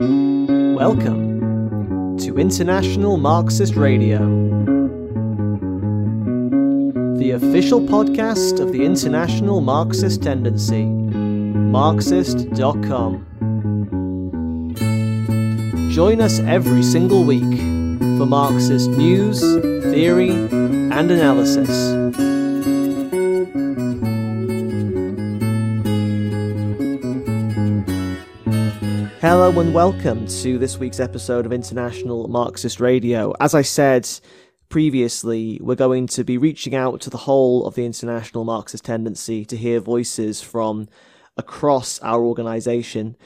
Welcome 0.00 2.18
to 2.18 2.38
International 2.38 3.16
Marxist 3.16 3.74
Radio, 3.74 4.20
the 7.16 7.32
official 7.32 7.80
podcast 7.80 8.60
of 8.60 8.70
the 8.70 8.84
International 8.84 9.60
Marxist 9.60 10.22
Tendency, 10.22 10.84
Marxist.com. 10.84 13.24
Join 15.90 16.20
us 16.20 16.38
every 16.40 16.82
single 16.84 17.24
week 17.24 17.58
for 18.18 18.26
Marxist 18.26 18.90
news, 18.90 19.40
theory, 19.40 20.30
and 20.30 21.10
analysis. 21.10 21.97
Hello 29.20 29.58
and 29.58 29.74
welcome 29.74 30.28
to 30.28 30.58
this 30.58 30.78
week's 30.78 31.00
episode 31.00 31.44
of 31.44 31.52
International 31.52 32.28
Marxist 32.28 32.78
Radio. 32.78 33.34
As 33.40 33.52
I 33.52 33.62
said 33.62 34.08
previously, 34.68 35.58
we're 35.60 35.74
going 35.74 36.06
to 36.06 36.22
be 36.22 36.38
reaching 36.38 36.76
out 36.76 37.00
to 37.00 37.10
the 37.10 37.16
whole 37.16 37.66
of 37.66 37.74
the 37.74 37.84
International 37.84 38.44
Marxist 38.44 38.84
tendency 38.84 39.44
to 39.46 39.56
hear 39.56 39.80
voices 39.80 40.40
from 40.40 40.86
across 41.36 41.98
our 41.98 42.22
organization, 42.22 43.16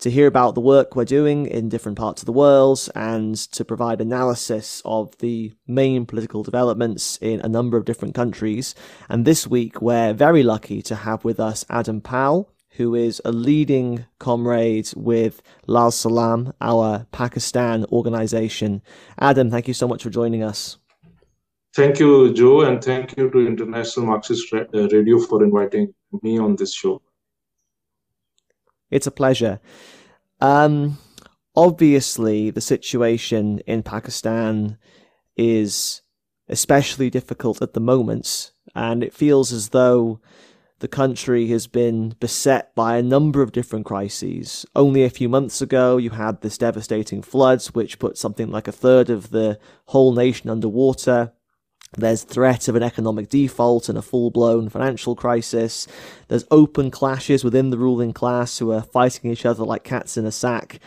to 0.00 0.10
hear 0.10 0.26
about 0.26 0.54
the 0.54 0.60
work 0.60 0.94
we're 0.94 1.06
doing 1.06 1.46
in 1.46 1.70
different 1.70 1.96
parts 1.96 2.20
of 2.20 2.26
the 2.26 2.32
world, 2.32 2.86
and 2.94 3.34
to 3.34 3.64
provide 3.64 4.02
analysis 4.02 4.82
of 4.84 5.16
the 5.16 5.54
main 5.66 6.04
political 6.04 6.42
developments 6.42 7.16
in 7.22 7.40
a 7.40 7.48
number 7.48 7.78
of 7.78 7.86
different 7.86 8.14
countries. 8.14 8.74
And 9.08 9.24
this 9.24 9.46
week, 9.46 9.80
we're 9.80 10.12
very 10.12 10.42
lucky 10.42 10.82
to 10.82 10.94
have 10.94 11.24
with 11.24 11.40
us 11.40 11.64
Adam 11.70 12.02
Pal 12.02 12.50
who 12.78 12.94
is 12.94 13.20
a 13.24 13.32
leading 13.32 14.06
comrade 14.20 14.88
with 14.94 15.42
Lal 15.66 15.90
Salaam, 15.90 16.52
our 16.60 17.06
Pakistan 17.10 17.84
organization. 17.90 18.82
Adam, 19.18 19.50
thank 19.50 19.66
you 19.66 19.74
so 19.74 19.88
much 19.88 20.04
for 20.04 20.10
joining 20.10 20.44
us. 20.44 20.78
Thank 21.74 21.98
you, 21.98 22.32
Joe, 22.32 22.60
and 22.62 22.82
thank 22.82 23.16
you 23.16 23.30
to 23.30 23.46
International 23.46 24.06
Marxist 24.06 24.52
uh, 24.54 24.64
Radio 24.72 25.18
for 25.18 25.42
inviting 25.42 25.92
me 26.22 26.38
on 26.38 26.54
this 26.54 26.72
show. 26.72 27.02
It's 28.92 29.08
a 29.08 29.10
pleasure. 29.10 29.58
Um, 30.40 30.98
obviously, 31.56 32.50
the 32.50 32.60
situation 32.60 33.58
in 33.66 33.82
Pakistan 33.82 34.78
is 35.36 36.02
especially 36.48 37.10
difficult 37.10 37.60
at 37.60 37.72
the 37.74 37.80
moment, 37.80 38.52
and 38.76 39.02
it 39.02 39.12
feels 39.12 39.52
as 39.52 39.70
though 39.70 40.20
the 40.80 40.88
country 40.88 41.48
has 41.48 41.66
been 41.66 42.14
beset 42.20 42.74
by 42.74 42.96
a 42.96 43.02
number 43.02 43.42
of 43.42 43.52
different 43.52 43.84
crises. 43.84 44.64
Only 44.76 45.02
a 45.02 45.10
few 45.10 45.28
months 45.28 45.60
ago, 45.60 45.96
you 45.96 46.10
had 46.10 46.40
this 46.40 46.58
devastating 46.58 47.22
floods, 47.22 47.74
which 47.74 47.98
put 47.98 48.16
something 48.16 48.50
like 48.50 48.68
a 48.68 48.72
third 48.72 49.10
of 49.10 49.30
the 49.30 49.58
whole 49.86 50.12
nation 50.12 50.48
underwater. 50.50 51.32
There's 51.96 52.22
threat 52.22 52.68
of 52.68 52.76
an 52.76 52.82
economic 52.82 53.28
default 53.28 53.88
and 53.88 53.98
a 53.98 54.02
full 54.02 54.30
blown 54.30 54.68
financial 54.68 55.16
crisis. 55.16 55.88
There's 56.28 56.44
open 56.50 56.90
clashes 56.90 57.42
within 57.42 57.70
the 57.70 57.78
ruling 57.78 58.12
class 58.12 58.58
who 58.58 58.70
are 58.72 58.82
fighting 58.82 59.30
each 59.30 59.46
other 59.46 59.64
like 59.64 59.84
cats 59.84 60.16
in 60.16 60.26
a 60.26 60.32
sack. 60.32 60.80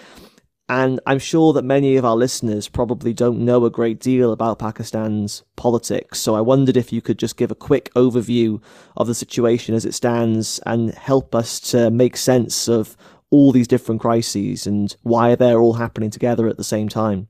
And 0.71 1.01
I'm 1.05 1.19
sure 1.19 1.51
that 1.51 1.65
many 1.65 1.97
of 1.97 2.05
our 2.05 2.15
listeners 2.15 2.69
probably 2.69 3.11
don't 3.11 3.43
know 3.43 3.65
a 3.65 3.69
great 3.69 3.99
deal 3.99 4.31
about 4.31 4.59
Pakistan's 4.59 5.43
politics. 5.57 6.17
So 6.19 6.33
I 6.33 6.39
wondered 6.39 6.77
if 6.77 6.93
you 6.93 7.01
could 7.01 7.19
just 7.19 7.35
give 7.35 7.51
a 7.51 7.55
quick 7.55 7.93
overview 7.93 8.61
of 8.95 9.07
the 9.07 9.13
situation 9.13 9.75
as 9.75 9.83
it 9.83 9.93
stands 9.93 10.61
and 10.65 10.93
help 10.93 11.35
us 11.35 11.59
to 11.71 11.91
make 11.91 12.15
sense 12.15 12.69
of 12.69 12.95
all 13.31 13.51
these 13.51 13.67
different 13.67 13.99
crises 13.99 14.65
and 14.65 14.95
why 15.01 15.35
they're 15.35 15.59
all 15.59 15.73
happening 15.73 16.09
together 16.09 16.47
at 16.47 16.55
the 16.55 16.63
same 16.63 16.87
time. 16.87 17.27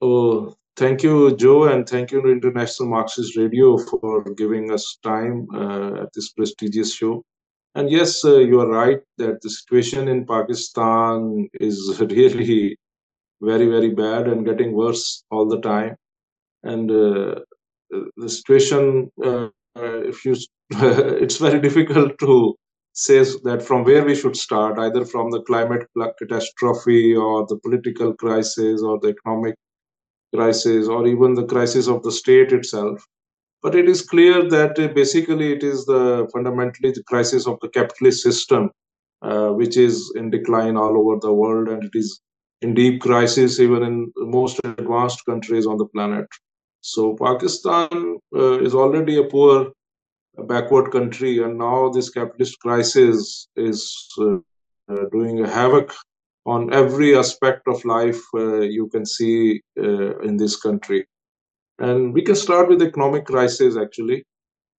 Oh, 0.00 0.54
thank 0.76 1.02
you, 1.02 1.34
Joe, 1.34 1.64
and 1.64 1.84
thank 1.88 2.12
you 2.12 2.22
to 2.22 2.28
International 2.28 2.88
Marxist 2.88 3.36
Radio 3.36 3.76
for 3.76 4.22
giving 4.36 4.70
us 4.70 4.98
time 5.02 5.48
uh, 5.52 6.02
at 6.02 6.12
this 6.14 6.30
prestigious 6.30 6.94
show. 6.94 7.24
And 7.74 7.90
yes, 7.90 8.24
uh, 8.24 8.38
you 8.38 8.60
are 8.60 8.68
right 8.68 9.00
that 9.18 9.40
the 9.42 9.50
situation 9.50 10.06
in 10.08 10.26
Pakistan 10.26 11.48
is 11.54 12.00
really 12.00 12.76
very, 13.42 13.66
very 13.66 13.90
bad 13.90 14.28
and 14.28 14.46
getting 14.46 14.72
worse 14.72 15.24
all 15.30 15.46
the 15.46 15.60
time. 15.60 15.96
And 16.62 16.90
uh, 16.90 17.40
the 17.90 18.28
situation, 18.28 19.10
uh, 19.22 19.48
if 19.74 20.24
you, 20.24 20.36
it's 20.70 21.38
very 21.38 21.60
difficult 21.60 22.18
to 22.20 22.54
say 22.92 23.24
that 23.42 23.62
from 23.62 23.84
where 23.84 24.04
we 24.04 24.14
should 24.14 24.36
start, 24.36 24.78
either 24.78 25.04
from 25.04 25.30
the 25.30 25.42
climate 25.42 25.86
catastrophe 26.18 27.14
or 27.14 27.44
the 27.46 27.58
political 27.58 28.14
crisis 28.14 28.82
or 28.82 28.98
the 29.00 29.08
economic 29.08 29.56
crisis 30.34 30.88
or 30.88 31.06
even 31.06 31.34
the 31.34 31.46
crisis 31.46 31.88
of 31.88 32.02
the 32.02 32.12
state 32.12 32.52
itself. 32.52 33.04
But 33.64 33.74
it 33.74 33.88
is 33.88 34.02
clear 34.02 34.46
that 34.50 34.78
uh, 34.78 34.88
basically 34.88 35.52
it 35.52 35.62
is 35.62 35.86
the 35.86 36.28
fundamentally 36.30 36.90
the 36.90 37.02
crisis 37.04 37.46
of 37.46 37.58
the 37.60 37.70
capitalist 37.70 38.22
system, 38.22 38.70
uh, 39.22 39.48
which 39.48 39.78
is 39.78 40.12
in 40.14 40.28
decline 40.28 40.76
all 40.76 40.98
over 40.98 41.18
the 41.18 41.32
world, 41.32 41.68
and 41.68 41.82
it 41.82 41.94
is 41.94 42.20
in 42.60 42.74
deep 42.74 43.00
crisis 43.00 43.58
even 43.60 43.82
in 43.82 44.12
most 44.16 44.60
advanced 44.64 45.24
countries 45.24 45.66
on 45.66 45.78
the 45.78 45.86
planet. 45.86 46.26
So 46.82 47.16
Pakistan 47.16 48.18
uh, 48.36 48.58
is 48.60 48.74
already 48.74 49.16
a 49.16 49.24
poor, 49.24 49.72
backward 50.46 50.92
country, 50.92 51.42
and 51.42 51.56
now 51.56 51.88
this 51.88 52.10
capitalist 52.10 52.60
crisis 52.60 53.48
is 53.56 53.80
uh, 54.20 54.36
uh, 54.90 55.04
doing 55.10 55.42
havoc 55.42 55.90
on 56.44 56.70
every 56.74 57.16
aspect 57.16 57.66
of 57.66 57.82
life 57.86 58.20
uh, 58.34 58.60
you 58.60 58.88
can 58.88 59.06
see 59.06 59.62
in 59.76 60.36
this 60.36 60.56
country. 60.60 61.06
And 61.78 62.14
we 62.14 62.22
can 62.22 62.36
start 62.36 62.68
with 62.68 62.82
economic 62.82 63.24
crisis 63.26 63.76
actually, 63.76 64.24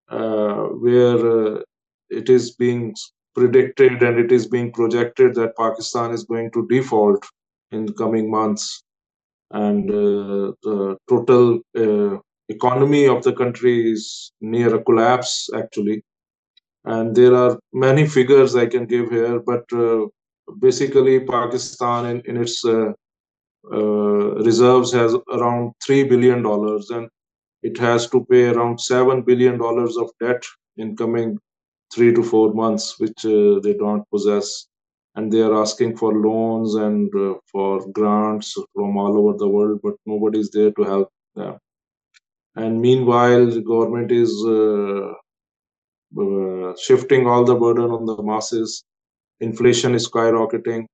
uh, 0.10 0.64
where 0.84 1.58
uh, 1.58 1.62
it 2.10 2.30
is 2.30 2.56
being 2.56 2.96
predicted 3.34 4.02
and 4.02 4.18
it 4.18 4.32
is 4.32 4.48
being 4.48 4.72
projected 4.72 5.36
that 5.36 5.58
Pakistan 5.58 6.12
is 6.12 6.24
going 6.24 6.52
to 6.52 6.68
default 6.68 7.26
in 7.72 7.86
the 7.86 7.94
coming 7.94 8.32
months, 8.32 8.84
and 9.52 9.90
uh, 9.90 10.54
the 10.64 10.98
total 11.10 11.60
uh, 11.78 12.18
economy 12.48 13.08
of 13.08 13.24
the 13.24 13.34
country 13.34 13.92
is 13.92 14.32
near 14.40 14.74
a 14.76 14.84
collapse 14.84 15.50
actually. 15.54 16.04
And 16.86 17.16
there 17.16 17.34
are 17.36 17.60
many 17.74 18.08
figures 18.08 18.56
I 18.56 18.68
can 18.68 18.86
give 18.86 19.10
here, 19.10 19.40
but 19.40 19.66
uh, 19.74 20.06
basically 20.60 21.20
Pakistan 21.20 22.06
in, 22.06 22.22
in 22.22 22.38
its 22.38 22.64
uh, 22.64 22.94
reserves 23.72 24.92
has 24.94 25.16
around 25.32 25.74
three 25.86 26.04
billion 26.04 26.42
dollars, 26.44 26.90
and 26.90 27.10
it 27.64 27.78
has 27.78 28.10
to 28.10 28.26
pay 28.26 28.46
around 28.50 28.80
seven 28.80 29.22
billion 29.22 29.58
dollars 29.58 29.98
of 29.98 30.12
debt 30.20 30.44
in 30.78 30.96
coming 30.96 31.40
three 31.94 32.14
to 32.14 32.24
four 32.24 32.54
months, 32.54 33.00
which 33.00 33.26
uh, 33.26 33.60
they 33.60 33.74
don't 33.74 34.08
possess. 34.10 34.68
And 35.16 35.32
they 35.32 35.42
are 35.42 35.62
asking 35.62 35.96
for 35.98 36.14
loans 36.14 36.76
and 36.76 37.14
uh, 37.16 37.36
for 37.50 37.90
grants 37.92 38.54
from 38.74 38.98
all 38.98 39.18
over 39.18 39.38
the 39.38 39.48
world, 39.48 39.80
but 39.82 39.96
nobody 40.06 40.40
is 40.40 40.52
there 40.52 40.72
to 40.72 40.84
help 40.84 41.10
them. 41.36 41.58
And 42.56 42.82
meanwhile, 42.82 43.46
the 43.50 43.62
government 43.62 44.12
is 44.12 44.32
uh, 44.46 45.14
uh, 46.22 46.76
shifting 46.78 47.28
all 47.28 47.46
the 47.46 47.56
burden 47.56 47.92
on 47.92 48.06
the 48.06 48.22
masses. 48.22 48.84
Inflation 49.40 49.96
is 49.96 50.10
skyrocketing 50.10 50.86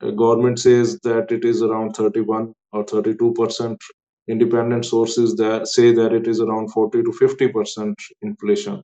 government 0.00 0.58
says 0.58 0.98
that 1.00 1.32
it 1.32 1.44
is 1.44 1.62
around 1.62 1.94
31 1.94 2.52
or 2.72 2.84
32 2.84 3.34
percent. 3.34 3.78
Independent 4.28 4.84
sources 4.84 5.36
that 5.36 5.68
say 5.68 5.92
that 5.92 6.12
it 6.12 6.28
is 6.28 6.40
around 6.40 6.70
40 6.72 7.02
to 7.02 7.12
50 7.12 7.48
percent 7.48 7.96
inflation. 8.22 8.82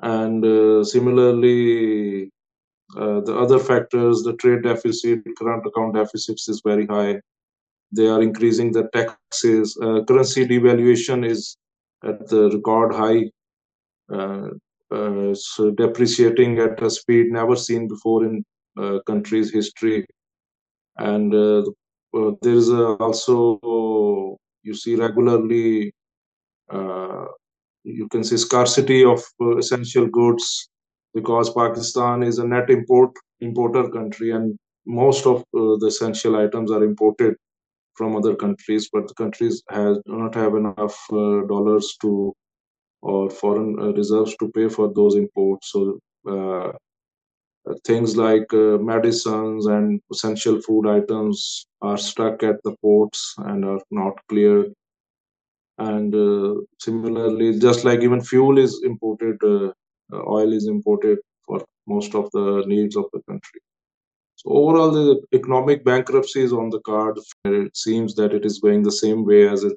And 0.00 0.44
uh, 0.44 0.84
similarly, 0.84 2.30
uh, 2.96 3.20
the 3.20 3.36
other 3.36 3.58
factors, 3.58 4.22
the 4.22 4.34
trade 4.34 4.62
deficit, 4.62 5.20
current 5.38 5.64
account 5.66 5.94
deficits 5.94 6.48
is 6.48 6.60
very 6.64 6.86
high. 6.86 7.20
They 7.92 8.06
are 8.08 8.22
increasing 8.22 8.72
the 8.72 8.88
taxes. 8.92 9.78
Uh, 9.80 10.02
currency 10.04 10.46
devaluation 10.46 11.26
is 11.26 11.56
at 12.04 12.28
the 12.28 12.50
record 12.50 12.94
high. 12.94 13.30
Uh, 14.12 14.48
uh, 14.94 15.34
so 15.34 15.70
depreciating 15.70 16.58
at 16.58 16.80
a 16.82 16.90
speed 16.90 17.26
never 17.30 17.56
seen 17.56 17.88
before 17.88 18.24
in 18.24 18.44
country's 19.06 19.52
history. 19.52 20.06
And 20.98 21.34
uh, 21.34 21.62
uh, 22.14 22.32
there 22.42 22.54
is 22.54 22.70
also, 22.70 24.38
you 24.62 24.74
see 24.74 24.96
regularly, 24.96 25.92
you 27.84 28.08
can 28.10 28.24
see 28.24 28.36
scarcity 28.36 29.04
of 29.04 29.22
essential 29.58 30.06
goods 30.06 30.68
because 31.14 31.52
Pakistan 31.54 32.22
is 32.22 32.38
a 32.38 32.46
net 32.46 32.68
import 32.70 33.12
importer 33.40 33.88
country 33.88 34.30
and 34.32 34.58
most 34.86 35.26
of 35.26 35.38
uh, 35.40 35.76
the 35.80 35.86
essential 35.86 36.36
items 36.36 36.70
are 36.70 36.84
imported 36.84 37.34
from 37.94 38.16
other 38.16 38.34
countries 38.34 38.88
but 38.92 39.06
the 39.08 39.14
countries 39.14 39.62
has 39.70 39.98
do 40.06 40.16
not 40.16 40.34
have 40.34 40.54
enough 40.54 40.96
uh, 41.12 41.40
dollars 41.52 41.96
to 42.00 42.32
or 43.02 43.28
foreign 43.30 43.78
uh, 43.78 43.92
reserves 43.92 44.34
to 44.36 44.50
pay 44.52 44.68
for 44.68 44.92
those 44.94 45.16
imports 45.16 45.72
so 45.72 45.98
things 47.84 48.16
like 48.16 48.52
uh, 48.52 48.78
medicines 48.78 49.66
and 49.66 50.00
essential 50.10 50.60
food 50.62 50.86
items 50.86 51.66
are 51.82 51.96
stuck 51.96 52.42
at 52.42 52.62
the 52.62 52.74
ports 52.80 53.34
and 53.38 53.64
are 53.64 53.80
not 53.90 54.14
cleared 54.28 54.72
and 55.78 56.14
uh, 56.14 56.54
similarly 56.80 57.58
just 57.58 57.84
like 57.84 58.00
even 58.00 58.20
fuel 58.20 58.58
is 58.58 58.82
imported 58.84 59.36
uh, 59.42 59.70
oil 60.12 60.52
is 60.52 60.66
imported 60.68 61.18
for 61.44 61.64
most 61.86 62.14
of 62.14 62.30
the 62.32 62.64
needs 62.66 62.96
of 62.96 63.04
the 63.12 63.20
country. 63.28 63.60
So 64.36 64.50
overall 64.50 64.90
the 64.90 65.22
economic 65.32 65.84
bankruptcy 65.84 66.42
is 66.42 66.52
on 66.52 66.70
the 66.70 66.80
card. 66.80 67.18
It 67.44 67.76
seems 67.76 68.14
that 68.16 68.32
it 68.34 68.44
is 68.44 68.58
going 68.58 68.82
the 68.82 68.92
same 68.92 69.24
way 69.24 69.48
as 69.48 69.64
it 69.64 69.76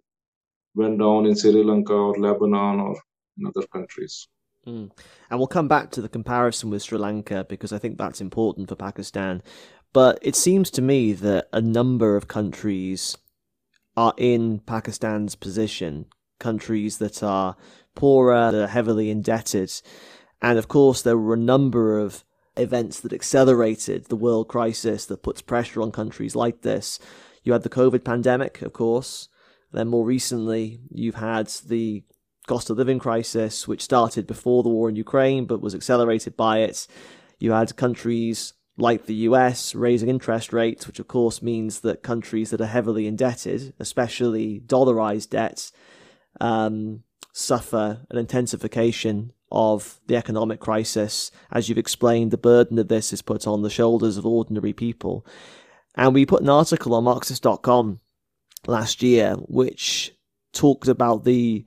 went 0.76 1.00
down 1.00 1.26
in 1.26 1.36
sri 1.36 1.64
lanka 1.64 1.94
or 1.94 2.14
lebanon 2.20 2.80
or 2.80 2.96
in 3.38 3.48
other 3.48 3.66
countries 3.68 4.28
mm. 4.70 4.92
and 5.30 5.40
we'll 5.40 5.48
come 5.48 5.68
back 5.68 5.92
to 5.92 6.02
the 6.02 6.10
comparison 6.10 6.70
with 6.70 6.84
sri 6.84 6.98
lanka 6.98 7.46
because 7.50 7.74
i 7.74 7.78
think 7.78 7.98
that's 7.98 8.22
important 8.22 8.70
for 8.70 8.76
pakistan 8.76 9.42
but 9.92 10.20
it 10.22 10.36
seems 10.36 10.70
to 10.72 10.82
me 10.82 11.14
that 11.14 11.48
a 11.52 11.62
number 11.62 12.16
of 12.16 12.28
countries 12.28 13.18
are 13.98 14.14
in 14.18 14.60
Pakistan's 14.60 15.36
position, 15.36 16.06
countries 16.40 17.00
that 17.00 17.24
are 17.24 17.58
poorer, 17.96 18.52
that 18.52 18.64
are 18.64 18.68
heavily 18.68 19.10
indebted. 19.10 19.72
And 20.42 20.58
of 20.58 20.68
course, 20.68 21.02
there 21.02 21.18
were 21.18 21.34
a 21.34 21.38
number 21.38 22.00
of 22.00 22.24
events 22.56 23.00
that 23.02 23.14
accelerated 23.14 24.06
the 24.06 24.16
world 24.16 24.48
crisis 24.48 25.06
that 25.08 25.24
puts 25.24 25.42
pressure 25.42 25.82
on 25.82 25.92
countries 25.92 26.36
like 26.36 26.62
this. 26.62 27.00
You 27.44 27.54
had 27.54 27.64
the 27.64 27.70
COVID 27.70 28.04
pandemic, 28.04 28.62
of 28.62 28.74
course. 28.74 29.28
Then 29.72 29.88
more 29.88 30.06
recently, 30.06 30.80
you've 30.90 31.16
had 31.16 31.48
the 31.68 32.04
cost 32.50 32.70
of 32.70 32.78
living 32.78 33.00
crisis, 33.00 33.68
which 33.68 33.84
started 33.84 34.26
before 34.26 34.64
the 34.64 34.70
war 34.70 34.90
in 34.90 34.96
Ukraine 34.96 35.46
but 35.46 35.62
was 35.62 35.76
accelerated 35.76 36.36
by 36.36 36.60
it. 36.60 36.88
You 37.40 37.52
had 37.52 37.76
countries 37.76 38.54
like 38.76 39.06
the 39.06 39.22
US, 39.30 39.76
raising 39.76 40.10
interest 40.10 40.52
rates, 40.52 40.88
which 40.88 41.00
of 41.00 41.08
course 41.08 41.44
means 41.44 41.82
that 41.82 42.02
countries 42.02 42.50
that 42.50 42.62
are 42.62 42.76
heavily 42.78 43.06
indebted, 43.06 43.74
especially 43.80 44.62
dollarized 44.66 45.30
debts, 45.30 45.72
um, 46.42 47.04
suffer 47.34 48.06
an 48.10 48.18
intensification 48.18 49.32
of 49.52 50.00
the 50.08 50.16
economic 50.16 50.60
crisis. 50.60 51.32
As 51.52 51.70
you've 51.70 51.78
explained, 51.78 52.32
the 52.32 52.38
burden 52.38 52.80
of 52.80 52.88
this 52.88 53.14
is 53.14 53.22
put 53.22 53.46
on 53.46 53.62
the 53.62 53.70
shoulders 53.70 54.18
of 54.18 54.26
ordinary 54.26 54.74
people. 54.74 55.26
And 55.96 56.16
we 56.16 56.26
put 56.26 56.42
an 56.42 56.50
article 56.50 56.96
on 56.96 57.04
Marxist.com 57.04 58.00
last 58.66 59.04
year 59.04 59.36
which 59.48 60.14
talked 60.54 60.88
about 60.88 61.24
the 61.26 61.66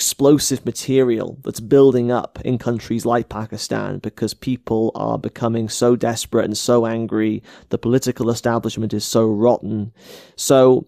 explosive 0.00 0.64
material 0.64 1.38
that's 1.44 1.60
building 1.60 2.10
up 2.10 2.40
in 2.42 2.56
countries 2.56 3.04
like 3.04 3.28
Pakistan 3.28 3.98
because 3.98 4.32
people 4.32 4.92
are 4.94 5.18
becoming 5.18 5.68
so 5.68 5.94
desperate 5.94 6.46
and 6.46 6.56
so 6.56 6.86
angry. 6.86 7.42
The 7.68 7.76
political 7.76 8.30
establishment 8.30 8.94
is 8.94 9.04
so 9.04 9.26
rotten. 9.26 9.92
So 10.36 10.86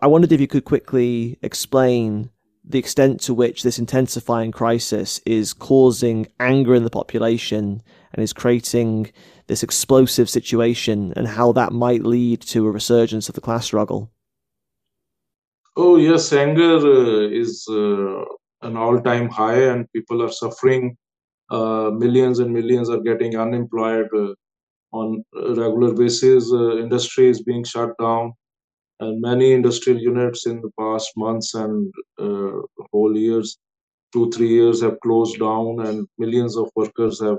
I 0.00 0.06
wondered 0.06 0.30
if 0.30 0.40
you 0.40 0.46
could 0.46 0.64
quickly 0.64 1.40
explain 1.42 2.30
the 2.64 2.78
extent 2.78 3.20
to 3.22 3.34
which 3.34 3.64
this 3.64 3.80
intensifying 3.80 4.52
crisis 4.52 5.20
is 5.26 5.52
causing 5.52 6.28
anger 6.38 6.76
in 6.76 6.84
the 6.84 6.96
population 7.00 7.82
and 8.12 8.22
is 8.22 8.32
creating 8.32 9.10
this 9.48 9.64
explosive 9.64 10.30
situation 10.30 11.12
and 11.16 11.26
how 11.26 11.50
that 11.50 11.72
might 11.72 12.04
lead 12.04 12.40
to 12.42 12.68
a 12.68 12.70
resurgence 12.70 13.28
of 13.28 13.34
the 13.34 13.40
class 13.40 13.64
struggle. 13.64 14.12
Oh, 15.76 15.96
yes, 15.96 16.32
anger 16.32 16.76
uh, 16.76 17.28
is 17.28 17.66
uh, 17.68 18.22
an 18.62 18.76
all-time 18.76 19.28
high 19.28 19.62
and 19.72 19.90
people 19.92 20.22
are 20.22 20.32
suffering. 20.32 20.96
Uh, 21.50 21.90
millions 21.92 22.38
and 22.38 22.52
millions 22.52 22.88
are 22.88 23.00
getting 23.00 23.36
unemployed 23.36 24.08
uh, 24.16 24.32
on 24.92 25.22
a 25.36 25.54
regular 25.54 25.92
basis. 25.92 26.52
Uh, 26.52 26.76
industry 26.78 27.28
is 27.28 27.42
being 27.42 27.64
shut 27.64 27.90
down. 28.00 28.32
And 29.00 29.20
many 29.20 29.52
industrial 29.52 30.00
units 30.00 30.46
in 30.46 30.60
the 30.60 30.70
past 30.78 31.10
months 31.16 31.54
and 31.54 31.92
whole 32.92 33.16
years 33.16 33.58
two 34.12 34.30
three 34.30 34.48
years 34.48 34.82
have 34.82 35.00
closed 35.00 35.38
down 35.40 35.80
and 35.86 36.06
millions 36.18 36.56
of 36.56 36.70
workers 36.76 37.20
have 37.20 37.38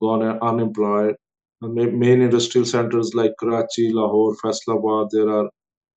gone 0.00 0.22
unemployed. 0.22 1.16
Main 1.60 2.22
industrial 2.22 2.64
centers 2.64 3.14
like 3.14 3.32
karachi 3.38 3.92
lahore 3.92 4.34
faisalabad 4.42 5.10
there 5.10 5.28
are 5.28 5.48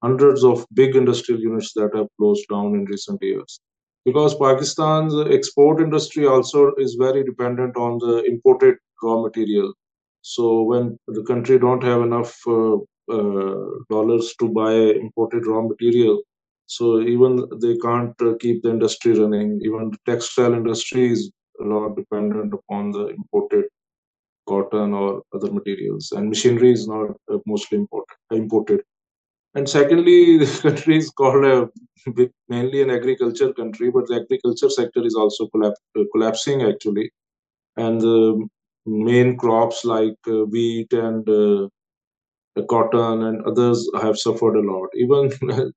hundreds 0.03 0.43
of 0.43 0.65
big 0.73 0.95
industrial 0.95 1.39
units 1.41 1.71
that 1.73 1.95
have 1.95 2.07
closed 2.19 2.45
down 2.49 2.75
in 2.75 2.85
recent 2.85 3.19
years 3.23 3.59
because 4.05 4.35
Pakistan's 4.35 5.15
export 5.31 5.81
industry 5.81 6.25
also 6.27 6.73
is 6.77 6.95
very 6.95 7.23
dependent 7.23 7.75
on 7.77 7.97
the 7.99 8.23
imported 8.25 8.75
raw 9.03 9.21
material. 9.21 9.73
So 10.21 10.63
when 10.63 10.97
the 11.07 11.23
country 11.23 11.59
don't 11.59 11.83
have 11.83 12.01
enough 12.01 12.35
uh, 12.47 12.77
uh, 13.11 13.65
dollars 13.89 14.33
to 14.39 14.49
buy 14.49 14.73
imported 14.73 15.45
raw 15.47 15.61
material, 15.61 16.21
so 16.67 16.99
even 17.01 17.47
they 17.61 17.77
can't 17.77 18.19
uh, 18.21 18.33
keep 18.39 18.63
the 18.63 18.69
industry 18.71 19.19
running. 19.19 19.59
Even 19.63 19.91
the 19.91 19.97
textile 20.11 20.53
industry 20.53 21.11
is 21.11 21.31
a 21.61 21.63
lot 21.63 21.95
dependent 21.95 22.53
upon 22.53 22.91
the 22.91 23.07
imported 23.07 23.65
cotton 24.47 24.93
or 24.93 25.21
other 25.33 25.51
materials, 25.51 26.11
and 26.11 26.29
machinery 26.29 26.71
is 26.71 26.87
not 26.87 27.11
uh, 27.31 27.37
mostly 27.45 27.77
imported. 27.79 28.15
imported. 28.31 28.81
And 29.55 29.69
secondly, 29.69 30.37
the 30.45 30.59
country 30.61 30.97
is 30.97 31.09
called 31.09 31.45
a, 31.45 31.69
mainly 32.49 32.81
an 32.81 32.91
agriculture 32.91 33.53
country, 33.53 33.89
but 33.89 34.07
the 34.07 34.15
agriculture 34.21 34.69
sector 34.69 35.03
is 35.05 35.15
also 35.15 35.49
uh, 35.63 35.71
collapsing 36.13 36.61
actually. 36.63 37.11
And 37.77 37.99
the 37.99 38.47
main 38.85 39.37
crops 39.37 39.83
like 39.85 40.17
uh, 40.27 40.45
wheat 40.45 40.93
and 40.93 41.27
uh, 41.29 41.67
cotton 42.69 43.23
and 43.23 43.41
others 43.45 43.89
have 44.01 44.17
suffered 44.17 44.55
a 44.55 44.61
lot. 44.61 44.89
Even 44.95 45.31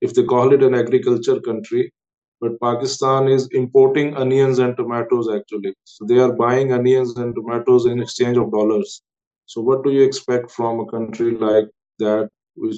if 0.00 0.14
they 0.14 0.24
call 0.24 0.52
it 0.52 0.62
an 0.62 0.74
agriculture 0.74 1.40
country, 1.40 1.92
but 2.40 2.60
Pakistan 2.60 3.28
is 3.28 3.48
importing 3.52 4.16
onions 4.16 4.58
and 4.58 4.76
tomatoes 4.76 5.28
actually. 5.32 5.74
So 5.84 6.04
they 6.04 6.18
are 6.18 6.32
buying 6.32 6.72
onions 6.72 7.16
and 7.16 7.34
tomatoes 7.34 7.86
in 7.86 8.00
exchange 8.02 8.36
of 8.36 8.50
dollars. 8.52 9.02
So 9.46 9.60
what 9.60 9.84
do 9.84 9.90
you 9.90 10.02
expect 10.02 10.50
from 10.50 10.80
a 10.80 10.86
country 10.86 11.36
like 11.36 11.68
that 12.00 12.28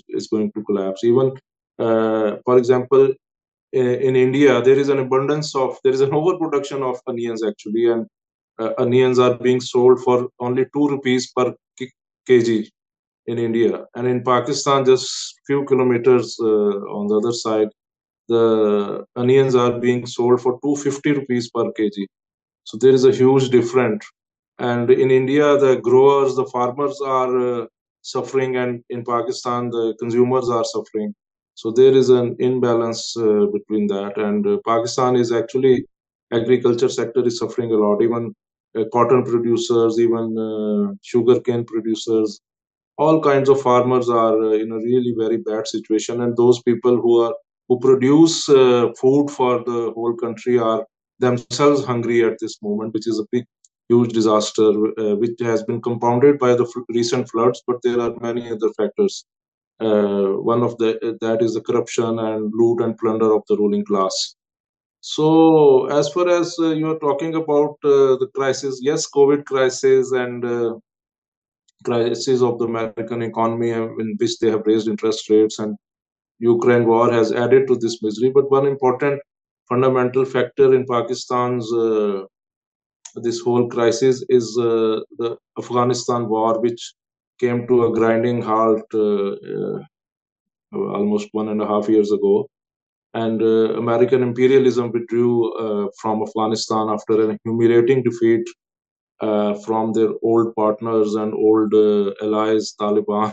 is 0.09 0.29
going 0.29 0.51
to 0.53 0.63
collapse. 0.63 1.05
Even, 1.05 1.33
uh, 1.79 2.37
for 2.45 2.59
example, 2.59 3.13
in, 3.73 3.87
in, 3.87 4.17
India, 4.17 4.63
there 4.63 4.79
is 4.79 4.89
an 4.89 5.01
abundance 5.01 5.55
of, 5.55 5.79
there 5.83 5.93
is 5.93 6.01
an 6.01 6.15
overproduction 6.15 6.83
of 6.83 7.01
onions 7.07 7.43
actually, 7.45 7.91
and 7.91 8.07
uh, 8.59 8.71
onions 8.79 9.19
are 9.19 9.35
being 9.35 9.61
sold 9.61 10.01
for 10.03 10.29
only 10.41 10.65
2 10.73 10.89
rupees 10.89 11.33
per 11.37 11.55
kg 12.29 12.69
in 13.27 13.39
India. 13.39 13.85
And 13.95 14.07
in 14.07 14.23
Pakistan, 14.23 14.85
just 14.85 15.41
few 15.47 15.65
kilometers 15.65 16.37
uh, 16.41 16.45
on 16.45 17.09
the 17.09 17.17
other 17.17 17.33
side, 17.33 17.69
the 18.29 19.05
onions 19.17 19.55
are 19.55 19.79
being 19.79 20.07
sold 20.07 20.41
for 20.41 20.59
250 20.63 21.13
rupees 21.13 21.51
per 21.51 21.65
kg. 21.73 22.07
So 22.65 22.79
there 22.79 22.93
is 22.93 23.05
a 23.05 23.13
huge 23.13 23.51
difference. 23.51 24.07
And 24.59 24.91
in 24.91 25.11
India, 25.11 25.59
the 25.59 25.77
growers, 25.77 26.37
the 26.37 26.47
farmers 26.47 27.01
are 27.01 27.63
uh, 27.63 27.67
suffering 28.05 28.57
and 28.57 28.83
in 28.91 29.05
pakistan 29.05 29.71
the 29.71 29.95
consumers 29.99 30.49
are 30.49 30.65
suffering. 30.65 31.15
So 31.55 31.71
there 31.71 31.93
is 31.93 32.09
an 32.11 32.37
imbalance 32.39 33.17
uh, 33.17 33.47
between 33.57 33.87
that. 33.89 34.19
And 34.19 34.47
uh, 34.47 34.59
pakistan 34.67 35.17
is 35.17 35.33
actually 35.33 35.87
agriculture 36.33 36.89
sector 36.89 37.27
is 37.27 37.39
suffering 37.39 37.71
a 37.73 37.77
lot. 37.77 38.03
Even 38.03 38.35
uh, 38.79 38.85
cotton 38.93 39.23
producers 39.25 39.99
even 39.99 40.27
uh, 40.49 40.95
sugarcane 41.03 41.65
producers 41.65 42.41
all 42.99 43.21
kinds 43.21 43.49
of 43.49 43.61
farmers 43.61 44.09
are 44.09 44.41
uh, 44.43 44.53
in 44.53 44.71
a 44.71 44.77
really 44.77 45.15
very 45.19 45.39
bad 45.39 45.67
situation. 45.67 46.21
And 46.23 46.37
those 46.37 46.63
people 46.63 47.01
who 47.01 47.23
are 47.23 47.35
who 47.69 47.79
produce 47.81 48.49
uh, 48.49 48.91
food 49.01 49.31
for 49.31 49.65
the 49.65 49.93
whole 49.95 50.15
country 50.15 50.59
are 50.59 50.85
themselves 51.19 51.85
hungry 51.85 52.25
at 52.25 52.37
this 52.41 52.61
moment 52.63 52.93
which 52.93 53.07
is 53.07 53.19
a 53.19 53.27
big 53.33 53.45
huge 53.89 54.13
disaster, 54.13 54.71
uh, 54.99 55.15
which 55.17 55.39
has 55.41 55.63
been 55.65 55.81
compounded 55.81 56.39
by 56.39 56.55
the 56.55 56.67
recent 56.89 57.29
floods, 57.31 57.63
but 57.67 57.77
there 57.83 58.01
are 58.01 58.15
many 58.21 58.51
other 58.51 58.71
factors. 58.77 59.25
Uh, 59.81 60.29
one 60.53 60.63
of 60.63 60.77
the 60.79 61.19
that 61.21 61.43
is 61.43 61.55
the 61.55 61.61
corruption 61.61 62.19
and 62.19 62.53
loot 62.55 62.81
and 62.81 62.97
plunder 62.97 63.35
of 63.35 63.43
the 63.49 63.57
ruling 63.57 63.85
class. 63.85 64.37
So, 65.01 65.87
as 65.87 66.09
far 66.09 66.29
as 66.29 66.57
uh, 66.59 66.71
you 66.71 66.91
are 66.91 66.99
talking 66.99 67.35
about 67.35 67.77
uh, 67.85 68.17
the 68.17 68.29
crisis, 68.35 68.79
yes, 68.81 69.07
COVID 69.11 69.45
crisis 69.45 70.13
and 70.13 70.45
uh, 70.45 70.75
crisis 71.85 72.41
of 72.41 72.59
the 72.59 72.65
American 72.65 73.21
economy, 73.21 73.71
in 73.71 74.17
which 74.19 74.39
they 74.39 74.51
have 74.51 74.63
raised 74.65 74.89
interest 74.89 75.29
rates, 75.29 75.59
and 75.59 75.77
Ukraine 76.39 76.87
war 76.87 77.13
has 77.13 77.33
added 77.33 77.67
to 77.67 77.77
this 77.77 78.03
misery. 78.03 78.31
But 78.31 78.51
one 78.51 78.67
important 78.67 79.21
fundamental 79.69 80.25
factor 80.25 80.75
in 80.75 80.87
Pakistan's 80.87 81.71
uh, 81.73 82.23
this 83.23 83.41
whole 83.41 83.69
crisis 83.69 84.25
is 84.29 84.57
uh, 84.59 85.01
the 85.19 85.37
Afghanistan 85.59 86.29
war, 86.29 86.61
which 86.61 86.95
came 87.39 87.67
to 87.67 87.87
a 87.87 87.93
grinding 87.93 88.43
halt 88.43 88.83
uh, 88.95 89.33
uh, 89.55 89.79
almost 90.73 91.29
one 91.33 91.49
and 91.49 91.63
a 91.63 91.67
half 91.67 91.89
years 91.89 92.13
ago. 92.13 92.49
And 93.15 93.41
American 93.43 94.25
imperialism 94.25 94.91
withdrew 94.91 95.91
from 96.01 96.23
Afghanistan 96.23 96.89
after 96.89 97.31
a 97.31 97.39
humiliating 97.45 98.03
defeat 98.03 98.45
uh, 99.21 99.55
from 99.65 99.93
their 99.93 100.11
old 100.23 100.55
partners 100.55 101.15
and 101.15 101.33
old 101.35 101.73
uh, 101.73 102.13
allies, 102.23 102.75
Taliban, 102.81 103.33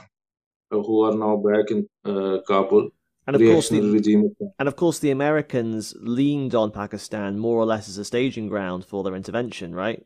uh, 0.72 0.78
who 0.78 1.04
are 1.04 1.16
now 1.16 1.36
back 1.38 1.72
in 1.72 1.88
uh, 2.06 2.38
Kabul. 2.48 2.90
And 3.28 3.36
of 3.36 3.42
course, 3.42 3.70
the, 3.70 3.82
regime. 3.82 4.36
and 4.58 4.68
of 4.68 4.76
course, 4.76 5.00
the 5.00 5.12
Americans 5.12 5.94
leaned 6.00 6.56
on 6.56 6.72
Pakistan 6.72 7.38
more 7.38 7.60
or 7.60 7.66
less 7.66 7.88
as 7.88 7.98
a 7.98 8.06
staging 8.06 8.48
ground 8.48 8.84
for 8.84 9.04
their 9.04 9.16
intervention, 9.16 9.76
right? 9.76 10.04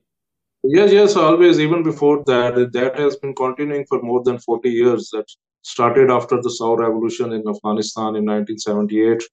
Yes, 0.63 0.91
yes, 0.91 1.15
always. 1.15 1.59
Even 1.59 1.83
before 1.83 2.23
that, 2.25 2.71
that 2.73 2.99
has 2.99 3.15
been 3.17 3.33
continuing 3.33 3.85
for 3.87 4.01
more 4.01 4.23
than 4.23 4.39
40 4.39 4.69
years. 4.69 5.09
That 5.13 5.25
started 5.61 6.11
after 6.11 6.41
the 6.41 6.49
Saur 6.49 6.77
Revolution 6.77 7.31
in 7.33 7.47
Afghanistan 7.47 8.15
in 8.15 8.25
1978. 8.25 9.23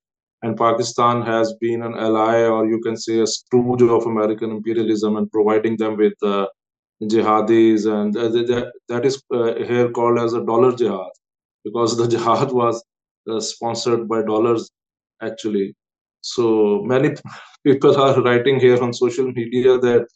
And 0.43 0.57
Pakistan 0.57 1.23
has 1.23 1.55
been 1.61 1.83
an 1.83 1.95
ally, 1.95 2.43
or 2.43 2.67
you 2.67 2.81
can 2.81 2.97
say 2.97 3.21
a 3.21 3.27
stooge 3.27 3.83
of 3.83 4.07
American 4.07 4.51
imperialism 4.51 5.17
and 5.17 5.31
providing 5.31 5.77
them 5.77 5.97
with 5.97 6.15
uh, 6.23 6.47
jihadis. 7.03 7.87
And 7.87 8.17
uh, 8.17 8.29
that, 8.29 8.73
that 8.89 9.07
is 9.07 9.23
uh, 9.33 9.55
here 9.55 9.91
called 9.91 10.19
as 10.19 10.35
a 10.35 10.45
dollar 10.45 10.75
jihad 10.75 11.11
because 11.65 11.97
the 11.97 12.09
jihad 12.15 12.53
was 12.53 12.83
sponsored 13.39 14.09
by 14.09 14.23
dollars, 14.23 14.71
actually. 15.21 15.75
So 16.21 16.83
many 16.83 17.15
people 17.65 18.01
are 18.01 18.21
writing 18.23 18.61
here 18.61 18.83
on 18.83 18.93
social 18.93 19.31
media 19.33 19.79
that 19.79 20.07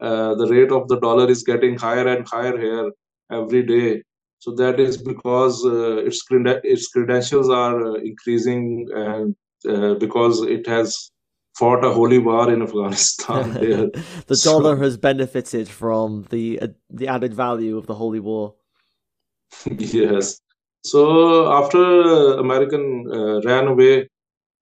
uh, 0.00 0.34
the 0.34 0.46
rate 0.46 0.70
of 0.70 0.88
the 0.88 1.00
dollar 1.00 1.28
is 1.28 1.42
getting 1.42 1.76
higher 1.76 2.06
and 2.06 2.26
higher 2.28 2.56
here 2.58 2.90
every 3.30 3.62
day. 3.62 4.02
So 4.40 4.52
that 4.54 4.78
is 4.78 5.02
because 5.02 5.64
uh, 5.64 5.96
its 5.96 6.24
its 6.30 6.88
credentials 6.88 7.50
are 7.50 7.84
uh, 7.84 7.94
increasing, 7.94 8.86
and 8.94 9.34
uh, 9.68 9.94
because 9.94 10.42
it 10.42 10.66
has 10.68 11.10
fought 11.58 11.84
a 11.84 11.90
holy 11.90 12.18
war 12.18 12.52
in 12.52 12.62
Afghanistan. 12.62 13.52
the 14.28 14.36
so, 14.36 14.52
dollar 14.52 14.76
has 14.76 14.96
benefited 14.96 15.68
from 15.68 16.26
the 16.30 16.60
uh, 16.60 16.68
the 16.88 17.08
added 17.08 17.34
value 17.34 17.76
of 17.76 17.86
the 17.86 17.94
holy 17.94 18.20
war. 18.20 18.54
yes. 19.66 20.40
So 20.84 21.52
after 21.52 22.34
American 22.34 23.08
ran 23.44 23.68
away 23.68 24.08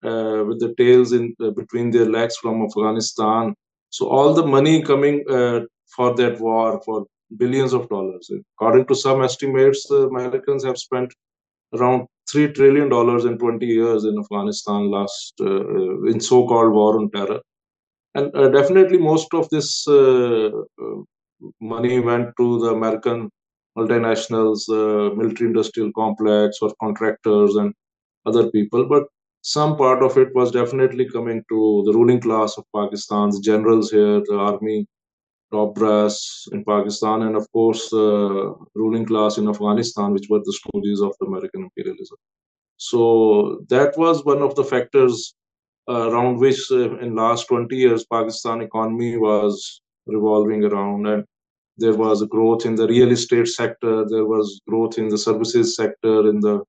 with 0.02 0.60
the 0.60 0.74
tails 0.78 1.12
in 1.12 1.34
between 1.54 1.90
their 1.90 2.06
legs 2.06 2.36
from 2.36 2.64
Afghanistan, 2.64 3.54
so 3.90 4.08
all 4.08 4.34
the 4.34 4.46
money 4.46 4.82
coming 4.82 5.24
uh, 5.30 5.60
for 5.94 6.14
that 6.16 6.40
war 6.40 6.80
for 6.84 7.06
billions 7.36 7.72
of 7.72 7.88
dollars. 7.88 8.30
According 8.56 8.86
to 8.86 8.94
some 8.94 9.22
estimates, 9.22 9.86
the 9.88 10.08
Americans 10.08 10.64
have 10.64 10.78
spent 10.78 11.12
around 11.74 12.06
three 12.30 12.52
trillion 12.52 12.88
dollars 12.88 13.24
in 13.24 13.38
20 13.38 13.64
years 13.66 14.04
in 14.04 14.18
Afghanistan 14.18 14.90
last 14.90 15.34
uh, 15.40 15.46
uh, 15.46 16.02
in 16.04 16.20
so-called 16.20 16.72
war 16.72 16.98
on 16.98 17.10
terror, 17.10 17.40
and 18.14 18.34
uh, 18.36 18.48
definitely 18.48 18.98
most 18.98 19.32
of 19.32 19.48
this 19.50 19.86
uh, 19.88 20.48
uh, 20.48 20.96
money 21.60 22.00
went 22.00 22.30
to 22.36 22.60
the 22.60 22.70
American 22.70 23.30
multinationals, 23.76 24.68
military-industrial 25.16 25.92
complex, 25.92 26.58
or 26.62 26.72
contractors 26.80 27.56
and 27.56 27.74
other 28.24 28.50
people. 28.50 28.86
But 28.88 29.04
some 29.42 29.76
part 29.76 30.02
of 30.02 30.18
it 30.18 30.34
was 30.34 30.50
definitely 30.50 31.08
coming 31.08 31.44
to 31.48 31.82
the 31.86 31.92
ruling 31.92 32.20
class 32.20 32.58
of 32.58 32.64
Pakistan's 32.74 33.38
generals 33.40 33.90
here, 33.90 34.20
the 34.20 34.36
army, 34.36 34.86
top 35.52 35.74
brass 35.74 36.48
in 36.52 36.64
Pakistan, 36.64 37.22
and 37.22 37.36
of 37.36 37.50
course, 37.52 37.90
the 37.90 37.96
uh, 37.96 38.64
ruling 38.74 39.06
class 39.06 39.38
in 39.38 39.48
Afghanistan, 39.48 40.12
which 40.12 40.26
were 40.28 40.40
the 40.40 40.58
stooges 40.60 41.06
of 41.06 41.14
American 41.26 41.62
imperialism. 41.62 42.18
So 42.76 43.64
that 43.68 43.96
was 43.96 44.24
one 44.24 44.42
of 44.42 44.54
the 44.54 44.64
factors 44.64 45.34
uh, 45.88 46.10
around 46.10 46.38
which, 46.38 46.60
uh, 46.70 46.98
in 46.98 47.14
last 47.14 47.46
20 47.46 47.76
years, 47.76 48.04
Pakistan 48.12 48.60
economy 48.60 49.16
was 49.16 49.80
revolving 50.06 50.64
around, 50.64 51.06
and 51.06 51.24
there 51.78 51.94
was 51.94 52.24
growth 52.24 52.64
in 52.64 52.74
the 52.74 52.88
real 52.88 53.12
estate 53.12 53.48
sector, 53.48 54.04
there 54.08 54.26
was 54.26 54.60
growth 54.68 54.98
in 54.98 55.08
the 55.08 55.18
services 55.18 55.76
sector, 55.76 56.28
in 56.28 56.40
the 56.40 56.62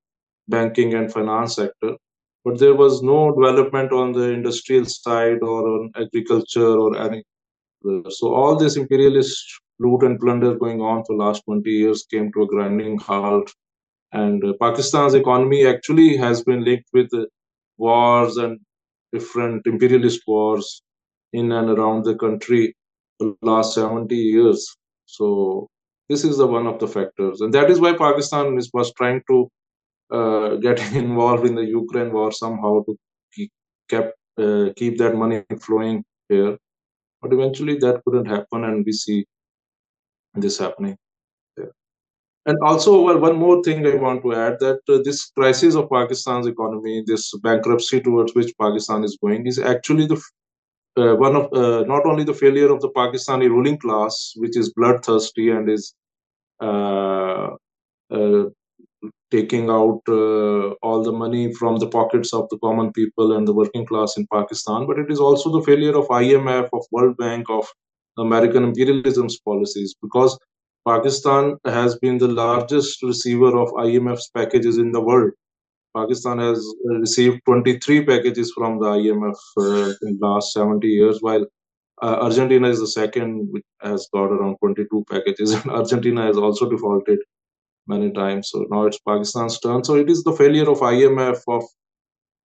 banking 0.47 0.93
and 0.93 1.11
finance 1.11 1.55
sector 1.55 1.95
but 2.47 2.59
there 2.59 2.75
was 2.75 3.03
no 3.03 3.33
development 3.35 3.91
on 3.91 4.13
the 4.13 4.31
industrial 4.31 4.85
side 4.85 5.39
or 5.41 5.67
on 5.67 5.91
agriculture 5.97 6.79
or 6.83 6.97
any. 6.97 7.21
So 8.09 8.33
all 8.33 8.55
this 8.55 8.77
imperialist 8.77 9.43
loot 9.79 10.03
and 10.03 10.17
plunder 10.17 10.55
going 10.55 10.79
on 10.79 11.03
for 11.03 11.17
last 11.17 11.43
20 11.43 11.69
years 11.69 12.05
came 12.09 12.31
to 12.31 12.43
a 12.43 12.47
grinding 12.47 12.99
halt. 12.99 13.51
And 14.13 14.41
Pakistan's 14.61 15.13
economy 15.13 15.67
actually 15.67 16.15
has 16.15 16.41
been 16.41 16.63
linked 16.63 16.87
with 16.93 17.09
wars 17.77 18.37
and 18.37 18.61
different 19.11 19.67
imperialist 19.67 20.21
wars 20.25 20.81
in 21.33 21.51
and 21.51 21.69
around 21.69 22.05
the 22.05 22.15
country 22.15 22.73
for 23.19 23.35
the 23.41 23.45
last 23.45 23.75
70 23.75 24.15
years. 24.15 24.76
So 25.07 25.69
this 26.09 26.23
is 26.23 26.37
the 26.37 26.47
one 26.47 26.67
of 26.67 26.79
the 26.79 26.87
factors. 26.87 27.41
And 27.41 27.53
that 27.53 27.71
is 27.71 27.79
why 27.79 27.93
Pakistan 27.93 28.57
is, 28.57 28.69
was 28.73 28.93
trying 28.93 29.21
to 29.29 29.49
uh, 30.11 30.55
getting 30.67 30.95
involved 30.95 31.45
in 31.45 31.55
the 31.55 31.65
Ukraine 31.65 32.13
war 32.13 32.31
somehow 32.31 32.83
to 32.83 32.97
keep, 33.33 33.51
kept, 33.89 34.13
uh, 34.37 34.69
keep 34.75 34.97
that 34.99 35.15
money 35.15 35.43
flowing 35.59 36.03
here. 36.29 36.57
But 37.21 37.33
eventually 37.33 37.77
that 37.79 38.03
couldn't 38.05 38.25
happen, 38.25 38.63
and 38.63 38.85
we 38.85 38.91
see 38.91 39.25
this 40.35 40.59
happening. 40.59 40.95
And 42.47 42.57
also, 42.63 43.01
well, 43.01 43.19
one 43.19 43.35
more 43.35 43.61
thing 43.61 43.85
I 43.85 43.95
want 43.95 44.21
to 44.23 44.33
add 44.33 44.59
that 44.61 44.79
uh, 44.87 44.99
this 45.03 45.31
crisis 45.31 45.75
of 45.75 45.89
Pakistan's 45.89 46.47
economy, 46.47 47.03
this 47.05 47.35
bankruptcy 47.39 47.99
towards 47.99 48.33
which 48.35 48.53
Pakistan 48.59 49.03
is 49.03 49.17
going, 49.21 49.45
is 49.45 49.59
actually 49.59 50.05
the 50.05 50.21
uh, 50.97 51.15
one 51.15 51.35
of 51.35 51.53
uh, 51.53 51.83
not 51.83 52.05
only 52.05 52.23
the 52.23 52.33
failure 52.33 52.71
of 52.71 52.81
the 52.81 52.89
Pakistani 52.89 53.49
ruling 53.49 53.77
class, 53.77 54.33
which 54.37 54.57
is 54.57 54.73
bloodthirsty 54.73 55.49
and 55.49 55.69
is 55.69 55.93
uh, 56.61 57.49
uh, 58.11 58.45
taking 59.31 59.69
out 59.69 60.01
uh, 60.07 60.69
all 60.81 61.03
the 61.03 61.11
money 61.11 61.53
from 61.53 61.77
the 61.77 61.87
pockets 61.87 62.33
of 62.33 62.47
the 62.49 62.57
common 62.59 62.91
people 62.93 63.35
and 63.35 63.47
the 63.47 63.53
working 63.53 63.85
class 63.85 64.17
in 64.17 64.25
Pakistan, 64.33 64.87
but 64.87 64.97
it 64.97 65.11
is 65.11 65.19
also 65.19 65.51
the 65.51 65.63
failure 65.63 65.97
of 65.97 66.07
IMF, 66.07 66.69
of 66.73 66.85
World 66.91 67.17
Bank, 67.17 67.49
of 67.49 67.67
American 68.17 68.63
imperialism's 68.63 69.39
policies, 69.39 69.95
because 70.01 70.37
Pakistan 70.87 71.57
has 71.65 71.97
been 71.97 72.17
the 72.17 72.27
largest 72.27 73.03
receiver 73.03 73.57
of 73.57 73.69
IMF's 73.73 74.29
packages 74.29 74.77
in 74.77 74.91
the 74.91 75.01
world. 75.01 75.33
Pakistan 75.97 76.39
has 76.39 76.59
received 76.85 77.41
23 77.45 78.05
packages 78.05 78.51
from 78.55 78.79
the 78.79 78.85
IMF 78.85 79.39
uh, 79.57 79.93
in 80.07 80.17
the 80.19 80.27
last 80.27 80.53
70 80.53 80.87
years, 80.87 81.19
while 81.21 81.45
uh, 82.01 82.17
Argentina 82.27 82.69
is 82.69 82.79
the 82.79 82.87
second, 82.87 83.47
which 83.51 83.65
has 83.81 84.07
got 84.13 84.25
around 84.25 84.57
22 84.57 85.05
packages, 85.09 85.53
and 85.57 85.71
Argentina 85.71 86.25
has 86.25 86.37
also 86.37 86.69
defaulted 86.69 87.19
many 87.87 88.11
times. 88.11 88.49
So 88.51 88.65
now 88.69 88.85
it's 88.85 88.99
Pakistan's 88.99 89.59
turn. 89.59 89.83
So 89.83 89.95
it 89.95 90.09
is 90.09 90.23
the 90.23 90.33
failure 90.33 90.69
of 90.69 90.79
IMF, 90.79 91.39
of 91.47 91.63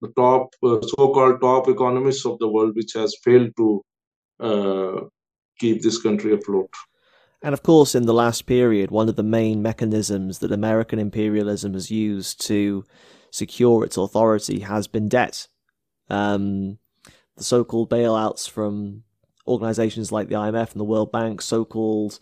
the 0.00 0.12
top 0.16 0.49
uh, 0.62 0.80
so-called 0.97 1.40
top 1.40 1.68
economists 1.68 2.25
of 2.25 2.38
the 2.38 2.49
world, 2.49 2.75
which 2.75 2.92
has 2.94 3.14
failed 3.23 3.50
to 3.56 3.82
uh, 4.40 5.00
keep 5.59 5.82
this 5.82 6.00
country 6.00 6.32
afloat. 6.35 6.71
And 7.42 7.54
of 7.54 7.62
course, 7.62 7.94
in 7.94 8.06
the 8.06 8.14
last 8.14 8.47
period, 8.47 8.90
one 8.90 9.09
of 9.09 9.16
the 9.16 9.25
main 9.25 9.62
mechanisms 9.62 10.38
that 10.38 10.52
American 10.52 10.99
imperialism 10.99 11.75
has 11.75 11.90
used 11.90 12.40
to 12.47 12.85
secure 13.32 13.84
its 13.84 13.96
authority 13.96 14.60
has 14.60 14.86
been 14.86 15.08
debt. 15.08 15.48
Um, 16.08 16.78
the 17.36 17.42
so-called 17.42 17.90
bailouts 17.90 18.48
from 18.48 19.02
organizations 19.48 20.12
like 20.12 20.28
the 20.28 20.36
IMF 20.36 20.70
and 20.72 20.80
the 20.80 20.84
World 20.84 21.10
Bank, 21.10 21.42
so-called 21.42 22.20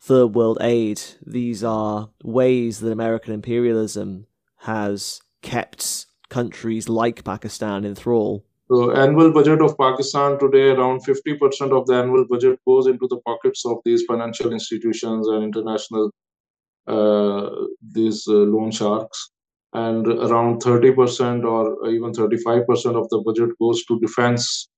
third 0.00 0.34
world 0.34 0.58
aid. 0.60 1.00
These 1.26 1.64
are 1.64 2.10
ways 2.22 2.80
that 2.80 2.92
American 2.92 3.32
imperialism 3.32 4.26
has 4.58 5.20
kept 5.40 6.06
countries 6.28 6.88
like 6.88 7.24
Pakistan 7.24 7.84
in 7.84 7.94
thrall. 7.94 8.44
So 8.70 8.92
annual 8.92 9.32
budget 9.32 9.60
of 9.60 9.76
Pakistan 9.76 10.38
today, 10.38 10.70
around 10.70 11.04
50% 11.04 11.78
of 11.78 11.86
the 11.86 11.94
annual 11.94 12.26
budget 12.28 12.58
goes 12.66 12.86
into 12.86 13.06
the 13.08 13.20
pockets 13.26 13.64
of 13.66 13.78
these 13.84 14.04
financial 14.04 14.52
institutions 14.52 15.28
and 15.28 15.42
international 15.44 16.10
uh, 16.86 17.50
these 17.80 18.24
uh, 18.28 18.32
loan 18.32 18.70
sharks. 18.70 19.30
And 19.74 20.06
around 20.06 20.62
30% 20.62 21.44
or 21.44 21.88
even 21.88 22.12
35% 22.12 22.66
of 22.94 23.08
the 23.08 23.22
budget 23.24 23.50
goes 23.58 23.84
to 23.86 23.98
defense. 24.00 24.68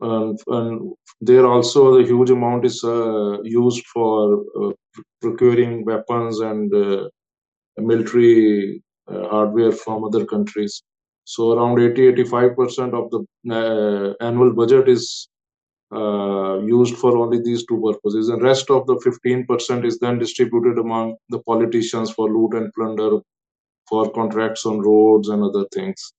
And, 0.00 0.38
and 0.48 0.92
there 1.20 1.46
also 1.46 1.96
the 1.96 2.04
huge 2.04 2.30
amount 2.30 2.66
is 2.66 2.84
uh, 2.84 3.40
used 3.42 3.86
for 3.86 4.44
uh, 4.60 4.72
procuring 5.22 5.84
weapons 5.84 6.40
and 6.40 6.74
uh, 6.74 7.08
military 7.78 8.82
uh, 9.08 9.28
hardware 9.28 9.72
from 9.72 10.04
other 10.04 10.26
countries. 10.26 10.82
So 11.24 11.52
around 11.52 11.80
80 11.80 12.12
85% 12.24 12.92
of 12.92 13.10
the 13.10 13.20
uh, 13.50 14.24
annual 14.24 14.52
budget 14.52 14.88
is 14.88 15.28
uh, 15.94 16.58
used 16.58 16.96
for 16.96 17.16
only 17.16 17.40
these 17.40 17.64
two 17.66 17.80
purposes. 17.80 18.28
And 18.28 18.42
rest 18.42 18.70
of 18.70 18.86
the 18.86 18.96
15% 18.96 19.86
is 19.86 19.98
then 19.98 20.18
distributed 20.18 20.78
among 20.78 21.16
the 21.30 21.38
politicians 21.40 22.10
for 22.10 22.28
loot 22.28 22.54
and 22.54 22.72
plunder 22.74 23.20
for 23.88 24.10
contracts 24.12 24.64
on 24.66 24.80
roads 24.80 25.28
and 25.28 25.42
other 25.42 25.64
things 25.72 26.12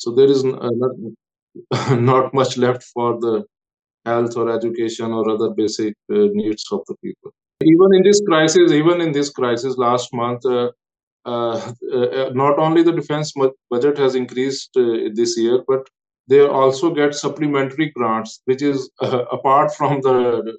so 0.00 0.12
there 0.12 0.30
is 0.30 0.42
not, 0.44 0.92
not 1.90 2.32
much 2.32 2.56
left 2.56 2.82
for 2.94 3.20
the 3.20 3.44
health 4.06 4.36
or 4.36 4.50
education 4.50 5.12
or 5.12 5.28
other 5.30 5.50
basic 5.50 5.94
uh, 6.10 6.28
needs 6.32 6.64
of 6.72 6.80
the 6.88 6.96
people. 7.04 7.32
Even 7.62 7.94
in 7.94 8.02
this 8.02 8.22
crisis, 8.26 8.72
even 8.72 9.02
in 9.02 9.12
this 9.12 9.28
crisis 9.28 9.76
last 9.76 10.08
month, 10.14 10.46
uh, 10.46 10.70
uh, 11.26 11.56
uh 11.92 12.30
not 12.32 12.58
only 12.58 12.82
the 12.82 12.92
defense 12.92 13.34
budget 13.70 13.98
has 13.98 14.14
increased 14.14 14.70
uh, 14.78 15.10
this 15.14 15.36
year, 15.36 15.62
but 15.68 15.86
they 16.28 16.40
also 16.40 16.94
get 16.94 17.14
supplementary 17.14 17.90
grants, 17.90 18.40
which 18.46 18.62
is 18.62 18.90
uh, 19.02 19.24
apart 19.32 19.74
from 19.74 20.00
the 20.00 20.56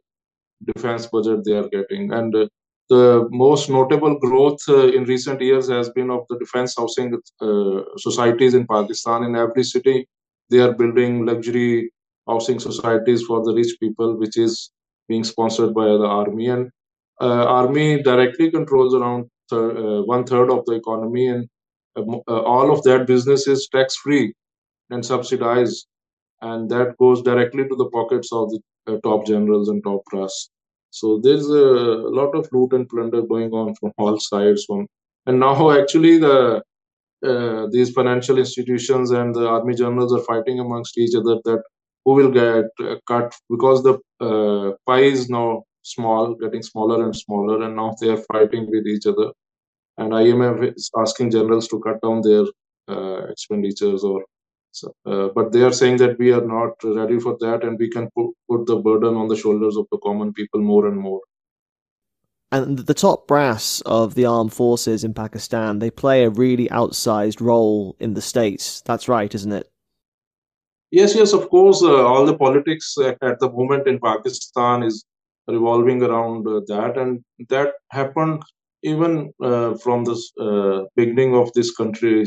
defense 0.75 1.07
budget 1.07 1.43
they 1.45 1.53
are 1.53 1.69
getting. 1.69 2.13
And 2.13 2.35
the 2.93 3.27
most 3.43 3.69
notable 3.69 4.15
growth 4.25 4.63
in 4.97 5.03
recent 5.05 5.39
years 5.41 5.69
has 5.69 5.89
been 5.97 6.09
of 6.15 6.21
the 6.29 6.37
defense 6.43 6.75
housing 6.77 7.09
societies 8.07 8.53
in 8.59 8.65
Pakistan. 8.67 9.23
In 9.27 9.35
every 9.35 9.63
city, 9.63 9.97
they 10.49 10.59
are 10.59 10.73
building 10.73 11.25
luxury 11.25 11.91
housing 12.27 12.59
societies 12.59 13.23
for 13.23 13.43
the 13.45 13.53
rich 13.53 13.73
people, 13.79 14.17
which 14.17 14.37
is 14.37 14.71
being 15.07 15.23
sponsored 15.23 15.73
by 15.73 15.85
the 15.85 16.09
army. 16.21 16.47
And 16.47 16.69
uh, 17.21 17.45
army 17.45 18.01
directly 18.01 18.51
controls 18.51 18.93
around 18.95 19.29
th- 19.49 19.77
uh, 19.83 20.01
one 20.03 20.23
third 20.25 20.49
of 20.51 20.65
the 20.65 20.73
economy, 20.73 21.27
and 21.27 21.47
uh, 21.95 22.03
uh, 22.27 22.41
all 22.41 22.71
of 22.71 22.83
that 22.83 23.07
business 23.07 23.47
is 23.47 23.67
tax 23.71 23.95
free 23.95 24.33
and 24.89 25.05
subsidized, 25.05 25.87
and 26.41 26.69
that 26.69 26.97
goes 26.97 27.21
directly 27.21 27.67
to 27.67 27.75
the 27.75 27.89
pockets 27.97 28.31
of 28.33 28.49
the 28.51 28.59
uh, 28.87 28.97
top 29.03 29.25
generals 29.25 29.69
and 29.69 29.83
top 29.83 30.01
brass. 30.09 30.49
So 30.91 31.19
there's 31.23 31.47
a 31.47 32.09
lot 32.19 32.35
of 32.35 32.47
loot 32.51 32.73
and 32.73 32.87
plunder 32.87 33.21
going 33.21 33.51
on 33.51 33.75
from 33.75 33.91
all 33.97 34.19
sides. 34.19 34.65
From 34.65 34.87
and 35.25 35.39
now 35.39 35.71
actually 35.79 36.19
the 36.19 36.61
uh, 37.23 37.67
these 37.71 37.91
financial 37.91 38.37
institutions 38.37 39.11
and 39.11 39.35
the 39.35 39.47
army 39.47 39.75
generals 39.75 40.13
are 40.13 40.23
fighting 40.23 40.59
amongst 40.59 40.97
each 40.97 41.15
other 41.15 41.35
that 41.45 41.63
who 42.03 42.13
will 42.13 42.31
get 42.31 42.65
uh, 42.79 42.95
cut 43.07 43.33
because 43.49 43.83
the 43.83 43.99
uh, 44.19 44.71
pie 44.87 45.03
is 45.03 45.29
now 45.29 45.63
small, 45.83 46.35
getting 46.35 46.63
smaller 46.63 47.03
and 47.05 47.15
smaller, 47.15 47.63
and 47.63 47.75
now 47.75 47.93
they 47.99 48.09
are 48.09 48.23
fighting 48.31 48.67
with 48.69 48.87
each 48.87 49.05
other. 49.05 49.31
And 49.97 50.11
IMF 50.11 50.75
is 50.75 50.89
asking 50.97 51.31
generals 51.31 51.67
to 51.69 51.79
cut 51.79 52.01
down 52.01 52.21
their 52.21 52.45
uh, 52.87 53.25
expenditures, 53.27 54.03
or 54.03 54.23
uh, 55.05 55.29
but 55.35 55.51
they 55.51 55.61
are 55.61 55.71
saying 55.71 55.97
that 55.97 56.17
we 56.17 56.31
are 56.31 56.45
not 56.45 56.71
ready 56.83 57.19
for 57.19 57.37
that, 57.39 57.63
and 57.63 57.77
we 57.77 57.89
can 57.89 58.09
put, 58.15 58.31
put 58.49 58.65
the 58.65 58.77
burden 58.77 59.15
on 59.15 59.27
the 59.27 59.35
shoulders 59.35 59.77
of 59.77 59.87
the 59.91 59.97
common 59.99 60.33
people 60.33 60.61
more 60.61 60.87
and 60.87 60.97
more. 60.97 61.21
And 62.53 62.79
the 62.79 62.93
top 62.93 63.27
brass 63.27 63.81
of 63.85 64.15
the 64.15 64.25
armed 64.25 64.53
forces 64.53 65.03
in 65.03 65.13
Pakistan, 65.13 65.79
they 65.79 65.89
play 65.89 66.23
a 66.23 66.29
really 66.29 66.67
outsized 66.67 67.39
role 67.39 67.95
in 67.99 68.13
the 68.13 68.21
states. 68.21 68.81
That's 68.81 69.07
right, 69.07 69.33
isn't 69.33 69.53
it? 69.53 69.71
Yes, 70.91 71.15
yes, 71.15 71.31
of 71.31 71.49
course. 71.49 71.81
Uh, 71.81 72.05
all 72.05 72.25
the 72.25 72.35
politics 72.35 72.97
at 72.99 73.39
the 73.39 73.49
moment 73.49 73.87
in 73.87 73.99
Pakistan 73.99 74.83
is 74.83 75.05
revolving 75.47 76.03
around 76.03 76.45
uh, 76.45 76.59
that, 76.67 76.97
and 76.97 77.23
that 77.47 77.73
happened 77.91 78.43
even 78.83 79.31
uh, 79.41 79.75
from 79.75 80.03
the 80.03 80.15
uh, 80.39 80.87
beginning 80.95 81.35
of 81.35 81.53
this 81.53 81.73
country, 81.75 82.25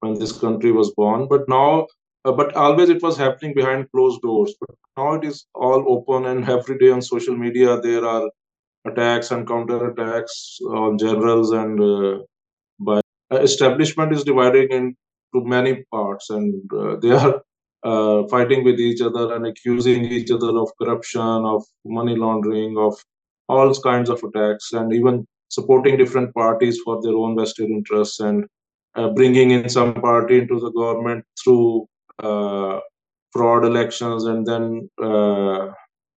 when 0.00 0.18
this 0.18 0.32
country 0.32 0.72
was 0.72 0.92
born. 0.94 1.28
But 1.28 1.48
now, 1.48 1.86
uh, 2.24 2.32
but 2.32 2.54
always 2.54 2.88
it 2.88 3.02
was 3.02 3.16
happening 3.16 3.54
behind 3.54 3.90
closed 3.92 4.20
doors. 4.22 4.54
But 4.60 4.76
now 4.96 5.14
it 5.14 5.24
is 5.24 5.46
all 5.54 5.84
open, 5.88 6.26
and 6.26 6.48
every 6.48 6.78
day 6.78 6.90
on 6.90 7.02
social 7.02 7.36
media 7.36 7.80
there 7.80 8.04
are 8.04 8.30
attacks 8.86 9.30
and 9.30 9.46
counter 9.46 9.90
attacks 9.90 10.58
on 10.66 10.98
generals 10.98 11.52
and 11.52 11.80
uh, 11.80 12.18
by 12.78 13.00
establishment 13.30 14.12
is 14.12 14.24
divided 14.24 14.72
into 14.72 14.94
many 15.34 15.84
parts, 15.92 16.30
and 16.30 16.54
they 17.02 17.10
are 17.10 17.42
uh, 17.82 18.26
fighting 18.28 18.64
with 18.64 18.78
each 18.78 19.00
other 19.00 19.34
and 19.34 19.46
accusing 19.46 20.04
each 20.04 20.30
other 20.30 20.56
of 20.58 20.70
corruption, 20.80 21.20
of 21.20 21.64
money 21.84 22.16
laundering, 22.16 22.76
of 22.78 22.94
all 23.48 23.74
kinds 23.74 24.10
of 24.10 24.22
attacks, 24.22 24.72
and 24.72 24.92
even 24.92 25.26
supporting 25.48 25.96
different 25.96 26.32
parties 26.34 26.78
for 26.84 27.00
their 27.02 27.14
own 27.14 27.36
vested 27.36 27.68
interests 27.68 28.20
and 28.20 28.44
uh, 28.44 28.46
bringing 29.14 29.50
in 29.50 29.68
some 29.68 29.94
party 29.94 30.38
into 30.38 30.58
the 30.58 30.70
government 30.72 31.24
through 31.42 31.86
uh, 32.22 32.80
fraud 33.32 33.64
elections 33.64 34.24
and 34.24 34.46
then 34.46 34.88
uh, 35.02 35.68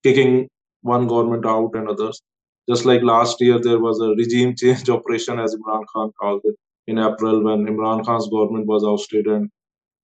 kicking 0.02 0.48
one 0.82 1.06
government 1.06 1.46
out 1.46 1.70
and 1.74 1.88
others. 1.88 2.20
Just 2.68 2.84
like 2.84 3.02
last 3.02 3.40
year, 3.40 3.58
there 3.58 3.78
was 3.78 4.00
a 4.00 4.14
regime 4.16 4.54
change 4.60 4.88
operation, 4.88 5.38
as 5.38 5.54
Imran 5.54 5.84
Khan 5.92 6.10
called 6.20 6.42
it, 6.44 6.56
in 6.86 6.98
April 6.98 7.42
when 7.42 7.66
Imran 7.66 8.04
Khan's 8.04 8.28
government 8.28 8.66
was 8.66 8.84
ousted 8.84 9.26
and 9.26 9.50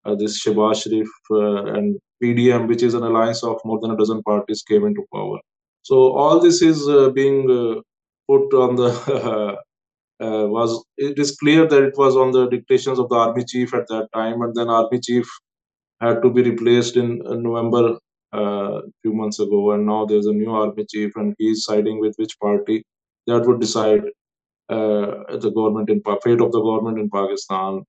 uh, 0.05 0.15
this 0.15 0.43
Shehbaz 0.43 0.83
Sharif 0.83 1.09
uh, 1.31 1.73
and 1.73 1.99
PDM, 2.23 2.67
which 2.67 2.83
is 2.83 2.93
an 2.93 3.03
alliance 3.03 3.43
of 3.43 3.59
more 3.65 3.79
than 3.79 3.91
a 3.91 3.97
dozen 3.97 4.21
parties, 4.23 4.63
came 4.63 4.85
into 4.85 5.05
power. 5.13 5.39
So 5.81 6.11
all 6.11 6.39
this 6.39 6.61
is 6.61 6.87
uh, 6.87 7.09
being 7.09 7.81
put 8.27 8.53
on 8.53 8.75
the 8.75 9.57
Uh, 10.21 10.45
was 10.47 10.83
it 10.97 11.17
is 11.17 11.37
clear 11.37 11.65
that 11.65 11.83
it 11.83 11.97
was 11.97 12.15
on 12.15 12.31
the 12.31 12.47
dictations 12.47 12.99
of 12.99 13.07
the 13.09 13.15
army 13.15 13.43
chief 13.45 13.73
at 13.73 13.87
that 13.87 14.07
time, 14.13 14.41
and 14.41 14.53
then 14.55 14.69
army 14.69 14.99
chief 14.99 15.27
had 16.01 16.21
to 16.21 16.29
be 16.29 16.41
replaced 16.43 16.97
in, 16.97 17.21
in 17.31 17.43
November 17.43 17.97
uh, 18.33 18.79
a 18.79 18.91
few 19.01 19.13
months 19.13 19.39
ago, 19.39 19.71
and 19.71 19.85
now 19.85 20.05
there's 20.05 20.25
a 20.25 20.33
new 20.33 20.51
army 20.51 20.85
chief, 20.89 21.15
and 21.15 21.35
he's 21.37 21.63
siding 21.63 21.99
with 21.99 22.15
which 22.17 22.37
party 22.39 22.83
that 23.27 23.45
would 23.45 23.59
decide 23.59 24.03
uh, 24.69 25.37
the 25.37 25.51
government 25.55 25.89
in 25.89 26.01
fate 26.23 26.41
of 26.41 26.51
the 26.51 26.61
government 26.61 26.99
in 26.99 27.09
Pakistan. 27.09 27.83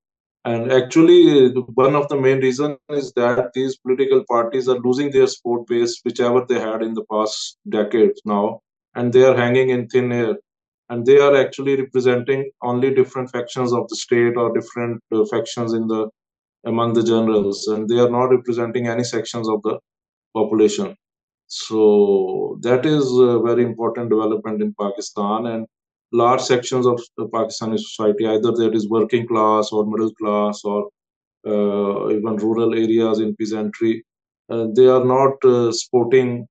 And 0.45 0.73
actually, 0.73 1.51
one 1.75 1.95
of 1.95 2.09
the 2.09 2.17
main 2.17 2.39
reasons 2.41 2.79
is 2.89 3.13
that 3.13 3.51
these 3.55 3.77
political 3.77 4.25
parties 4.29 4.69
are 4.69 4.79
losing 4.79 5.11
their 5.11 5.27
support 5.27 5.67
base, 5.67 6.01
whichever 6.05 6.47
they 6.49 6.59
had 6.59 6.83
in 6.83 6.95
the 6.95 7.05
past 7.13 7.59
decades 7.69 8.23
now, 8.25 8.61
and 8.95 9.13
they 9.13 9.25
are 9.25 9.37
hanging 9.37 9.71
in 9.71 9.89
thin 9.89 10.13
air. 10.13 10.37
And 10.91 11.07
they 11.07 11.19
are 11.19 11.35
actually 11.37 11.77
representing 11.77 12.51
only 12.63 12.93
different 12.95 13.31
factions 13.31 13.73
of 13.73 13.89
the 13.89 13.97
state 13.97 14.37
or 14.37 14.53
different 14.53 15.01
uh, 15.13 15.25
factions 15.25 15.73
in 15.73 15.87
the 15.87 16.09
among 16.67 16.93
the 16.93 17.03
generals, 17.03 17.69
and 17.69 17.89
they 17.89 17.99
are 17.99 18.11
not 18.11 18.25
representing 18.37 18.87
any 18.87 19.05
sections 19.05 19.49
of 19.49 19.63
the 19.63 19.79
population. 20.35 20.95
So 21.47 22.59
that 22.61 22.85
is 22.85 23.11
a 23.13 23.39
very 23.41 23.65
important 23.65 24.11
development 24.11 24.61
in 24.61 24.75
Pakistan, 24.79 25.47
and 25.47 25.67
large 26.13 26.43
sections 26.43 26.87
of 26.87 27.01
Pakistani 27.19 27.79
society, 27.79 28.27
either 28.27 28.53
that 28.53 28.75
is 28.75 28.91
working 28.91 29.27
class 29.27 29.73
or 29.73 29.87
middle 29.87 30.13
class 30.21 30.63
or 30.65 30.91
uh, 31.47 32.11
even 32.11 32.37
rural 32.37 32.75
areas 32.75 33.21
in 33.21 33.35
peasantry, 33.37 34.05
uh, 34.51 34.67
they 34.77 34.87
are 34.87 35.05
not 35.05 35.43
uh, 35.45 35.73
supporting 35.73 36.47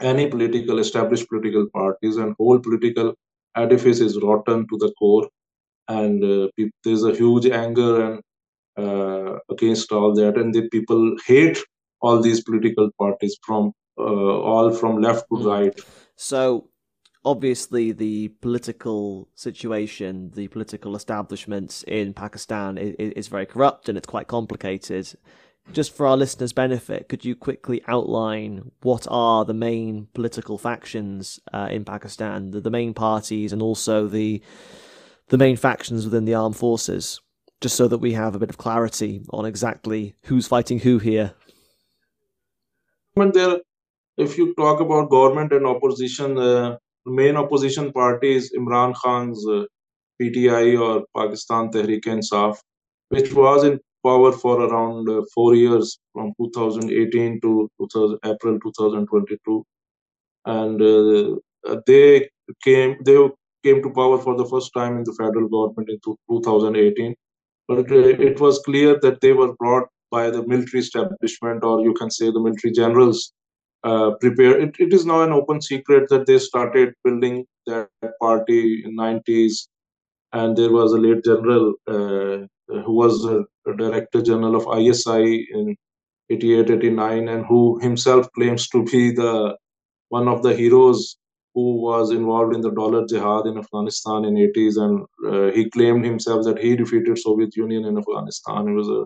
any 0.00 0.28
political 0.28 0.78
established 0.78 1.28
political 1.28 1.68
parties, 1.72 2.16
and 2.16 2.34
whole 2.38 2.58
political 2.58 3.14
edifice 3.56 4.00
is 4.00 4.20
rotten 4.22 4.66
to 4.68 4.78
the 4.78 4.92
core. 4.98 5.28
And 5.88 6.22
uh, 6.24 6.48
there's 6.84 7.04
a 7.04 7.14
huge 7.14 7.46
anger 7.46 8.04
and 8.04 8.22
uh, 8.76 9.38
against 9.50 9.92
all 9.92 10.14
that, 10.14 10.36
and 10.36 10.54
the 10.54 10.68
people 10.68 11.16
hate 11.26 11.58
all 12.00 12.20
these 12.20 12.42
political 12.42 12.90
parties 12.98 13.38
from 13.42 13.72
uh, 13.98 14.02
all 14.02 14.70
from 14.70 15.00
left 15.00 15.24
to 15.30 15.36
hmm. 15.36 15.46
right. 15.46 15.80
So 16.16 16.68
obviously 17.24 17.92
the 17.92 18.28
political 18.40 19.28
situation, 19.34 20.30
the 20.34 20.48
political 20.48 20.94
establishments 20.94 21.82
in 21.84 22.14
Pakistan 22.14 22.78
is, 22.78 22.94
is, 22.98 23.28
very 23.28 23.46
corrupt 23.46 23.88
and 23.88 23.98
it's 23.98 24.06
quite 24.06 24.28
complicated. 24.28 25.12
Just 25.72 25.94
for 25.94 26.06
our 26.06 26.16
listeners' 26.16 26.52
benefit, 26.52 27.08
could 27.08 27.24
you 27.24 27.34
quickly 27.34 27.82
outline 27.88 28.70
what 28.82 29.06
are 29.10 29.44
the 29.44 29.54
main 29.54 30.08
political 30.14 30.58
factions 30.58 31.40
uh, 31.52 31.68
in 31.70 31.84
Pakistan, 31.84 32.50
the, 32.52 32.60
the 32.60 32.70
main 32.70 32.94
parties, 32.94 33.52
and 33.52 33.60
also 33.60 34.06
the 34.06 34.42
the 35.28 35.38
main 35.38 35.56
factions 35.56 36.04
within 36.04 36.24
the 36.24 36.34
armed 36.34 36.56
forces, 36.56 37.20
just 37.60 37.76
so 37.76 37.88
that 37.88 37.98
we 37.98 38.12
have 38.12 38.34
a 38.34 38.38
bit 38.38 38.50
of 38.50 38.58
clarity 38.58 39.22
on 39.30 39.44
exactly 39.44 40.14
who's 40.24 40.46
fighting 40.46 40.78
who 40.78 40.98
here? 40.98 41.34
There, 43.16 43.60
if 44.16 44.38
you 44.38 44.54
talk 44.54 44.80
about 44.80 45.10
government 45.10 45.52
and 45.52 45.66
opposition, 45.66 46.38
uh, 46.38 46.76
main 47.06 47.36
opposition 47.36 47.92
party 47.92 48.34
is 48.34 48.52
Imran 48.56 48.94
Khan's 48.94 49.44
uh, 49.48 49.64
PTI 50.20 50.78
or 50.80 51.04
Pakistan 51.16 51.70
Tehreek-e-Insaf, 51.70 52.58
which 53.08 53.32
was 53.32 53.64
in 53.64 53.80
power 54.08 54.32
for 54.32 54.54
around 54.66 55.08
uh, 55.08 55.22
four 55.34 55.54
years 55.54 55.98
from 56.12 56.32
2018 56.38 57.40
to 57.40 57.70
2000, 57.78 58.18
April 58.24 58.58
2022, 58.60 59.64
and 60.46 60.82
uh, 60.82 61.76
they 61.86 62.28
came 62.62 62.96
they 63.04 63.18
came 63.64 63.82
to 63.82 63.90
power 63.90 64.18
for 64.18 64.36
the 64.36 64.48
first 64.52 64.72
time 64.78 64.98
in 64.98 65.04
the 65.04 65.16
federal 65.20 65.48
government 65.48 65.88
in 65.90 65.98
2018. 66.30 67.14
But 67.68 67.90
it, 67.90 68.20
it 68.20 68.40
was 68.40 68.60
clear 68.60 68.98
that 69.00 69.20
they 69.20 69.32
were 69.32 69.54
brought 69.54 69.88
by 70.10 70.30
the 70.30 70.46
military 70.46 70.80
establishment, 70.80 71.64
or 71.64 71.80
you 71.80 71.94
can 71.94 72.10
say 72.10 72.30
the 72.30 72.40
military 72.40 72.72
generals 72.72 73.32
uh, 73.84 74.10
prepare. 74.20 74.60
It, 74.60 74.76
it 74.78 74.92
is 74.92 75.04
now 75.04 75.22
an 75.22 75.32
open 75.32 75.60
secret 75.60 76.08
that 76.10 76.26
they 76.26 76.38
started 76.38 76.94
building 77.04 77.44
that 77.66 77.88
party 78.20 78.84
in 78.84 78.96
90s, 78.96 79.66
and 80.32 80.56
there 80.56 80.70
was 80.70 80.92
a 80.92 80.98
late 80.98 81.24
general 81.24 81.74
uh, 81.88 82.46
who 82.68 82.92
was 82.92 83.24
a, 83.24 83.44
director 83.76 84.22
general 84.22 84.54
of 84.54 84.78
ISI 84.78 85.48
in 85.52 85.76
88, 86.30 86.70
89, 86.70 87.28
and 87.28 87.44
who 87.46 87.78
himself 87.80 88.30
claims 88.32 88.68
to 88.68 88.84
be 88.84 89.10
the 89.10 89.56
one 90.08 90.28
of 90.28 90.42
the 90.44 90.54
heroes 90.54 91.16
who 91.54 91.82
was 91.82 92.12
involved 92.12 92.54
in 92.54 92.60
the 92.60 92.70
dollar 92.70 93.04
jihad 93.06 93.46
in 93.46 93.58
Afghanistan 93.58 94.24
in 94.24 94.34
80s, 94.34 94.76
and 94.76 95.04
uh, 95.26 95.52
he 95.52 95.68
claimed 95.70 96.04
himself 96.04 96.44
that 96.44 96.58
he 96.58 96.76
defeated 96.76 97.18
Soviet 97.18 97.56
Union 97.56 97.84
in 97.86 97.98
Afghanistan. 97.98 98.68
He 98.68 98.74
was 98.74 98.88
a 98.88 99.04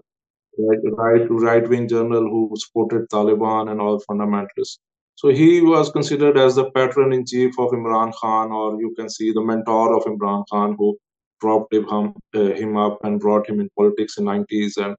right 0.58 1.26
right 1.30 1.68
wing 1.68 1.88
general 1.88 2.22
who 2.22 2.52
supported 2.56 3.08
Taliban 3.08 3.70
and 3.70 3.80
all 3.80 4.02
fundamentalists. 4.10 4.78
So 5.14 5.28
he 5.28 5.60
was 5.60 5.90
considered 5.90 6.38
as 6.38 6.54
the 6.54 6.70
patron 6.70 7.12
in 7.12 7.24
chief 7.26 7.58
of 7.58 7.70
Imran 7.70 8.12
Khan, 8.14 8.50
or 8.52 8.80
you 8.80 8.94
can 8.96 9.08
see 9.08 9.32
the 9.32 9.42
mentor 9.42 9.96
of 9.96 10.04
Imran 10.04 10.44
Khan, 10.50 10.74
who 10.78 10.98
propped 11.40 11.74
him, 11.74 11.86
uh, 11.90 12.40
him 12.40 12.76
up 12.76 12.98
and 13.04 13.20
brought 13.20 13.48
him 13.48 13.60
in 13.60 13.68
politics 13.76 14.18
in 14.18 14.24
90s 14.24 14.76
and 14.76 14.96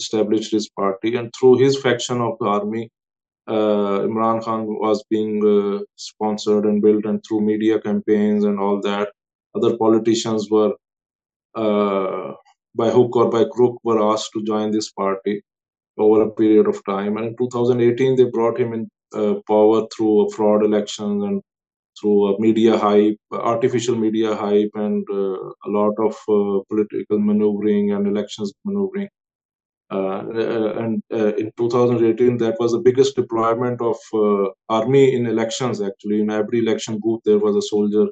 established 0.00 0.52
his 0.52 0.68
party. 0.70 1.16
And 1.16 1.32
through 1.38 1.58
his 1.58 1.80
faction 1.80 2.20
of 2.20 2.36
the 2.40 2.46
army, 2.46 2.90
uh, 3.46 4.00
Imran 4.08 4.42
Khan 4.42 4.66
was 4.66 5.04
being 5.10 5.44
uh, 5.46 5.84
sponsored 5.96 6.64
and 6.64 6.80
built, 6.80 7.04
and 7.04 7.22
through 7.26 7.42
media 7.42 7.80
campaigns 7.80 8.44
and 8.44 8.58
all 8.58 8.80
that, 8.80 9.10
other 9.54 9.76
politicians 9.76 10.48
were 10.50 10.72
uh, 11.54 12.32
by 12.74 12.90
hook 12.90 13.14
or 13.16 13.30
by 13.30 13.44
crook 13.44 13.78
were 13.84 14.02
asked 14.12 14.30
to 14.34 14.42
join 14.44 14.70
this 14.70 14.90
party 14.92 15.42
over 15.98 16.22
a 16.22 16.30
period 16.30 16.66
of 16.66 16.84
time. 16.84 17.16
And 17.16 17.26
in 17.26 17.36
2018, 17.36 18.16
they 18.16 18.24
brought 18.24 18.58
him 18.58 18.72
in 18.72 18.88
uh, 19.14 19.34
power 19.46 19.86
through 19.94 20.26
a 20.26 20.30
fraud 20.30 20.64
election 20.64 21.22
and 21.22 21.42
through 22.04 22.36
media 22.38 22.76
hype, 22.76 23.16
artificial 23.32 23.96
media 23.96 24.34
hype, 24.34 24.70
and 24.74 25.06
uh, 25.10 25.38
a 25.66 25.68
lot 25.68 25.94
of 25.98 26.14
uh, 26.28 26.60
political 26.68 27.18
maneuvering 27.18 27.92
and 27.92 28.06
elections 28.06 28.52
maneuvering. 28.64 29.08
Uh, 29.90 30.22
and 30.82 31.02
in 31.10 31.50
2018, 31.56 32.36
that 32.38 32.56
was 32.58 32.72
the 32.72 32.78
biggest 32.78 33.16
deployment 33.16 33.80
of 33.80 33.96
army 34.68 35.14
in 35.14 35.26
elections. 35.26 35.80
Actually, 35.80 36.20
in 36.20 36.30
every 36.30 36.58
election 36.58 36.98
booth, 37.02 37.20
there 37.24 37.38
was 37.38 37.56
a 37.56 37.62
soldier 37.62 38.06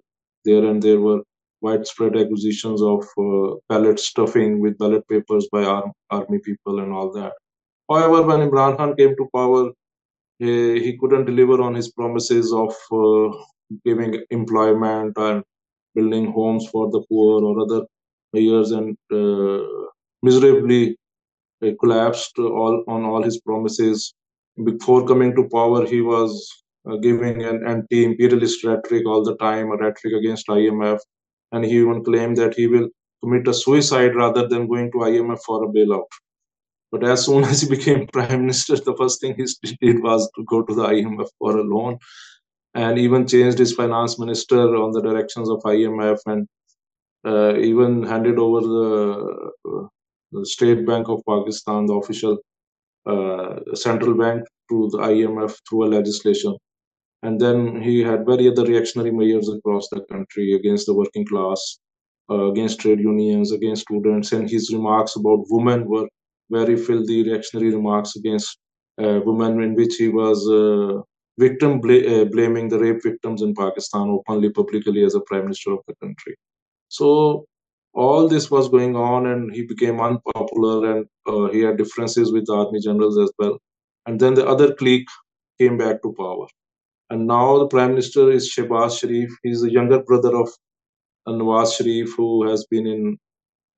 there, 0.45 0.65
and 0.65 0.83
there 0.83 1.01
were 1.01 1.21
widespread 1.61 2.17
accusations 2.17 2.83
of 2.83 3.05
uh, 3.19 3.55
ballot 3.69 3.99
stuffing 3.99 4.61
with 4.61 4.79
ballot 4.79 5.07
papers 5.09 5.49
by 5.53 5.65
arm, 5.65 5.93
army 6.11 6.39
people 6.39 6.81
and 6.81 6.93
all 6.93 7.13
that. 7.13 7.33
However, 7.91 8.23
when 8.23 8.49
Imran 8.49 8.77
Khan 8.77 8.97
came 8.97 9.15
to 9.17 9.29
power, 9.35 9.71
he, 10.39 10.97
couldn't 11.01 11.27
deliver 11.27 11.63
on 11.63 11.75
his 11.75 11.93
promises 11.93 12.53
of 12.53 12.75
giving 13.85 14.23
employment 14.31 15.17
and 15.17 15.43
building 15.95 16.33
homes 16.33 16.69
for 16.69 16.91
the 16.91 17.03
poor 17.09 17.45
or 17.45 17.61
other 17.61 17.83
years 18.33 18.71
and 18.71 18.97
uh, 19.13 19.63
miserably 20.23 20.97
uh, 21.65 21.71
collapsed 21.81 22.39
all 22.39 22.85
on 22.89 23.05
all 23.05 23.23
his 23.23 23.41
promises. 23.41 24.15
Before 24.65 25.07
coming 25.07 25.35
to 25.37 25.49
power, 25.49 25.87
he 25.87 26.01
was 26.01 26.31
uh, 26.89 26.97
giving 26.97 27.43
an 27.45 27.67
anti-imperialist 27.67 28.65
rhetoric 28.65 29.07
all 29.07 29.23
the 29.25 29.37
time, 29.37 29.71
a 29.71 29.77
rhetoric 29.77 30.15
against 30.19 30.49
IMF, 30.49 30.99
and 31.53 31.65
he 31.65 31.79
even 31.79 32.05
claimed 32.05 32.37
that 32.39 32.55
he 32.55 32.67
will 32.67 32.89
commit 33.23 33.47
a 33.49 33.55
suicide 33.55 34.17
rather 34.17 34.49
than 34.49 34.67
going 34.67 34.91
to 34.93 34.99
IMF 34.99 35.39
for 35.47 35.65
a 35.65 35.69
bailout. 35.69 36.11
But 36.91 37.05
as 37.05 37.25
soon 37.25 37.45
as 37.51 37.63
he 37.63 37.69
became 37.69 38.07
prime 38.09 38.43
minister, 38.43 38.77
the 38.77 38.97
first 38.97 39.21
thing 39.21 39.35
he 39.37 39.47
did 39.81 40.03
was 40.03 40.31
to 40.37 40.45
go 40.45 40.63
to 40.63 40.75
the 40.75 40.85
IMF 40.85 41.29
for 41.39 41.57
a 41.57 41.63
loan, 41.63 41.99
and 42.75 42.99
even 42.99 43.27
changed 43.27 43.59
his 43.59 43.75
finance 43.75 44.19
minister 44.19 44.77
on 44.77 44.93
the 44.93 45.03
directions 45.03 45.49
of 45.51 45.61
IMF, 45.63 46.19
and 46.27 46.47
uh, 47.25 47.57
even 47.57 48.03
handed 48.03 48.39
over 48.39 48.61
the, 48.61 49.51
uh, 49.69 49.87
the, 50.33 50.47
State 50.47 50.87
Bank 50.87 51.09
of 51.09 51.23
Pakistan, 51.29 51.87
the 51.87 51.95
official 51.95 52.39
uh, 53.07 53.57
central 53.75 54.15
bank, 54.15 54.45
to 54.71 54.89
the 54.91 54.99
IMF 54.99 55.57
through 55.69 55.85
a 55.85 55.95
legislation 55.99 56.57
and 57.23 57.41
then 57.41 57.81
he 57.81 58.01
had 58.01 58.27
very 58.27 58.49
other 58.49 58.65
reactionary 58.65 59.13
measures 59.13 59.49
across 59.49 59.89
the 59.89 60.01
country 60.11 60.55
against 60.55 60.87
the 60.87 60.95
working 60.95 61.25
class, 61.25 61.79
uh, 62.31 62.51
against 62.51 62.81
trade 62.81 62.99
unions, 62.99 63.53
against 63.53 63.83
students. 63.83 64.33
And 64.33 64.51
his 64.51 64.73
remarks 64.73 65.15
about 65.17 65.47
women 65.49 65.87
were 65.87 66.09
very 66.51 66.77
filthy 66.77 67.23
reactionary 67.23 67.73
remarks 67.75 68.17
against 68.17 68.59
uh, 69.01 69.21
women, 69.25 69.63
in 69.63 69.75
which 69.75 69.95
he 69.97 70.09
was 70.09 70.49
uh, 70.51 71.01
victim 71.39 71.81
bl- 71.81 72.07
uh, 72.07 72.25
blaming 72.27 72.69
the 72.69 72.79
rape 72.79 73.03
victims 73.03 73.43
in 73.43 73.55
Pakistan 73.55 74.09
openly, 74.09 74.51
publicly 74.51 75.05
as 75.05 75.15
a 75.15 75.21
prime 75.21 75.45
minister 75.45 75.73
of 75.73 75.81
the 75.87 75.95
country. 75.97 76.37
So 76.89 77.47
all 77.95 78.29
this 78.29 78.51
was 78.51 78.69
going 78.69 78.97
on, 78.97 79.27
and 79.27 79.55
he 79.55 79.67
became 79.67 80.01
unpopular, 80.01 80.93
and 80.93 81.07
uh, 81.27 81.49
he 81.49 81.61
had 81.61 81.77
differences 81.77 82.33
with 82.33 82.47
the 82.47 82.55
army 82.55 82.81
generals 82.81 83.19
as 83.19 83.31
well. 83.39 83.59
And 84.07 84.19
then 84.21 84.35
the 84.35 84.47
other 84.47 84.75
clique 84.75 85.09
came 85.59 85.79
back 85.79 86.03
to 86.03 86.15
power 86.19 86.47
and 87.13 87.27
now 87.27 87.59
the 87.59 87.67
Prime 87.67 87.91
Minister 87.91 88.31
is 88.31 88.51
Shehbaz 88.51 88.99
Sharif. 88.99 89.31
He's 89.43 89.61
the 89.61 89.71
younger 89.71 90.03
brother 90.03 90.35
of 90.35 90.49
Nawaz 91.29 91.77
Sharif, 91.77 92.15
who 92.17 92.49
has 92.49 92.65
been 92.71 92.87
in 92.87 93.19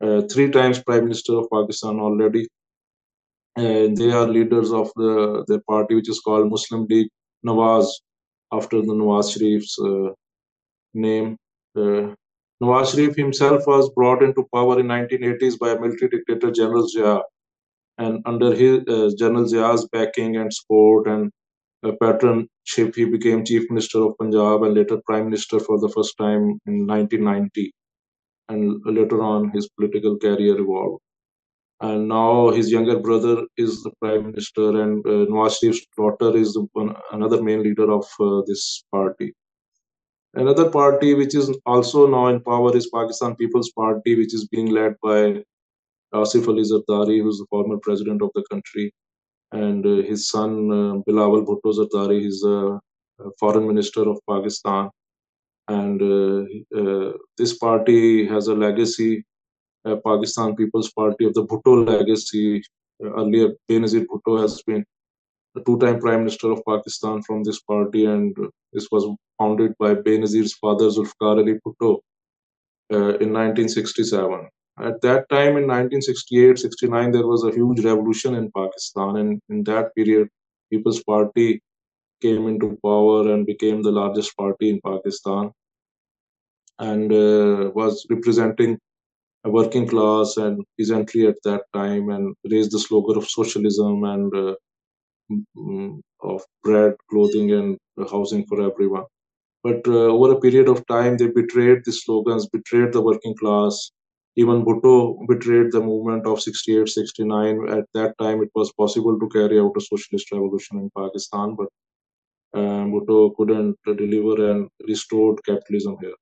uh, 0.01 0.23
three 0.33 0.53
times 0.53 0.81
Prime 0.81 1.03
Minister 1.03 1.35
of 1.39 1.49
Pakistan 1.53 1.99
already. 1.99 2.47
And 3.57 3.97
they 3.97 4.13
are 4.13 4.29
leaders 4.29 4.73
of 4.73 4.93
the, 4.95 5.45
the 5.49 5.59
party, 5.69 5.97
which 5.97 6.09
is 6.09 6.21
called 6.21 6.49
Muslim 6.49 6.87
League 6.89 7.09
Nawaz, 7.47 7.87
after 8.53 8.81
the 8.81 8.93
Nawaz 8.93 9.33
Sharif's 9.33 9.79
uh, 9.79 10.13
name. 10.95 11.37
Uh, 11.77 12.15
Nawaz 12.63 12.93
Sharif 12.95 13.17
himself 13.17 13.67
was 13.67 13.91
brought 13.91 14.23
into 14.23 14.49
power 14.55 14.79
in 14.81 14.87
1980s 14.87 15.59
by 15.59 15.75
military 15.75 16.11
dictator, 16.11 16.51
General 16.51 16.89
Zia. 16.89 17.21
And 17.99 18.23
under 18.27 18.55
his 18.55 18.81
uh, 18.89 19.11
General 19.17 19.47
Zia's 19.47 19.89
backing 19.93 20.37
and 20.37 20.53
support 20.53 21.07
and 21.07 21.31
patronship, 21.85 22.95
he 22.95 23.05
became 23.05 23.45
Chief 23.45 23.69
Minister 23.69 24.03
of 24.03 24.19
Punjab 24.19 24.63
and 24.63 24.75
later 24.75 25.01
Prime 25.07 25.27
Minister 25.27 25.61
for 25.61 25.79
the 25.79 25.89
first 25.89 26.17
time 26.17 26.59
in 26.67 26.87
1990. 26.87 27.73
And 28.49 28.81
later 28.85 29.23
on, 29.23 29.51
his 29.51 29.69
political 29.69 30.19
career 30.19 30.59
evolved. 30.59 31.04
And 31.87 32.09
now 32.09 32.51
his 32.59 32.71
younger 32.75 32.99
brother 33.07 33.37
is 33.65 33.83
the 33.85 33.93
Prime 34.01 34.27
Minister, 34.27 34.67
and 34.83 35.07
uh, 35.07 35.27
Nawaz 35.33 35.57
Sharif's 35.61 35.87
daughter 35.97 36.31
is 36.43 36.59
one, 36.73 36.95
another 37.13 37.41
main 37.49 37.63
leader 37.63 37.89
of 37.99 38.07
uh, 38.21 38.43
this 38.47 38.85
party. 38.97 39.33
Another 40.43 40.69
party 40.71 41.15
which 41.15 41.35
is 41.35 41.51
also 41.75 42.07
now 42.17 42.27
in 42.33 42.41
power 42.51 42.77
is 42.77 42.91
Pakistan 42.99 43.37
People's 43.37 43.71
Party, 43.83 44.17
which 44.21 44.35
is 44.39 44.49
being 44.55 44.71
led 44.81 44.95
by 45.03 45.21
Asif 46.23 46.49
Ali 46.49 46.65
Zardari, 46.73 47.23
who's 47.23 47.39
the 47.39 47.47
former 47.51 47.79
president 47.89 48.23
of 48.23 48.31
the 48.35 48.45
country 48.51 48.93
and 49.55 49.87
uh, 49.87 50.03
his 50.11 50.29
son 50.29 50.51
uh, 50.71 50.95
Bilawal 51.07 51.45
Bhutto 51.47 51.73
Zardari, 51.79 52.21
he's 52.21 52.43
a 52.45 52.79
foreign 53.39 53.67
minister 53.67 54.03
of 54.09 54.19
Pakistan. 54.29 54.91
And 55.69 56.03
uh, 56.03 57.13
this 57.39 57.57
party 57.57 58.27
has 58.27 58.49
a 58.49 58.55
legacy, 58.55 59.25
Pakistan 60.05 60.57
People's 60.57 60.91
Party 60.93 61.25
of 61.27 61.35
the 61.35 61.45
Bhutto 61.45 61.87
legacy. 61.87 62.63
earlier, 63.03 63.49
Benazir 63.69 64.07
Bhutto 64.07 64.41
has 64.41 64.63
been 64.63 64.85
a 65.57 65.61
two-time 65.61 65.99
Prime 66.01 66.21
Minister 66.21 66.51
of 66.53 66.63
Pakistan 66.67 67.23
from 67.23 67.43
this 67.43 67.61
party, 67.61 68.07
and 68.07 68.37
this 68.73 68.89
was 68.91 69.05
founded 69.39 69.75
by 69.79 69.95
Benazir's 69.95 70.55
father 70.55 70.87
Zulfikar 70.87 71.39
Ali 71.43 71.59
Bhutto 71.65 72.01
uh, 72.93 73.15
in 73.25 73.33
1967. 73.33 74.49
At 74.81 75.01
that 75.03 75.29
time, 75.29 75.57
in 75.61 75.67
1968 75.69 76.59
69, 76.59 77.11
there 77.13 77.27
was 77.27 77.45
a 77.45 77.53
huge 77.53 77.85
revolution 77.85 78.35
in 78.35 78.51
Pakistan, 78.57 79.17
and 79.17 79.41
in 79.49 79.63
that 79.65 79.95
period, 79.95 80.29
People's 80.71 81.03
Party 81.05 81.61
came 82.21 82.49
into 82.49 82.79
power 82.83 83.33
and 83.33 83.47
became 83.47 83.83
the 83.83 83.93
largest 83.93 84.37
party 84.37 84.71
in 84.71 84.81
Pakistan 84.85 85.51
and 86.79 87.13
uh, 87.13 87.71
was 87.75 88.07
representing 88.11 88.79
working 89.51 89.87
class 89.89 90.37
and 90.37 90.65
peasantry 90.79 91.27
at 91.27 91.37
that 91.45 91.63
time 91.75 92.11
and 92.11 92.35
raised 92.51 92.73
the 92.73 92.79
slogan 92.79 93.17
of 93.19 93.29
socialism 93.29 94.05
and 94.05 94.35
uh, 94.35 94.55
of 96.23 96.43
bread, 96.63 96.95
clothing, 97.11 97.53
and 97.53 97.79
housing 98.11 98.45
for 98.47 98.61
everyone. 98.63 99.05
But 99.63 99.87
uh, 99.89 100.09
over 100.17 100.33
a 100.33 100.41
period 100.41 100.69
of 100.69 100.87
time, 100.87 101.17
they 101.19 101.29
betrayed 101.29 101.81
the 101.85 101.93
slogans, 101.93 102.49
betrayed 102.49 102.93
the 102.93 103.03
working 103.03 103.37
class, 103.37 103.91
even 104.37 104.65
Bhutto 104.65 105.27
betrayed 105.29 105.73
the 105.73 105.81
movement 105.81 106.27
of 106.27 106.43
68 106.43 106.89
69. 106.89 107.69
At 107.69 107.87
that 107.95 108.17
time, 108.19 108.43
it 108.43 108.51
was 108.55 108.73
possible 108.73 109.19
to 109.19 109.29
carry 109.31 109.61
out 109.61 109.73
a 109.77 109.81
socialist 109.81 110.33
revolution 110.33 110.79
in 110.79 110.91
Pakistan, 110.97 111.57
but 111.57 111.69
uh, 112.55 112.85
Bhutto 112.93 113.37
couldn't 113.37 113.79
deliver 113.87 114.51
and 114.51 114.69
restored 114.89 115.45
capitalism 115.45 115.97
here. 116.01 116.19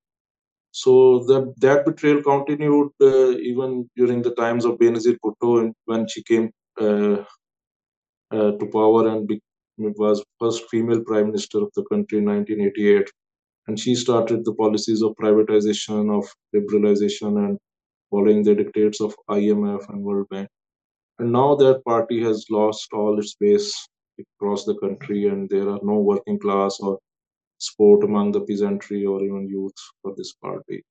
So 0.73 1.19
that 1.27 1.53
that 1.57 1.85
betrayal 1.85 2.23
continued 2.23 2.89
uh, 2.99 3.37
even 3.37 3.87
during 3.95 4.23
the 4.23 4.33
times 4.33 4.65
of 4.65 4.79
Benazir 4.79 5.17
Bhutto 5.23 5.71
when 5.85 6.07
she 6.07 6.23
came 6.23 6.49
uh, 6.81 7.17
uh, 8.31 8.51
to 8.57 8.65
power 8.73 9.07
and 9.07 9.27
be, 9.27 9.39
was 9.77 10.25
first 10.39 10.63
female 10.71 11.01
prime 11.01 11.27
minister 11.27 11.59
of 11.59 11.69
the 11.75 11.83
country 11.91 12.17
in 12.17 12.25
1988. 12.25 13.07
And 13.67 13.79
she 13.79 13.93
started 13.93 14.43
the 14.43 14.55
policies 14.55 15.03
of 15.03 15.15
privatization, 15.21 16.11
of 16.11 16.27
liberalization, 16.55 17.37
and 17.45 17.59
following 18.09 18.41
the 18.41 18.55
dictates 18.55 18.99
of 18.99 19.15
IMF 19.29 19.87
and 19.89 20.01
World 20.01 20.27
Bank. 20.29 20.49
And 21.19 21.31
now 21.31 21.53
that 21.55 21.85
party 21.85 22.19
has 22.23 22.47
lost 22.49 22.87
all 22.93 23.19
its 23.19 23.35
base 23.39 23.87
across 24.19 24.65
the 24.65 24.75
country, 24.79 25.27
and 25.27 25.47
there 25.49 25.69
are 25.69 25.79
no 25.83 25.99
working 25.99 26.39
class 26.39 26.79
or 26.79 26.97
sport 27.63 28.03
among 28.03 28.31
the 28.31 28.41
peasantry 28.41 29.05
or 29.05 29.23
even 29.23 29.47
youth 29.47 29.79
for 30.01 30.13
this 30.17 30.33
party. 30.33 30.83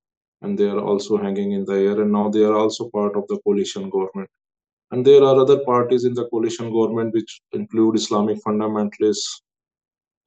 And 0.42 0.58
they 0.58 0.68
are 0.68 0.80
also 0.80 1.16
hanging 1.16 1.52
in 1.52 1.64
the 1.64 1.74
air, 1.74 2.00
and 2.02 2.12
now 2.12 2.28
they 2.28 2.44
are 2.44 2.54
also 2.54 2.90
part 2.90 3.16
of 3.16 3.28
the 3.28 3.38
coalition 3.44 3.90
government. 3.90 4.28
And 4.90 5.06
there 5.06 5.22
are 5.22 5.36
other 5.40 5.60
parties 5.64 6.04
in 6.04 6.14
the 6.14 6.28
coalition 6.28 6.72
government 6.72 7.14
which 7.14 7.40
include 7.52 7.96
Islamic 7.96 8.38
fundamentalists 8.46 9.40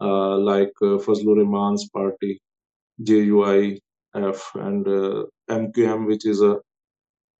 uh, 0.01 0.37
like 0.37 0.73
uh, 0.81 0.97
Fazlur 1.05 1.37
Rahman's 1.37 1.89
party, 1.89 2.39
JUIF, 3.03 3.79
and 4.13 4.87
uh, 4.87 5.25
MQM, 5.49 6.07
which 6.07 6.25
is 6.25 6.41
a 6.41 6.57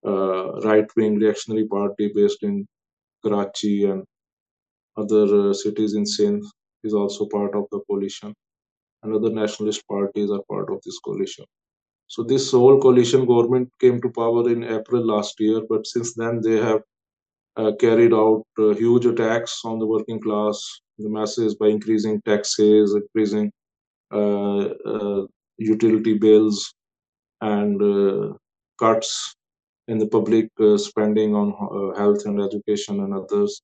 uh, 0.06 0.60
right 0.62 0.88
wing 0.96 1.15
reactionary 1.15 1.68
party 1.68 2.12
based 2.13 2.44
in 2.44 2.68
Karachi 3.24 3.86
and 3.86 4.04
other 4.98 5.50
uh, 5.50 5.54
cities 5.54 5.96
in 5.96 6.06
Sindh, 6.06 6.46
is 6.84 6.94
also 6.94 7.26
part 7.26 7.56
of 7.56 7.65
the 7.72 7.80
coalition. 7.89 8.34
And 9.06 9.13
other 9.13 9.30
nationalist 9.30 9.88
parties 9.88 10.32
are 10.32 10.41
part 10.50 10.72
of 10.72 10.82
this 10.84 10.98
coalition. 10.98 11.46
So 12.08 12.24
this 12.24 12.52
whole 12.52 12.82
coalition 12.82 13.28
government 13.28 13.70
came 13.80 14.02
to 14.02 14.10
power 14.10 14.50
in 14.50 14.63
April 14.63 15.06
last 15.06 15.39
year, 15.39 15.62
but 15.70 15.86
since 15.86 16.15
then 16.15 16.41
they 16.41 16.58
have 16.58 16.82
uh, 17.56 17.74
carried 17.80 18.13
out 18.13 18.44
uh, 18.58 18.70
huge 18.74 19.06
attacks 19.06 19.62
on 19.63 19.78
the 19.78 19.86
working 19.86 20.20
class, 20.20 20.60
the 20.98 21.08
masses 21.08 21.54
by 21.54 21.68
increasing 21.68 22.20
taxes, 22.22 22.96
increasing 22.96 23.52
uh, 24.12 24.70
uh 24.91 25.26
utility 25.58 26.18
bills, 26.18 26.74
and 27.41 27.82
uh, 27.82 28.34
cuts 28.80 29.36
in 29.88 30.00
the 30.00 30.08
public 30.08 30.50
uh, 30.60 30.78
spending 30.78 31.36
on 31.36 31.52
health 31.96 32.26
and 32.26 32.41
education 32.41 33.02
and 33.02 33.13
others. 33.13 33.62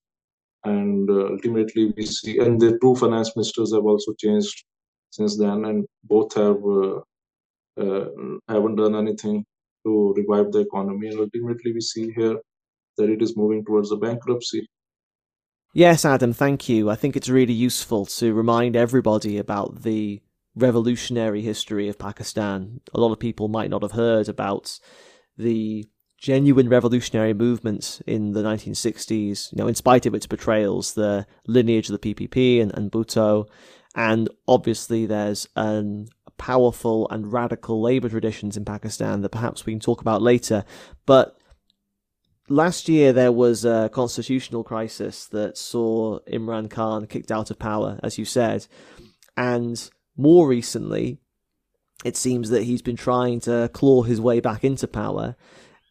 And 0.66 1.10
ultimately, 1.10 1.94
we 1.98 2.06
see, 2.06 2.38
and 2.38 2.62
the 2.62 2.78
two 2.80 2.96
finance 2.96 3.36
ministers 3.36 3.74
have 3.74 3.86
also 3.86 4.14
changed 4.20 4.64
since 5.12 5.38
then, 5.38 5.66
and 5.66 5.86
both 6.04 6.34
have 6.36 6.62
uh, 6.66 8.06
haven't 8.48 8.76
done 8.76 8.96
anything 8.96 9.46
to 9.86 10.14
revive 10.16 10.52
the 10.52 10.60
economy. 10.60 11.08
And 11.10 11.20
ultimately, 11.20 11.74
we 11.74 11.82
see 11.82 12.12
here 12.16 12.38
that 12.98 13.10
it 13.10 13.22
is 13.22 13.38
moving 13.38 13.64
towards 13.66 13.92
a 13.92 13.98
bankruptcy. 13.98 14.68
Yes, 15.74 16.04
Adam, 16.04 16.34
thank 16.34 16.68
you. 16.68 16.90
I 16.90 16.96
think 16.96 17.16
it's 17.16 17.30
really 17.30 17.54
useful 17.54 18.06
to 18.06 18.34
remind 18.34 18.76
everybody 18.76 19.38
about 19.38 19.84
the 19.84 20.22
revolutionary 20.54 21.42
history 21.42 21.88
of 21.88 21.98
Pakistan. 21.98 22.82
A 22.94 23.00
lot 23.00 23.14
of 23.14 23.20
people 23.20 23.48
might 23.48 23.70
not 23.70 23.82
have 23.82 23.94
heard 23.94 24.28
about 24.28 24.80
the 25.38 25.88
genuine 26.18 26.68
revolutionary 26.68 27.34
movement 27.34 28.02
in 28.06 28.34
the 28.34 28.44
1960s, 28.44 29.52
you 29.52 29.58
know, 29.58 29.68
in 29.68 29.76
spite 29.76 30.06
of 30.06 30.14
its 30.14 30.28
betrayals, 30.28 30.94
the 30.94 31.26
lineage 31.48 31.90
of 31.90 32.00
the 32.00 32.14
PPP 32.14 32.62
and, 32.62 32.72
and 32.78 32.92
Bhutto. 32.92 33.48
And 33.96 34.30
obviously, 34.48 35.06
there's 35.06 35.48
an 35.56 36.08
powerful 36.42 37.08
and 37.12 37.32
radical 37.32 37.80
labor 37.80 38.10
traditions 38.10 38.58
in 38.58 38.66
Pakistan 38.66 39.22
that 39.22 39.30
perhaps 39.30 39.64
we 39.64 39.74
can 39.74 39.80
talk 39.80 40.02
about 40.02 40.24
later. 40.24 40.66
But 41.06 41.38
last 42.50 42.90
year 42.90 43.14
there 43.14 43.32
was 43.32 43.64
a 43.64 43.92
constitutional 43.94 44.64
crisis 44.64 45.28
that 45.28 45.56
saw 45.56 46.18
Imran 46.22 46.68
Khan 46.68 47.06
kicked 47.06 47.32
out 47.32 47.52
of 47.52 47.60
power, 47.60 48.00
as 48.02 48.18
you 48.18 48.26
said. 48.26 48.66
And 49.38 49.88
more 50.18 50.48
recently, 50.48 51.20
it 52.04 52.18
seems 52.18 52.50
that 52.50 52.64
he's 52.64 52.82
been 52.82 52.96
trying 52.96 53.40
to 53.42 53.70
claw 53.72 54.02
his 54.02 54.20
way 54.20 54.40
back 54.40 54.64
into 54.64 54.88
power. 54.88 55.36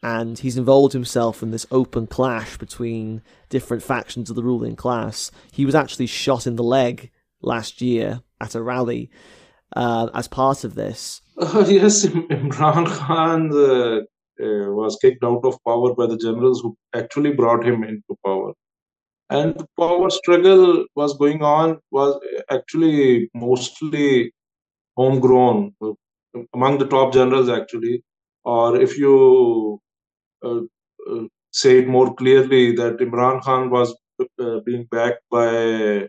And 0.02 0.36
he's 0.36 0.58
involved 0.58 0.94
himself 0.94 1.44
in 1.44 1.52
this 1.52 1.66
open 1.70 2.08
clash 2.08 2.56
between 2.56 3.22
different 3.50 3.84
factions 3.84 4.30
of 4.30 4.34
the 4.34 4.42
ruling 4.42 4.74
class. 4.74 5.30
He 5.52 5.64
was 5.64 5.76
actually 5.76 6.06
shot 6.06 6.44
in 6.44 6.56
the 6.56 6.64
leg 6.64 7.12
last 7.42 7.80
year 7.80 8.20
at 8.40 8.54
a 8.54 8.62
rally 8.62 9.10
uh, 9.76 10.08
as 10.14 10.28
part 10.28 10.64
of 10.64 10.74
this. 10.74 11.20
Uh, 11.38 11.64
yes, 11.68 12.06
Imran 12.06 12.86
Khan 12.86 13.50
uh, 13.52 14.00
uh, 14.44 14.72
was 14.72 14.98
kicked 15.00 15.24
out 15.24 15.44
of 15.44 15.58
power 15.66 15.94
by 15.94 16.06
the 16.06 16.16
generals 16.16 16.60
who 16.60 16.76
actually 16.94 17.32
brought 17.32 17.64
him 17.64 17.84
into 17.84 18.16
power. 18.24 18.52
And 19.30 19.54
the 19.54 19.66
power 19.78 20.10
struggle 20.10 20.86
was 20.96 21.16
going 21.16 21.42
on 21.42 21.78
was 21.92 22.18
actually 22.50 23.30
mostly 23.32 24.32
homegrown 24.96 25.72
uh, 25.80 25.92
among 26.52 26.78
the 26.78 26.86
top 26.86 27.12
generals 27.12 27.48
actually. 27.48 28.02
Or 28.44 28.80
if 28.80 28.98
you 28.98 29.78
uh, 30.42 30.60
uh, 31.10 31.24
say 31.52 31.78
it 31.78 31.88
more 31.88 32.14
clearly, 32.14 32.72
that 32.72 32.98
Imran 32.98 33.42
Khan 33.42 33.70
was 33.70 33.94
being 34.64 34.86
backed 34.90 35.22
by 35.30 36.08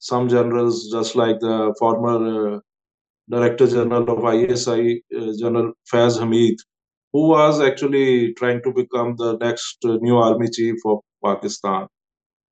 some 0.00 0.28
generals, 0.28 0.90
just 0.90 1.14
like 1.14 1.38
the 1.40 1.74
former 1.78 2.60
Director 3.30 3.68
General 3.68 4.10
of 4.10 4.34
ISI, 4.34 5.04
uh, 5.16 5.32
General 5.38 5.72
Faiz 5.90 6.18
Hamid, 6.18 6.56
who 7.12 7.28
was 7.28 7.60
actually 7.60 8.34
trying 8.34 8.60
to 8.62 8.72
become 8.72 9.14
the 9.16 9.36
next 9.38 9.78
uh, 9.84 9.98
new 10.00 10.16
army 10.16 10.48
chief 10.50 10.76
of 10.84 10.98
Pakistan. 11.24 11.86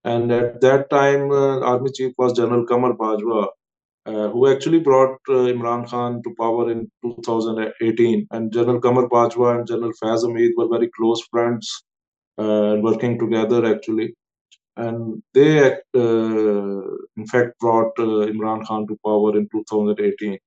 And 0.05 0.31
at 0.31 0.61
that 0.61 0.89
time, 0.89 1.33
uh, 1.33 1.61
army 1.61 1.91
chief 1.93 2.13
was 2.17 2.35
General 2.35 2.65
Qamar 2.65 2.97
Bajwa, 2.97 3.49
uh, 4.07 4.29
who 4.29 4.49
actually 4.49 4.79
brought 4.79 5.19
uh, 5.29 5.51
Imran 5.53 5.89
Khan 5.89 6.23
to 6.23 6.35
power 6.39 6.71
in 6.71 6.89
2018. 7.05 8.29
And 8.31 8.53
General 8.53 8.81
Qamar 8.81 9.09
Bajwa 9.09 9.59
and 9.59 9.67
General 9.67 9.93
Faiz 10.01 10.23
Hamid 10.23 10.53
were 10.57 10.69
very 10.69 10.91
close 10.97 11.23
friends 11.31 11.83
uh, 12.39 12.77
working 12.81 13.19
together 13.19 13.67
actually. 13.67 14.15
And 14.79 15.23
they, 15.35 15.77
in 15.95 17.27
fact, 17.31 17.59
brought 17.59 17.95
Imran 17.97 18.65
Khan 18.67 18.87
to 18.87 18.97
power 19.05 19.37
in 19.37 19.49
2018. 19.53 20.39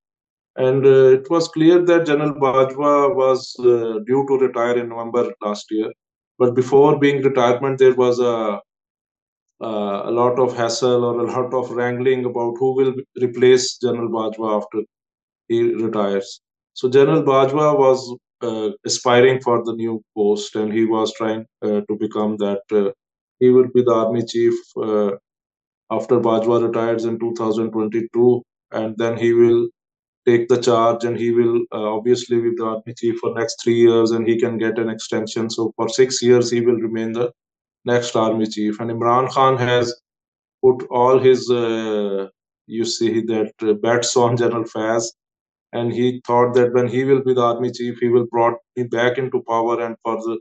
And 0.56 0.84
uh, 0.84 1.18
it 1.18 1.30
was 1.30 1.48
clear 1.48 1.84
that 1.84 2.06
General 2.06 2.34
Bajwa 2.34 3.14
was 3.14 3.54
uh, 3.60 4.00
due 4.06 4.26
to 4.28 4.38
retire 4.38 4.78
in 4.78 4.88
November 4.88 5.32
last 5.42 5.66
year. 5.70 5.90
But 6.38 6.54
before 6.54 6.98
being 6.98 7.22
retirement, 7.22 7.78
there 7.78 7.94
was 7.94 8.18
a 8.20 8.60
uh, 9.62 10.02
a 10.06 10.10
lot 10.10 10.40
of 10.40 10.56
hassle 10.56 11.04
or 11.04 11.20
a 11.20 11.30
lot 11.30 11.54
of 11.54 11.70
wrangling 11.70 12.24
about 12.24 12.56
who 12.58 12.74
will 12.74 12.94
replace 13.20 13.78
General 13.78 14.08
Bajwa 14.08 14.56
after 14.56 14.82
he 15.46 15.72
retires. 15.74 16.40
So 16.74 16.88
General 16.88 17.22
Bajwa 17.22 17.78
was 17.78 18.12
uh, 18.40 18.70
aspiring 18.84 19.40
for 19.40 19.62
the 19.64 19.74
new 19.74 20.02
post, 20.16 20.56
and 20.56 20.72
he 20.72 20.84
was 20.84 21.14
trying 21.14 21.46
uh, 21.62 21.82
to 21.88 21.96
become 21.98 22.36
that. 22.38 22.62
Uh, 23.42 23.46
he 23.46 23.50
will 23.50 23.68
be 23.74 23.82
the 23.82 23.92
army 23.92 24.24
chief 24.24 24.54
after 25.90 26.20
Bajwa 26.20 26.66
retires 26.66 27.04
in 27.04 27.18
2022, 27.18 28.42
and 28.72 28.96
then 28.96 29.16
he 29.18 29.32
will 29.34 29.68
take 30.26 30.48
the 30.48 30.56
charge 30.56 31.04
and 31.04 31.18
he 31.18 31.32
will 31.32 31.62
uh, 31.72 31.96
obviously 31.96 32.40
be 32.40 32.50
the 32.56 32.64
army 32.64 32.94
chief 32.96 33.18
for 33.18 33.34
next 33.34 33.62
three 33.62 33.74
years 33.74 34.12
and 34.12 34.26
he 34.26 34.38
can 34.38 34.56
get 34.58 34.78
an 34.78 34.88
extension. 34.88 35.50
So 35.50 35.72
for 35.76 35.88
six 35.88 36.22
years 36.22 36.50
he 36.50 36.60
will 36.60 36.76
remain 36.76 37.12
the 37.12 37.32
next 37.84 38.14
army 38.14 38.46
chief. 38.46 38.80
And 38.80 38.90
imran 38.90 39.30
khan 39.30 39.58
has 39.58 40.00
put 40.64 40.86
all 40.90 41.18
his 41.18 41.50
uh, 41.50 42.28
you 42.66 42.84
see 42.84 43.20
that 43.22 43.52
uh, 43.62 43.72
bets 43.74 44.16
on 44.16 44.36
general 44.36 44.64
faiz. 44.64 45.12
And 45.72 45.92
he 45.92 46.22
thought 46.26 46.54
that 46.54 46.72
when 46.72 46.86
he 46.86 47.04
will 47.04 47.22
be 47.22 47.34
the 47.34 47.42
army 47.42 47.72
chief 47.72 47.98
he 47.98 48.08
will 48.08 48.26
brought 48.26 48.58
me 48.76 48.84
back 48.84 49.18
into 49.18 49.42
power 49.48 49.80
and 49.80 49.96
for 50.04 50.16
the 50.16 50.38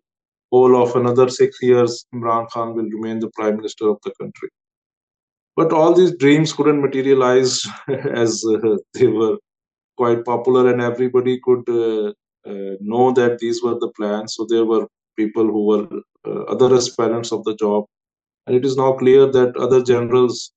whole 0.51 0.81
of 0.81 0.95
another 0.95 1.27
six 1.29 1.61
years 1.61 2.05
imran 2.15 2.49
khan 2.53 2.73
will 2.75 2.89
remain 2.97 3.19
the 3.19 3.31
prime 3.37 3.55
minister 3.57 3.89
of 3.93 3.99
the 4.05 4.13
country 4.19 4.49
but 5.55 5.73
all 5.73 5.93
these 5.93 6.15
dreams 6.23 6.53
couldn't 6.53 6.81
materialize 6.81 7.61
as 8.23 8.43
uh, 8.45 8.77
they 8.93 9.07
were 9.07 9.37
quite 9.97 10.23
popular 10.25 10.71
and 10.71 10.81
everybody 10.81 11.39
could 11.43 11.67
uh, 11.69 12.13
uh, 12.49 12.75
know 12.79 13.11
that 13.11 13.37
these 13.39 13.61
were 13.61 13.77
the 13.79 13.91
plans. 13.97 14.35
So 14.35 14.45
there 14.49 14.65
were 14.65 14.87
people 15.17 15.45
who 15.45 15.65
were 15.65 15.87
uh, 16.25 16.43
other 16.53 16.73
aspirants 16.75 17.31
of 17.31 17.43
the 17.43 17.55
job. 17.55 17.85
And 18.47 18.55
it 18.55 18.65
is 18.65 18.77
now 18.77 18.93
clear 18.93 19.31
that 19.31 19.55
other 19.57 19.83
generals 19.83 20.51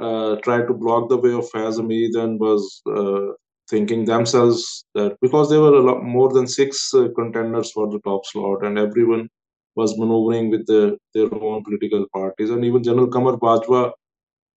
uh, 0.00 0.36
tried 0.36 0.66
to 0.66 0.74
block 0.74 1.08
the 1.08 1.18
way 1.18 1.32
of 1.32 1.48
Faiz 1.50 1.76
Hamid 1.76 2.14
and 2.16 2.40
was 2.40 2.82
uh, 2.86 3.32
thinking 3.70 4.04
themselves 4.04 4.84
that 4.94 5.16
because 5.22 5.48
there 5.48 5.60
were 5.60 5.74
a 5.74 5.82
lot 5.82 6.02
more 6.02 6.32
than 6.32 6.46
six 6.46 6.92
uh, 6.94 7.08
contenders 7.14 7.70
for 7.72 7.88
the 7.88 8.00
top 8.00 8.26
slot 8.26 8.64
and 8.64 8.78
everyone 8.78 9.28
was 9.76 9.96
maneuvering 9.98 10.50
with 10.50 10.66
the, 10.66 10.98
their 11.14 11.32
own 11.32 11.62
political 11.64 12.04
parties. 12.12 12.50
And 12.50 12.64
even 12.64 12.82
General 12.82 13.08
Qamar 13.08 13.38
Bajwa 13.38 13.92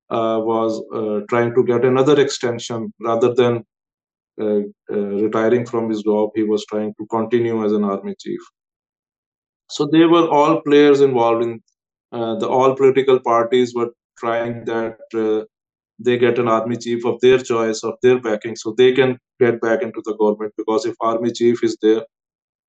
was 0.09 0.81
trying 1.29 1.53
to 1.53 1.63
get 1.63 1.85
another 1.85 2.19
extension 2.19 2.91
rather 2.99 3.33
than 3.33 3.63
uh, 4.41 4.61
uh, 4.91 4.95
retiring 5.25 5.63
from 5.63 5.89
his 5.89 6.01
job, 6.01 6.31
he 6.33 6.43
was 6.43 6.65
trying 6.65 6.91
to 6.99 7.05
continue 7.07 7.63
as 7.63 7.71
an 7.71 7.83
army 7.83 8.15
chief. 8.19 8.39
So 9.69 9.87
they 9.91 10.05
were 10.05 10.27
all 10.27 10.61
players 10.61 11.01
involved 11.01 11.43
in 11.43 11.61
uh, 12.11 12.35
the 12.35 12.47
all 12.47 12.75
political 12.75 13.19
parties 13.19 13.75
were 13.75 13.91
trying 14.17 14.65
that 14.65 14.97
they 16.03 16.17
get 16.17 16.39
an 16.39 16.47
army 16.47 16.77
chief 16.77 17.05
of 17.05 17.19
their 17.21 17.39
choice 17.39 17.83
of 17.83 17.95
their 18.01 18.19
backing 18.19 18.55
so 18.55 18.73
they 18.77 18.91
can 18.93 19.17
get 19.39 19.59
back 19.61 19.81
into 19.81 20.01
the 20.05 20.15
government 20.17 20.53
because 20.57 20.85
if 20.85 20.95
army 21.01 21.31
chief 21.31 21.63
is 21.63 21.77
there 21.81 22.03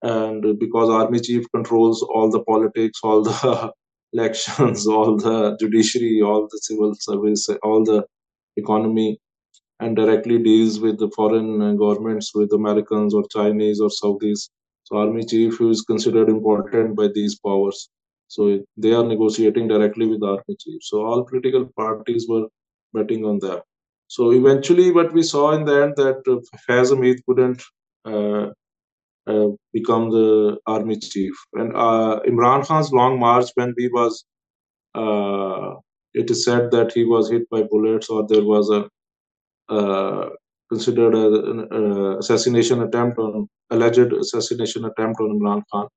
and 0.03 0.59
because 0.59 0.91
army 0.91 1.21
chief 1.21 1.47
controls 1.55 2.03
all 2.03 2.31
the 2.31 2.43
politics 2.45 3.01
all 3.03 3.23
the 3.23 3.73
elections, 4.15 4.87
all 4.87 5.17
the 5.17 5.57
judiciary, 5.61 6.23
all 6.23 6.49
the 6.51 6.59
civil 6.63 6.95
service, 6.99 7.49
all 7.63 7.85
the 7.85 8.05
economy, 8.57 9.19
and 9.81 9.97
directly 9.97 10.39
deals 10.39 10.79
with 10.81 10.99
the 10.99 11.11
foreign 11.17 11.77
governments, 11.77 12.33
with 12.35 12.53
Americans 12.53 13.15
or 13.15 13.25
Chinese 13.31 13.81
or 13.81 13.91
Saudis. 13.91 14.49
So 14.85 14.97
army 14.97 15.25
chief 15.25 15.61
is 15.61 15.83
considered 15.83 16.29
important 16.29 16.97
by 16.97 17.09
these 17.15 17.39
powers. 17.39 17.89
So 18.29 18.61
they 18.77 18.93
are 18.93 19.05
negotiating 19.05 19.69
directly 19.69 20.07
with 20.07 20.23
army 20.23 20.57
chief. 20.61 20.81
So 20.83 21.05
all 21.05 21.25
political 21.25 21.67
parties 21.77 22.27
were 22.29 22.47
betting 22.95 23.25
on 23.25 23.39
that. 23.41 23.63
So 24.09 24.33
eventually, 24.33 24.91
what 24.91 25.13
we 25.13 25.23
saw 25.23 25.53
in 25.53 25.65
the 25.65 25.83
end 25.83 25.95
that 25.97 26.23
uh, 26.27 26.41
Faiz 26.69 26.91
Hamid 26.91 27.21
couldn't 27.27 27.63
uh, 28.05 28.51
uh, 29.27 29.49
become 29.73 30.11
the 30.11 30.59
army 30.67 30.97
chief. 30.99 31.35
And 31.55 31.75
uh, 31.75 32.21
Imran 32.29 32.67
Khan's 32.67 32.93
long 32.93 33.19
march, 33.19 33.51
when 33.55 33.75
he 33.79 33.89
was, 33.89 34.25
uh, 34.95 35.75
it 36.13 36.31
is 36.31 36.45
said 36.45 36.71
that 36.71 36.93
he 36.93 37.05
was 37.05 37.31
hit 37.31 37.49
by 37.51 37.63
bullets 37.63 38.09
or 38.09 38.27
there 38.29 38.45
was 38.45 38.71
a 38.71 38.89
uh, 39.69 40.29
considered 40.71 41.15
an 41.15 42.19
assassination 42.19 42.83
attempt 42.83 43.19
on 43.19 43.49
alleged 43.71 44.13
assassination 44.13 44.85
attempt 44.85 45.21
on 45.21 45.39
Imran 45.39 45.63
Khan. 45.73 45.89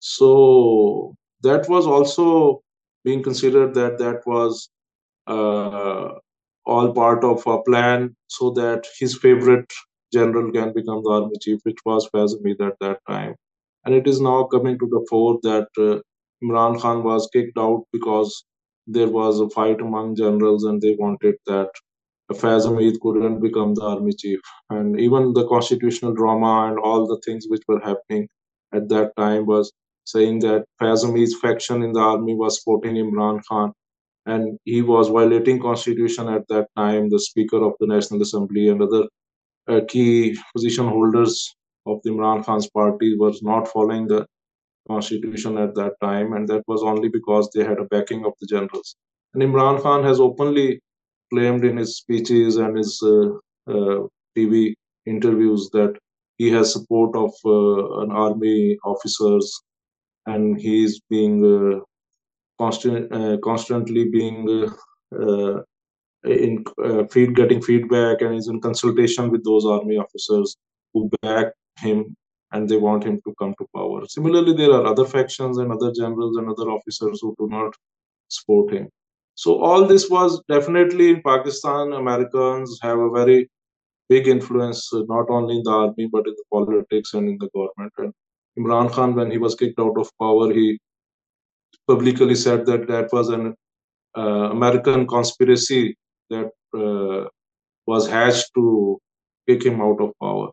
So 0.00 1.14
that 1.42 1.68
was 1.68 1.86
also 1.86 2.60
being 3.04 3.22
considered 3.22 3.74
that 3.74 3.98
that 3.98 4.26
was 4.26 4.68
uh, 5.26 6.10
all 6.68 6.92
part 6.92 7.24
of 7.24 7.46
a 7.46 7.62
plan 7.62 8.14
so 8.28 8.50
that 8.50 8.86
his 9.00 9.18
favorite 9.18 9.72
general 10.12 10.52
can 10.52 10.72
become 10.74 11.02
the 11.02 11.10
army 11.10 11.36
chief, 11.40 11.60
which 11.64 11.78
was 11.84 12.08
Faiz 12.14 12.36
Hamid 12.36 12.60
at 12.60 12.76
that 12.80 12.98
time. 13.08 13.34
And 13.84 13.94
it 13.94 14.06
is 14.06 14.20
now 14.20 14.44
coming 14.44 14.78
to 14.78 14.86
the 14.86 15.06
fore 15.10 15.38
that 15.42 15.68
uh, 15.78 15.98
Imran 16.44 16.80
Khan 16.80 17.02
was 17.02 17.28
kicked 17.32 17.58
out 17.58 17.84
because 17.92 18.44
there 18.86 19.08
was 19.08 19.40
a 19.40 19.48
fight 19.50 19.80
among 19.80 20.16
generals 20.16 20.64
and 20.64 20.80
they 20.80 20.94
wanted 20.98 21.36
that 21.46 21.70
Faiz 22.32 22.66
Hamid 22.66 23.00
couldn't 23.00 23.40
become 23.40 23.74
the 23.74 23.82
army 23.82 24.12
chief. 24.12 24.40
And 24.70 25.00
even 25.00 25.32
the 25.32 25.46
constitutional 25.48 26.14
drama 26.14 26.68
and 26.68 26.78
all 26.78 27.06
the 27.06 27.20
things 27.24 27.46
which 27.48 27.62
were 27.66 27.80
happening 27.80 28.28
at 28.74 28.88
that 28.90 29.16
time 29.16 29.46
was 29.46 29.72
saying 30.04 30.40
that 30.40 30.66
Faiz 30.80 31.04
Hamid's 31.04 31.38
faction 31.40 31.82
in 31.82 31.92
the 31.92 32.00
army 32.00 32.34
was 32.34 32.58
supporting 32.58 32.96
Imran 32.96 33.40
Khan 33.48 33.72
and 34.34 34.58
he 34.64 34.80
was 34.82 35.08
violating 35.18 35.60
constitution 35.68 36.28
at 36.36 36.46
that 36.48 36.66
time 36.76 37.08
the 37.08 37.22
speaker 37.28 37.60
of 37.68 37.74
the 37.80 37.86
national 37.94 38.22
assembly 38.22 38.68
and 38.68 38.82
other 38.82 39.04
uh, 39.68 39.80
key 39.88 40.36
position 40.54 40.88
holders 40.96 41.36
of 41.86 42.00
the 42.02 42.10
imran 42.10 42.44
khan's 42.48 42.68
party 42.80 43.10
was 43.24 43.42
not 43.50 43.72
following 43.74 44.06
the 44.12 44.26
constitution 44.88 45.58
at 45.58 45.74
that 45.74 45.92
time. 46.02 46.32
And 46.32 46.48
that 46.48 46.62
was 46.66 46.82
only 46.82 47.08
because 47.08 47.50
they 47.50 47.64
had 47.64 47.78
a 47.78 47.84
backing 47.84 48.24
of 48.24 48.32
the 48.40 48.46
generals. 48.46 48.96
And 49.34 49.42
imran 49.42 49.80
khan 49.82 50.02
has 50.04 50.20
openly 50.20 50.80
claimed 51.32 51.64
in 51.64 51.76
his 51.76 51.96
speeches 51.98 52.56
and 52.56 52.76
his 52.76 53.00
uh, 53.02 53.28
uh, 53.72 54.06
tv 54.36 54.74
interviews 55.06 55.68
that 55.72 55.94
he 56.38 56.48
has 56.50 56.72
support 56.72 57.14
of 57.16 57.32
uh, 57.44 58.00
an 58.00 58.10
army 58.10 58.78
officers. 58.84 59.46
And 60.26 60.60
he 60.60 60.84
is 60.84 61.00
being 61.10 61.36
uh, 61.44 61.80
constant, 62.58 63.12
uh, 63.12 63.38
constantly 63.42 64.08
being 64.08 64.70
uh, 65.12 65.60
in 66.24 66.64
feed 67.10 67.34
getting 67.34 67.62
feedback 67.62 68.20
and 68.20 68.34
is 68.34 68.48
in 68.48 68.60
consultation 68.60 69.30
with 69.30 69.44
those 69.44 69.64
army 69.64 69.96
officers 69.96 70.56
who 70.92 71.10
back 71.22 71.52
him 71.78 72.16
and 72.52 72.68
they 72.68 72.76
want 72.76 73.04
him 73.04 73.20
to 73.26 73.34
come 73.38 73.54
to 73.58 73.66
power. 73.74 74.06
Similarly, 74.06 74.54
there 74.54 74.72
are 74.72 74.86
other 74.86 75.04
factions 75.04 75.58
and 75.58 75.70
other 75.70 75.92
generals 75.92 76.36
and 76.36 76.48
other 76.48 76.70
officers 76.70 77.20
who 77.20 77.34
do 77.38 77.48
not 77.48 77.74
support 78.28 78.72
him. 78.72 78.88
So 79.34 79.62
all 79.62 79.86
this 79.86 80.10
was 80.10 80.42
definitely 80.48 81.10
in 81.10 81.22
Pakistan. 81.22 81.92
Americans 81.92 82.78
have 82.82 82.98
a 82.98 83.10
very 83.10 83.48
big 84.08 84.26
influence, 84.26 84.90
not 84.92 85.30
only 85.30 85.58
in 85.58 85.62
the 85.62 85.70
army 85.70 86.08
but 86.10 86.26
in 86.26 86.34
the 86.34 86.44
politics 86.50 87.14
and 87.14 87.28
in 87.28 87.38
the 87.38 87.48
government. 87.54 87.92
And 87.98 88.12
Imran 88.58 88.90
Khan, 88.90 89.14
when 89.14 89.30
he 89.30 89.38
was 89.38 89.54
kicked 89.54 89.78
out 89.78 89.96
of 89.98 90.10
power, 90.18 90.52
he 90.52 90.80
publicly 91.88 92.34
said 92.34 92.66
that 92.66 92.86
that 92.88 93.12
was 93.12 93.28
an 93.30 93.54
uh, 94.16 94.50
American 94.56 95.06
conspiracy 95.06 95.96
that 96.30 96.50
uh, 96.76 97.28
was 97.86 98.08
hatched 98.08 98.50
to 98.54 98.98
kick 99.48 99.64
him 99.64 99.80
out 99.80 100.00
of 100.00 100.12
power. 100.22 100.48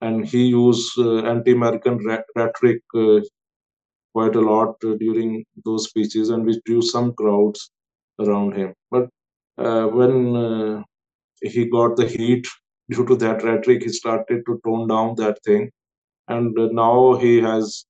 And 0.00 0.24
he 0.24 0.46
used 0.46 0.92
uh, 0.98 1.22
anti-American 1.32 1.98
rhetoric 2.36 2.82
uh, 2.94 3.20
quite 4.14 4.36
a 4.36 4.40
lot 4.40 4.76
uh, 4.84 4.94
during 4.94 5.44
those 5.64 5.88
speeches, 5.88 6.30
and 6.30 6.46
which 6.46 6.62
drew 6.64 6.82
some 6.82 7.12
crowds 7.14 7.70
around 8.20 8.56
him. 8.56 8.74
But 8.92 9.08
uh, 9.58 9.86
when 9.98 10.84
he 11.40 11.64
got 11.66 11.96
the 11.96 12.06
heat 12.06 12.46
due 12.90 13.04
to 13.06 13.16
that 13.16 13.42
rhetoric, 13.42 13.82
he 13.82 13.88
started 13.88 14.44
to 14.46 14.60
tone 14.64 14.86
down 14.88 15.16
that 15.16 15.38
thing, 15.44 15.70
and 16.28 16.54
now 16.72 17.16
he 17.16 17.40
has 17.40 17.84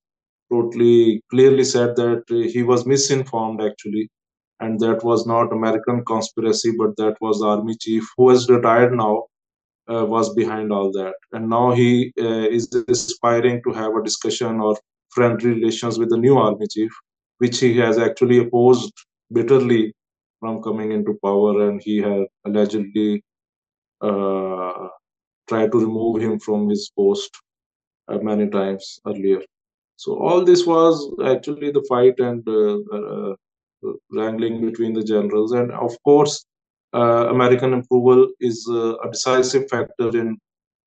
totally 0.53 1.23
clearly 1.31 1.65
said 1.65 1.97
that 1.97 2.23
he 2.29 2.63
was 2.63 2.87
misinformed 2.87 3.61
actually 3.63 4.09
and 4.61 4.81
that 4.81 5.05
was 5.05 5.27
not 5.27 5.53
american 5.53 6.05
conspiracy 6.05 6.73
but 6.79 6.97
that 6.97 7.17
was 7.21 7.41
the 7.41 7.47
army 7.47 7.77
chief 7.81 8.05
who 8.17 8.29
has 8.31 8.49
retired 8.49 8.93
now 8.93 9.25
uh, 9.91 10.05
was 10.05 10.35
behind 10.35 10.73
all 10.73 10.93
that. 10.93 11.15
And 11.33 11.49
now 11.49 11.73
he 11.73 12.13
uh, 12.21 12.49
is 12.49 12.69
aspiring 12.89 13.63
to 13.63 13.73
have 13.73 13.95
a 13.95 14.03
discussion 14.03 14.61
or 14.61 14.77
friendly 15.11 15.51
relations 15.51 15.99
with 15.99 16.11
the 16.11 16.19
new 16.19 16.37
army 16.37 16.67
chief 16.71 16.93
which 17.39 17.61
he 17.61 17.77
has 17.79 17.99
actually 17.99 18.39
opposed 18.39 18.93
bitterly 19.33 19.93
from 20.41 20.63
coming 20.63 20.93
into 20.93 21.19
power 21.25 21.69
and 21.69 21.81
he 21.83 21.99
had 21.99 22.27
allegedly 22.45 23.23
uh, 24.01 24.89
tried 25.49 25.73
to 25.73 25.81
remove 25.81 26.21
him 26.21 26.39
from 26.39 26.69
his 26.69 26.91
post 26.97 27.31
uh, 28.09 28.19
many 28.19 28.49
times 28.49 29.01
earlier 29.07 29.41
so 29.99 30.17
all 30.17 30.45
this 30.45 30.65
was 30.65 30.95
actually 31.27 31.73
the 31.73 31.85
fight 31.89 32.21
and 32.21 32.49
uh, 32.49 32.79
uh, 32.97 33.35
wrangling 34.13 34.65
between 34.65 34.93
the 34.95 35.03
generals, 35.03 35.53
and 35.53 35.73
of 35.73 35.97
course, 36.05 36.47
uh, 36.95 37.27
American 37.31 37.75
approval 37.75 38.29
is 38.39 38.67
a 38.69 39.09
decisive 39.11 39.69
factor 39.69 40.09
in 40.17 40.39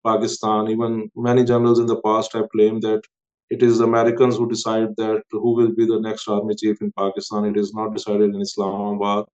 Pakistan. 0.05 0.69
Even 0.69 1.11
many 1.15 1.43
generals 1.43 1.79
in 1.79 1.87
the 1.87 1.99
past 2.05 2.31
have 2.33 2.47
claimed 2.55 2.83
that 2.83 3.01
it 3.49 3.61
is 3.61 3.81
Americans 3.81 4.37
who 4.37 4.47
decide 4.47 4.95
that 4.95 5.23
who 5.31 5.53
will 5.55 5.73
be 5.75 5.85
the 5.85 5.99
next 5.99 6.29
army 6.29 6.55
chief 6.55 6.81
in 6.81 6.93
Pakistan. 6.97 7.43
It 7.43 7.57
is 7.57 7.73
not 7.73 7.93
decided 7.93 8.33
in 8.33 8.41
Islamabad 8.41 9.25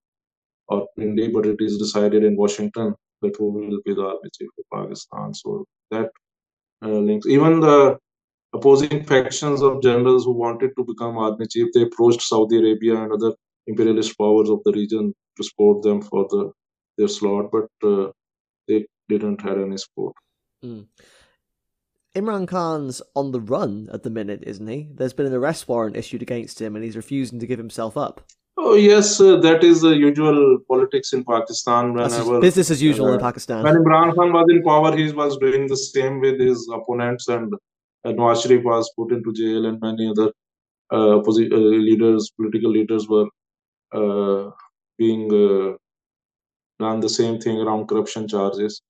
or 0.70 0.88
India, 0.98 1.30
but 1.32 1.46
it 1.46 1.62
is 1.62 1.78
decided 1.78 2.24
in 2.24 2.36
Washington 2.36 2.96
that 3.22 3.36
who 3.38 3.52
will 3.52 3.80
be 3.86 3.94
the 3.94 4.08
army 4.08 4.30
chief 4.34 4.50
of 4.58 4.66
Pakistan. 4.74 5.36
So 5.36 5.66
that 5.92 6.10
uh, 6.84 7.00
links. 7.10 7.28
Even 7.28 7.60
the 7.60 8.00
opposing 8.54 9.04
factions 9.04 9.62
of 9.62 9.82
generals 9.82 10.26
who 10.26 10.32
wanted 10.32 10.72
to 10.78 10.84
become 10.84 11.18
army 11.18 11.48
chief, 11.48 11.68
they 11.74 11.84
approached 11.84 12.22
Saudi 12.22 12.58
Arabia 12.58 13.02
and 13.02 13.12
other 13.12 13.34
imperialist 13.68 14.18
powers 14.18 14.50
of 14.50 14.62
the 14.64 14.72
region 14.72 15.14
to 15.36 15.44
support 15.44 15.84
them 15.84 16.02
for 16.02 16.26
the 16.30 16.52
their 16.98 17.08
slot, 17.08 17.52
but 17.52 17.70
uh, 17.88 18.12
they 18.68 18.86
didn't 19.08 19.42
have 19.42 19.60
any 19.60 19.78
support. 19.78 20.16
Mm. 20.66 20.88
Imran 22.16 22.48
Khan's 22.48 23.02
on 23.16 23.32
the 23.32 23.40
run 23.40 23.88
at 23.94 24.02
the 24.02 24.10
minute, 24.10 24.44
isn't 24.48 24.68
he? 24.68 24.90
There's 24.92 25.14
been 25.14 25.28
an 25.28 25.34
arrest 25.34 25.68
warrant 25.68 25.96
issued 25.96 26.24
against 26.24 26.60
him, 26.60 26.76
and 26.76 26.84
he's 26.84 26.96
refusing 26.96 27.40
to 27.40 27.46
give 27.46 27.60
himself 27.60 27.96
up. 27.96 28.22
Oh 28.58 28.74
yes, 28.74 29.22
uh, 29.22 29.38
that 29.38 29.64
is 29.64 29.82
the 29.82 29.96
usual 29.96 30.58
politics 30.68 31.14
in 31.14 31.24
Pakistan. 31.24 31.94
Whenever 31.94 32.42
business 32.42 32.72
as 32.72 32.82
usual 32.82 33.10
uh, 33.10 33.14
in 33.14 33.20
Pakistan. 33.20 33.64
When 33.64 33.76
Imran 33.76 34.16
Khan 34.16 34.34
was 34.34 34.48
in 34.50 34.64
power, 34.64 34.98
he 34.98 35.12
was 35.12 35.38
doing 35.38 35.68
the 35.68 35.78
same 35.78 36.20
with 36.20 36.40
his 36.40 36.68
opponents, 36.74 37.28
and 37.28 37.54
Nawaz 38.14 38.44
Sharif 38.44 38.64
was 38.64 38.92
put 38.98 39.12
into 39.12 39.34
jail, 39.34 39.66
and 39.66 39.80
many 39.82 40.10
other 40.10 40.32
uh, 40.92 41.20
uh, 41.20 41.22
leaders, 41.22 42.32
political 42.40 42.72
leaders, 42.72 43.08
were 43.08 43.28
uh, 43.94 44.52
being 44.98 45.32
uh, 45.34 45.76
done 46.80 47.00
the 47.00 47.10
same 47.10 47.40
thing 47.40 47.58
around 47.58 47.88
corruption 47.88 48.28
charges. 48.28 48.82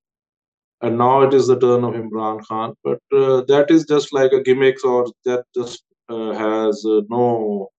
And 0.81 0.97
now 0.97 1.21
it 1.21 1.33
is 1.33 1.47
the 1.47 1.59
turn 1.59 1.83
of 1.83 1.95
Imran 1.95 2.45
Khan, 2.45 2.75
but 2.83 2.99
uh, 3.11 3.41
that 3.47 3.67
is 3.69 3.85
just 3.85 4.13
like 4.13 4.31
a 4.31 4.41
gimmick, 4.41 4.83
or 4.85 5.07
that 5.25 5.45
just 5.55 5.83
uh, 6.09 6.33
has 6.33 6.83
no. 6.85 7.69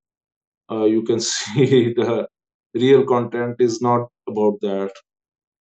you 0.71 1.03
can 1.03 1.21
see 1.33 1.95
the 1.95 2.27
real 2.75 3.05
content 3.05 3.57
is 3.61 3.81
not 3.81 4.09
about 4.29 4.59
that 4.61 4.93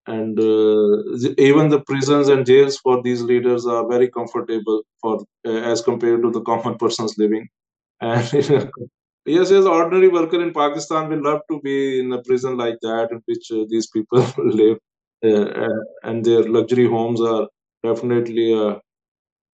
and 0.07 0.39
uh, 0.39 1.33
even 1.39 1.69
the 1.69 1.83
prisons 1.87 2.29
and 2.29 2.47
jails 2.47 2.79
for 2.79 3.03
these 3.03 3.23
leaders 3.23 3.67
are 3.67 3.87
very 3.89 4.09
comfortable 4.09 4.83
for 5.01 5.21
uh, 5.47 5.51
as 5.73 5.83
compared 5.83 6.23
to 6.23 6.31
the 6.31 6.43
common 6.43 6.77
persons 6.85 7.15
living. 7.19 7.49
And 8.01 8.25
yes 9.37 9.51
yes 9.55 9.67
ordinary 9.77 10.09
worker 10.09 10.41
in 10.47 10.53
pakistan 10.53 11.09
will 11.11 11.23
love 11.29 11.41
to 11.51 11.61
be 11.69 12.01
in 12.01 12.13
a 12.13 12.23
prison 12.23 12.57
like 12.57 12.79
that 12.83 13.09
in 13.13 13.21
which 13.27 13.47
uh, 13.53 13.65
these 13.69 13.89
people 13.89 14.25
live. 14.63 14.79
Uh, 15.25 15.47
uh, 15.67 15.81
and 16.05 16.25
their 16.25 16.43
luxury 16.45 16.87
homes 16.87 17.21
are 17.21 17.49
definitely 17.83 18.49
uh, 18.55 18.77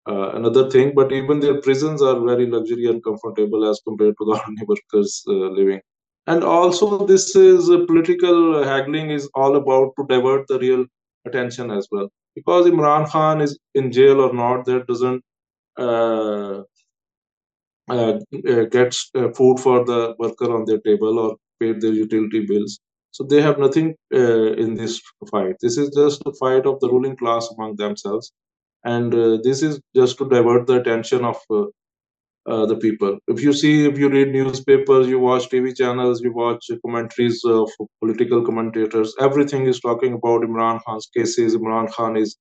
another 0.06 0.70
thing. 0.70 0.92
But 0.94 1.12
even 1.12 1.40
their 1.40 1.60
prisons 1.60 2.02
are 2.02 2.18
very 2.20 2.46
luxury 2.46 2.86
and 2.86 3.02
comfortable 3.02 3.68
as 3.68 3.80
compared 3.86 4.14
to 4.18 4.24
the 4.24 4.32
ordinary 4.40 4.66
workers 4.66 5.22
living 5.28 5.80
and 6.26 6.44
also 6.44 7.06
this 7.06 7.34
is 7.34 7.68
uh, 7.68 7.84
political 7.86 8.64
haggling 8.64 9.10
is 9.10 9.28
all 9.34 9.56
about 9.56 9.92
to 9.98 10.06
divert 10.06 10.46
the 10.48 10.58
real 10.58 10.84
attention 11.26 11.70
as 11.70 11.88
well. 11.90 12.08
Because 12.34 12.66
imran 12.66 13.08
khan 13.08 13.40
is 13.40 13.58
in 13.74 13.90
jail 13.92 14.20
or 14.20 14.32
not 14.32 14.64
that 14.66 14.86
doesn't 14.86 15.22
uh, 15.78 16.62
uh, 17.90 18.18
uh 18.48 18.64
gets 18.70 19.10
uh, 19.14 19.28
food 19.30 19.58
for 19.58 19.84
the 19.84 20.14
worker 20.18 20.54
on 20.54 20.64
their 20.64 20.78
table 20.78 21.18
or 21.18 21.36
pay 21.60 21.72
their 21.72 21.92
utility 21.92 22.46
bills. 22.46 22.78
So 23.10 23.24
they 23.24 23.42
have 23.42 23.58
nothing 23.58 23.94
uh, 24.14 24.52
in 24.52 24.74
this 24.74 25.00
fight. 25.30 25.56
This 25.60 25.76
is 25.76 25.90
just 25.90 26.22
a 26.24 26.32
fight 26.32 26.66
of 26.66 26.80
the 26.80 26.88
ruling 26.88 27.16
class 27.16 27.50
among 27.56 27.76
themselves. 27.76 28.32
And 28.84 29.12
this 29.44 29.62
is 29.62 29.80
just 29.94 30.18
to 30.18 30.28
divert 30.28 30.66
the 30.66 30.80
attention 30.80 31.24
of 31.24 31.36
uh, 32.46 32.66
the 32.66 32.76
people. 32.76 33.18
If 33.28 33.42
you 33.42 33.52
see, 33.52 33.86
if 33.86 33.98
you 33.98 34.08
read 34.08 34.32
newspapers, 34.32 35.06
you 35.06 35.18
watch 35.18 35.48
TV 35.48 35.76
channels, 35.76 36.20
you 36.20 36.32
watch 36.32 36.70
commentaries 36.84 37.42
of 37.44 37.70
political 38.00 38.44
commentators, 38.44 39.14
everything 39.20 39.66
is 39.66 39.80
talking 39.80 40.14
about 40.14 40.42
Imran 40.42 40.80
Khan's 40.84 41.08
cases. 41.14 41.56
Imran 41.56 41.92
Khan 41.92 42.16
is 42.16 42.36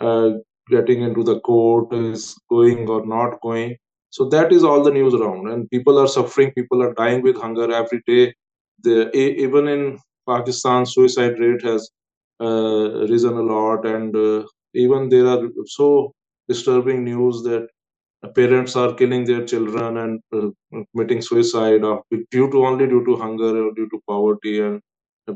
uh, 0.00 0.30
getting 0.70 1.02
into 1.02 1.22
the 1.22 1.40
court, 1.40 1.92
is 1.92 2.36
going 2.50 2.88
or 2.88 3.06
not 3.06 3.40
going. 3.40 3.76
So 4.10 4.28
that 4.30 4.52
is 4.52 4.64
all 4.64 4.82
the 4.82 4.90
news 4.90 5.14
around, 5.14 5.48
and 5.48 5.70
people 5.70 5.98
are 5.98 6.08
suffering. 6.08 6.52
People 6.52 6.82
are 6.82 6.94
dying 6.94 7.22
with 7.22 7.36
hunger 7.36 7.70
every 7.72 8.02
day. 8.06 8.34
The 8.82 9.14
even 9.16 9.68
in 9.68 9.98
Pakistan, 10.26 10.86
suicide 10.86 11.38
rate 11.38 11.62
has 11.62 11.90
uh, 12.40 13.06
risen 13.08 13.34
a 13.34 13.42
lot, 13.42 13.84
and 13.86 14.16
uh, 14.16 14.44
even 14.74 15.08
there 15.10 15.26
are 15.26 15.42
so 15.66 16.12
disturbing 16.48 17.04
news 17.04 17.42
that 17.42 17.68
parents 18.34 18.76
are 18.76 18.94
killing 18.94 19.24
their 19.24 19.44
children 19.44 19.96
and 19.98 20.20
uh, 20.32 20.50
committing 20.92 21.22
suicide 21.22 21.82
due 22.30 22.50
to 22.50 22.64
only 22.66 22.86
due 22.86 23.04
to 23.04 23.16
hunger 23.16 23.52
or 23.66 23.72
due 23.74 23.88
to 23.90 24.00
poverty 24.08 24.60
and 24.60 24.80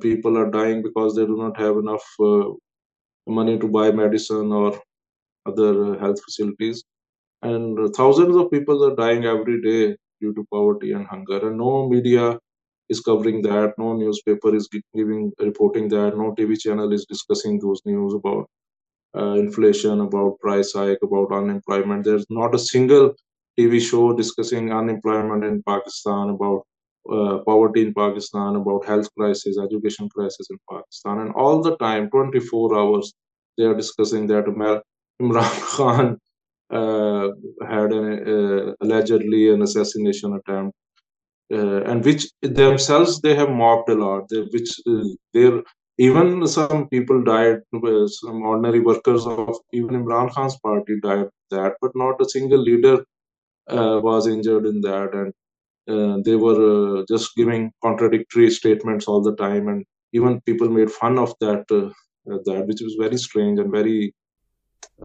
people 0.01 0.37
are 0.39 0.51
dying 0.51 0.83
because 0.83 1.15
they 1.15 1.27
do 1.27 1.37
not 1.37 1.57
have 1.59 1.77
enough 1.77 2.05
uh, 2.21 2.51
money 3.27 3.59
to 3.59 3.69
buy 3.69 3.91
medicine 3.93 4.53
or 4.53 4.81
other 5.47 5.99
health 5.99 6.23
facilities. 6.25 6.85
And 7.43 7.95
thousands 7.95 8.37
of 8.37 8.51
people 8.51 8.85
are 8.85 8.97
dying 8.97 9.25
every 9.25 9.61
day 9.63 9.97
due 10.21 10.35
to 10.35 10.47
poverty 10.53 10.93
and 10.93 11.07
hunger. 11.07 11.49
And 11.49 11.59
no 11.59 11.89
media 11.89 12.39
is 12.89 13.01
covering 13.01 13.43
that 13.43 13.75
no 13.79 13.95
newspaper 13.95 14.55
is 14.55 14.69
giving 14.95 15.33
reporting 15.41 15.89
that 15.91 16.17
no 16.17 16.35
tv 16.39 16.59
channel 16.59 16.93
is 16.93 17.07
discussing 17.07 17.59
those 17.61 17.81
news 17.87 18.15
about 18.15 18.47
uh, 19.17 19.35
inflation, 19.35 20.01
about 20.01 20.39
price 20.41 20.73
hike, 20.73 20.99
about 21.03 21.33
unemployment. 21.33 22.05
There's 22.05 22.27
not 22.31 22.55
a 22.55 22.59
single 22.59 23.15
TV 23.59 23.81
show 23.81 24.13
discussing 24.15 24.73
unemployment 24.73 25.45
in 25.45 25.63
Pakistan, 25.67 26.31
about 26.31 26.63
uh, 27.11 27.39
poverty 27.47 27.83
in 27.83 27.95
Pakistan, 27.95 28.57
about 28.57 28.85
health 28.87 29.09
crisis, 29.17 29.59
education 29.59 30.09
crisis 30.09 30.47
in 30.51 30.59
Pakistan, 30.71 31.19
and 31.21 31.33
all 31.35 31.63
the 31.63 31.77
time, 31.77 32.09
24 32.11 32.79
hours, 32.79 33.13
they 33.59 33.65
are 33.65 33.75
discussing 33.75 34.27
that 34.29 34.45
Imran 35.21 35.61
Khan 35.73 36.19
uh, 36.71 37.29
had 37.69 37.93
an, 37.93 38.07
uh, 38.29 38.75
allegedly 38.81 39.53
an 39.53 39.63
assassination 39.63 40.35
attempt, 40.35 40.75
uh, 41.53 41.83
and 41.83 42.05
which 42.05 42.27
themselves 42.41 43.21
they 43.21 43.35
have 43.35 43.51
mocked 43.51 43.91
a 43.91 43.95
lot. 43.95 44.29
They, 44.31 44.41
which 44.53 44.71
uh, 44.89 45.05
their 45.35 45.63
even 45.99 46.47
some 46.47 46.89
people 46.89 47.23
died, 47.23 47.61
some 47.73 48.43
ordinary 48.43 48.81
workers 48.81 49.27
of 49.27 49.57
even 49.73 50.05
Imran 50.05 50.33
Khan's 50.33 50.59
party 50.59 50.99
died 51.03 51.29
that, 51.51 51.75
but 51.81 51.93
not 51.95 52.21
a 52.21 52.29
single 52.29 52.61
leader 52.61 53.05
uh, 53.69 54.01
was 54.03 54.27
injured 54.27 54.67
in 54.67 54.81
that. 54.81 55.11
And 55.13 55.33
uh, 55.89 56.23
they 56.25 56.37
were 56.37 57.01
uh, 57.01 57.05
just 57.09 57.37
giving 57.37 57.73
contradictory 57.83 58.51
statements 58.51 59.07
all 59.07 59.23
the 59.23 59.37
time. 59.37 59.69
And 59.69 59.85
even 60.13 60.41
people 60.43 60.69
made 60.69 60.91
fun 60.91 61.19
of 61.19 61.35
that, 61.41 61.65
uh, 61.71 61.91
that 62.45 62.67
which 62.67 62.81
was 62.81 62.97
very 62.99 63.19
strange 63.19 63.59
and 63.59 63.71
very 63.71 64.15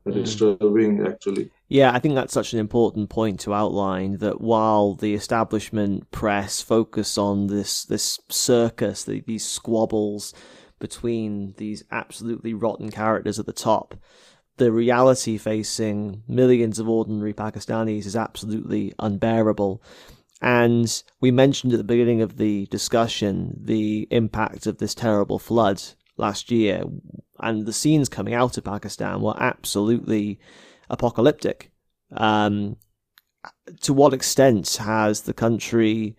mm. 0.07 0.13
disturbing, 0.13 1.05
actually. 1.05 1.51
Yeah, 1.67 1.91
I 1.91 1.99
think 1.99 2.15
that's 2.15 2.33
such 2.33 2.53
an 2.53 2.59
important 2.59 3.09
point 3.09 3.41
to 3.41 3.53
outline 3.53 4.19
that 4.19 4.39
while 4.39 4.93
the 4.93 5.13
establishment 5.13 6.09
press 6.11 6.61
focus 6.61 7.17
on 7.17 7.47
this 7.47 7.83
this 7.83 8.19
circus, 8.29 9.03
the, 9.03 9.21
these 9.27 9.45
squabbles, 9.45 10.33
between 10.79 11.53
these 11.57 11.83
absolutely 11.91 12.53
rotten 12.53 12.91
characters 12.91 13.39
at 13.39 13.45
the 13.45 13.53
top, 13.53 13.95
the 14.57 14.71
reality 14.71 15.37
facing 15.37 16.23
millions 16.27 16.79
of 16.79 16.89
ordinary 16.89 17.33
Pakistanis 17.33 18.05
is 18.05 18.15
absolutely 18.15 18.93
unbearable. 18.99 19.81
And 20.41 21.03
we 21.19 21.31
mentioned 21.31 21.73
at 21.73 21.77
the 21.77 21.83
beginning 21.83 22.21
of 22.21 22.37
the 22.37 22.67
discussion 22.67 23.59
the 23.59 24.07
impact 24.11 24.67
of 24.67 24.77
this 24.77 24.93
terrible 24.93 25.39
flood 25.39 25.81
last 26.17 26.51
year, 26.51 26.83
and 27.39 27.65
the 27.65 27.73
scenes 27.73 28.09
coming 28.09 28.33
out 28.33 28.57
of 28.57 28.63
Pakistan 28.63 29.21
were 29.21 29.35
absolutely 29.37 30.39
apocalyptic. 30.89 31.71
Um, 32.11 32.77
to 33.81 33.93
what 33.93 34.13
extent 34.13 34.75
has 34.77 35.21
the 35.21 35.33
country 35.33 36.15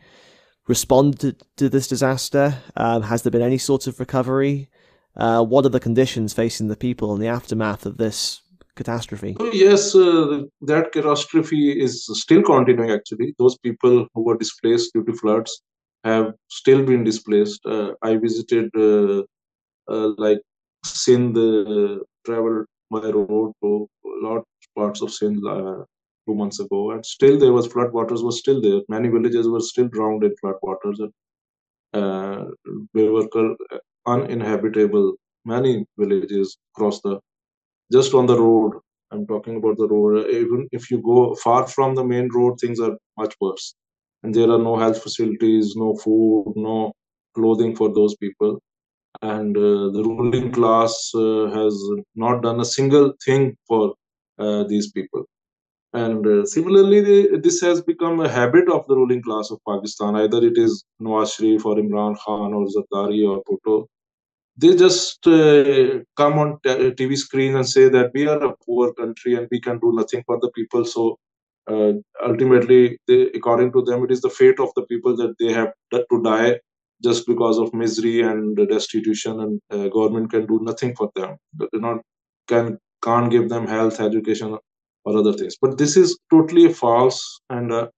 responded 0.68 1.42
to 1.56 1.68
this 1.68 1.88
disaster? 1.88 2.58
Um, 2.76 3.02
has 3.02 3.22
there 3.22 3.32
been 3.32 3.42
any 3.42 3.58
sort 3.58 3.86
of 3.86 3.98
recovery? 3.98 4.68
Uh, 5.16 5.42
what 5.42 5.66
are 5.66 5.70
the 5.70 5.80
conditions 5.80 6.32
facing 6.32 6.68
the 6.68 6.76
people 6.76 7.14
in 7.14 7.20
the 7.20 7.26
aftermath 7.26 7.86
of 7.86 7.96
this 7.96 8.42
catastrophe? 8.76 9.36
Yes, 9.52 9.94
uh, 9.94 10.42
that 10.62 10.92
catastrophe 10.92 11.80
is 11.80 12.06
still 12.12 12.42
continuing 12.42 12.90
actually. 12.90 13.34
Those 13.38 13.58
people 13.58 14.06
who 14.14 14.22
were 14.22 14.36
displaced 14.36 14.92
due 14.92 15.04
to 15.04 15.14
floods 15.14 15.62
have 16.04 16.34
still 16.48 16.84
been 16.84 17.02
displaced. 17.02 17.60
Uh, 17.66 17.92
I 18.02 18.16
visited 18.16 18.70
uh, 18.76 19.22
uh, 19.90 20.12
like 20.16 20.38
Sindh, 20.84 21.36
uh, 21.36 21.98
traveled 22.24 22.66
by 22.90 23.00
road 23.00 23.52
to 23.62 23.88
a 24.06 24.26
lot 24.26 24.44
parts 24.76 25.02
of 25.02 25.12
Sindh 25.12 25.42
two 26.28 26.34
months 26.34 26.60
ago, 26.60 26.90
and 26.92 27.04
still 27.04 27.38
there 27.38 27.52
was 27.52 27.66
flood 27.66 27.92
waters 27.92 28.22
were 28.22 28.32
still 28.32 28.60
there. 28.60 28.80
Many 28.88 29.08
villages 29.08 29.48
were 29.48 29.60
still 29.60 29.88
drowned 29.88 30.24
in 30.24 30.36
flood 30.40 30.56
waters, 30.62 31.00
and 31.00 31.12
uh, 31.94 32.44
they 32.94 33.08
were 33.08 33.26
uninhabitable. 34.06 35.14
Many 35.44 35.86
villages 35.96 36.58
across 36.74 37.00
the 37.00 37.18
just 37.92 38.14
on 38.14 38.26
the 38.26 38.38
road. 38.38 38.74
I'm 39.10 39.26
talking 39.26 39.56
about 39.56 39.78
the 39.78 39.88
road. 39.88 40.28
Even 40.30 40.68
if 40.70 40.90
you 40.90 41.00
go 41.02 41.34
far 41.36 41.66
from 41.66 41.94
the 41.94 42.04
main 42.04 42.28
road, 42.34 42.60
things 42.60 42.78
are 42.78 42.96
much 43.16 43.34
worse, 43.40 43.74
and 44.22 44.34
there 44.34 44.50
are 44.50 44.64
no 44.70 44.76
health 44.76 45.02
facilities, 45.02 45.74
no 45.76 45.94
food, 45.96 46.52
no 46.56 46.92
clothing 47.34 47.74
for 47.74 47.92
those 47.94 48.16
people 48.16 48.60
and 49.22 49.56
uh, 49.56 49.90
the 49.90 50.02
ruling 50.04 50.52
class 50.52 51.10
uh, 51.14 51.46
has 51.50 51.74
not 52.14 52.42
done 52.42 52.60
a 52.60 52.64
single 52.64 53.12
thing 53.24 53.56
for 53.66 53.94
uh, 54.38 54.64
these 54.64 54.92
people 54.92 55.24
and 55.94 56.26
uh, 56.26 56.44
similarly, 56.44 57.38
this 57.38 57.60
has 57.62 57.80
become 57.80 58.20
a 58.20 58.28
habit 58.28 58.68
of 58.68 58.86
the 58.88 58.96
ruling 58.96 59.22
class 59.22 59.50
of 59.50 59.58
Pakistan. 59.66 60.16
Either 60.16 60.44
it 60.44 60.58
is 60.58 60.84
Nawaz 61.00 61.34
Sharif 61.36 61.64
or 61.64 61.76
Imran 61.76 62.18
Khan 62.18 62.52
or 62.52 62.66
Zardari 62.66 63.26
or 63.26 63.42
Bhutto. 63.44 63.86
They 64.56 64.76
just 64.76 65.26
uh, 65.26 66.00
come 66.16 66.38
on 66.38 66.58
t- 66.64 66.90
TV 66.92 67.16
screens 67.16 67.54
and 67.54 67.68
say 67.68 67.88
that 67.88 68.10
we 68.12 68.26
are 68.26 68.42
a 68.44 68.54
poor 68.66 68.92
country 68.92 69.34
and 69.36 69.48
we 69.50 69.60
can 69.60 69.78
do 69.78 69.92
nothing 69.94 70.22
for 70.26 70.38
the 70.40 70.50
people. 70.54 70.84
So 70.84 71.16
uh, 71.70 71.92
ultimately, 72.24 72.98
they, 73.06 73.30
according 73.34 73.72
to 73.72 73.82
them, 73.82 74.04
it 74.04 74.10
is 74.10 74.20
the 74.20 74.30
fate 74.30 74.58
of 74.60 74.70
the 74.76 74.82
people 74.82 75.16
that 75.16 75.34
they 75.38 75.52
have 75.52 75.72
to 75.92 76.22
die 76.22 76.58
just 77.02 77.26
because 77.26 77.58
of 77.58 77.72
misery 77.72 78.22
and 78.22 78.56
destitution, 78.68 79.40
and 79.40 79.60
uh, 79.70 79.88
government 79.88 80.30
can 80.30 80.46
do 80.46 80.58
nothing 80.62 80.96
for 80.96 81.10
them. 81.14 81.36
They 81.54 81.66
not 81.74 81.98
can 82.48 82.78
can't 83.02 83.30
give 83.30 83.48
them 83.48 83.66
health, 83.68 84.00
education, 84.00 84.58
or 85.08 85.18
other 85.18 85.32
things. 85.32 85.56
But 85.60 85.78
this 85.78 85.96
is 85.96 86.18
totally 86.30 86.72
false 86.72 87.40
and 87.50 87.72
uh, 87.72 87.88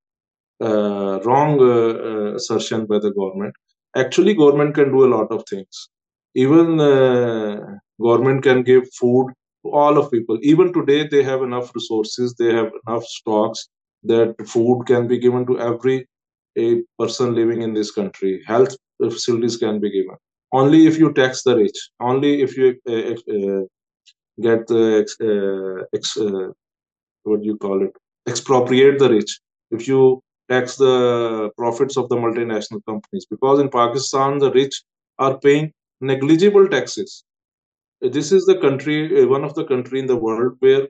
uh, 0.60 1.20
wrong 1.24 1.60
uh, 1.60 1.74
uh, 2.08 2.34
assertion 2.34 2.86
by 2.86 2.98
the 2.98 3.12
government. 3.12 3.54
Actually, 3.96 4.34
government 4.34 4.74
can 4.74 4.90
do 4.92 5.04
a 5.04 5.12
lot 5.16 5.30
of 5.32 5.44
things. 5.50 5.88
Even 6.34 6.80
uh, 6.80 7.56
government 8.00 8.42
can 8.42 8.62
give 8.62 8.84
food 8.94 9.32
to 9.64 9.72
all 9.72 9.98
of 9.98 10.10
people. 10.10 10.38
Even 10.42 10.72
today, 10.72 11.08
they 11.08 11.22
have 11.22 11.42
enough 11.42 11.74
resources. 11.74 12.34
They 12.38 12.54
have 12.54 12.70
enough 12.86 13.04
stocks 13.04 13.68
that 14.04 14.34
food 14.46 14.84
can 14.86 15.08
be 15.08 15.18
given 15.18 15.46
to 15.46 15.58
every 15.58 16.06
a 16.58 16.82
person 16.98 17.34
living 17.34 17.62
in 17.62 17.74
this 17.74 17.90
country. 17.90 18.42
Health 18.46 18.76
facilities 19.00 19.56
can 19.56 19.80
be 19.80 19.90
given 19.90 20.16
only 20.52 20.86
if 20.86 20.98
you 20.98 21.12
tax 21.12 21.42
the 21.42 21.56
rich. 21.56 21.78
Only 22.00 22.42
if 22.42 22.56
you 22.56 22.68
uh, 22.88 23.66
get 24.40 24.66
the 24.66 25.06
ex, 25.94 26.16
what 27.24 27.40
do 27.40 27.46
you 27.46 27.56
call 27.56 27.82
it 27.82 27.92
expropriate 28.28 28.98
the 28.98 29.08
rich 29.10 29.38
if 29.70 29.88
you 29.88 30.22
tax 30.50 30.76
the 30.76 31.50
profits 31.56 31.96
of 31.96 32.08
the 32.08 32.16
multinational 32.16 32.84
companies 32.90 33.26
because 33.34 33.60
in 33.60 33.68
pakistan 33.68 34.38
the 34.38 34.52
rich 34.52 34.82
are 35.18 35.38
paying 35.38 35.72
negligible 36.00 36.68
taxes 36.68 37.24
this 38.00 38.32
is 38.32 38.46
the 38.46 38.58
country 38.66 38.98
uh, 39.22 39.26
one 39.26 39.44
of 39.44 39.54
the 39.54 39.64
country 39.64 39.98
in 39.98 40.06
the 40.06 40.16
world 40.16 40.54
where 40.60 40.86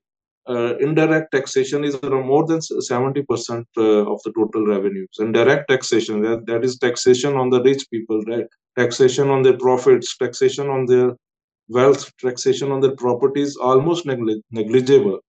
uh, 0.49 0.77
indirect 0.79 1.31
taxation 1.33 1.85
is 1.85 1.97
more 2.03 2.45
than 2.47 2.59
70% 2.59 3.65
uh, 3.77 3.83
of 4.13 4.21
the 4.25 4.33
total 4.33 4.67
revenues. 4.67 5.11
And 5.19 5.35
direct 5.35 5.69
taxation, 5.69 6.23
that, 6.23 6.47
that 6.47 6.65
is 6.65 6.79
taxation 6.79 7.37
on 7.37 7.51
the 7.51 7.63
rich 7.63 7.85
people, 7.93 8.21
right? 8.23 8.47
taxation 8.79 9.29
on 9.29 9.43
their 9.43 9.57
profits, 9.57 10.17
taxation 10.17 10.69
on 10.69 10.87
their 10.87 11.17
wealth, 11.69 12.11
taxation 12.19 12.73
on 12.73 12.81
their 12.81 12.97
properties, 12.97 13.57
almost 13.57 14.07
negli- 14.07 14.43
negligible. 14.51 15.21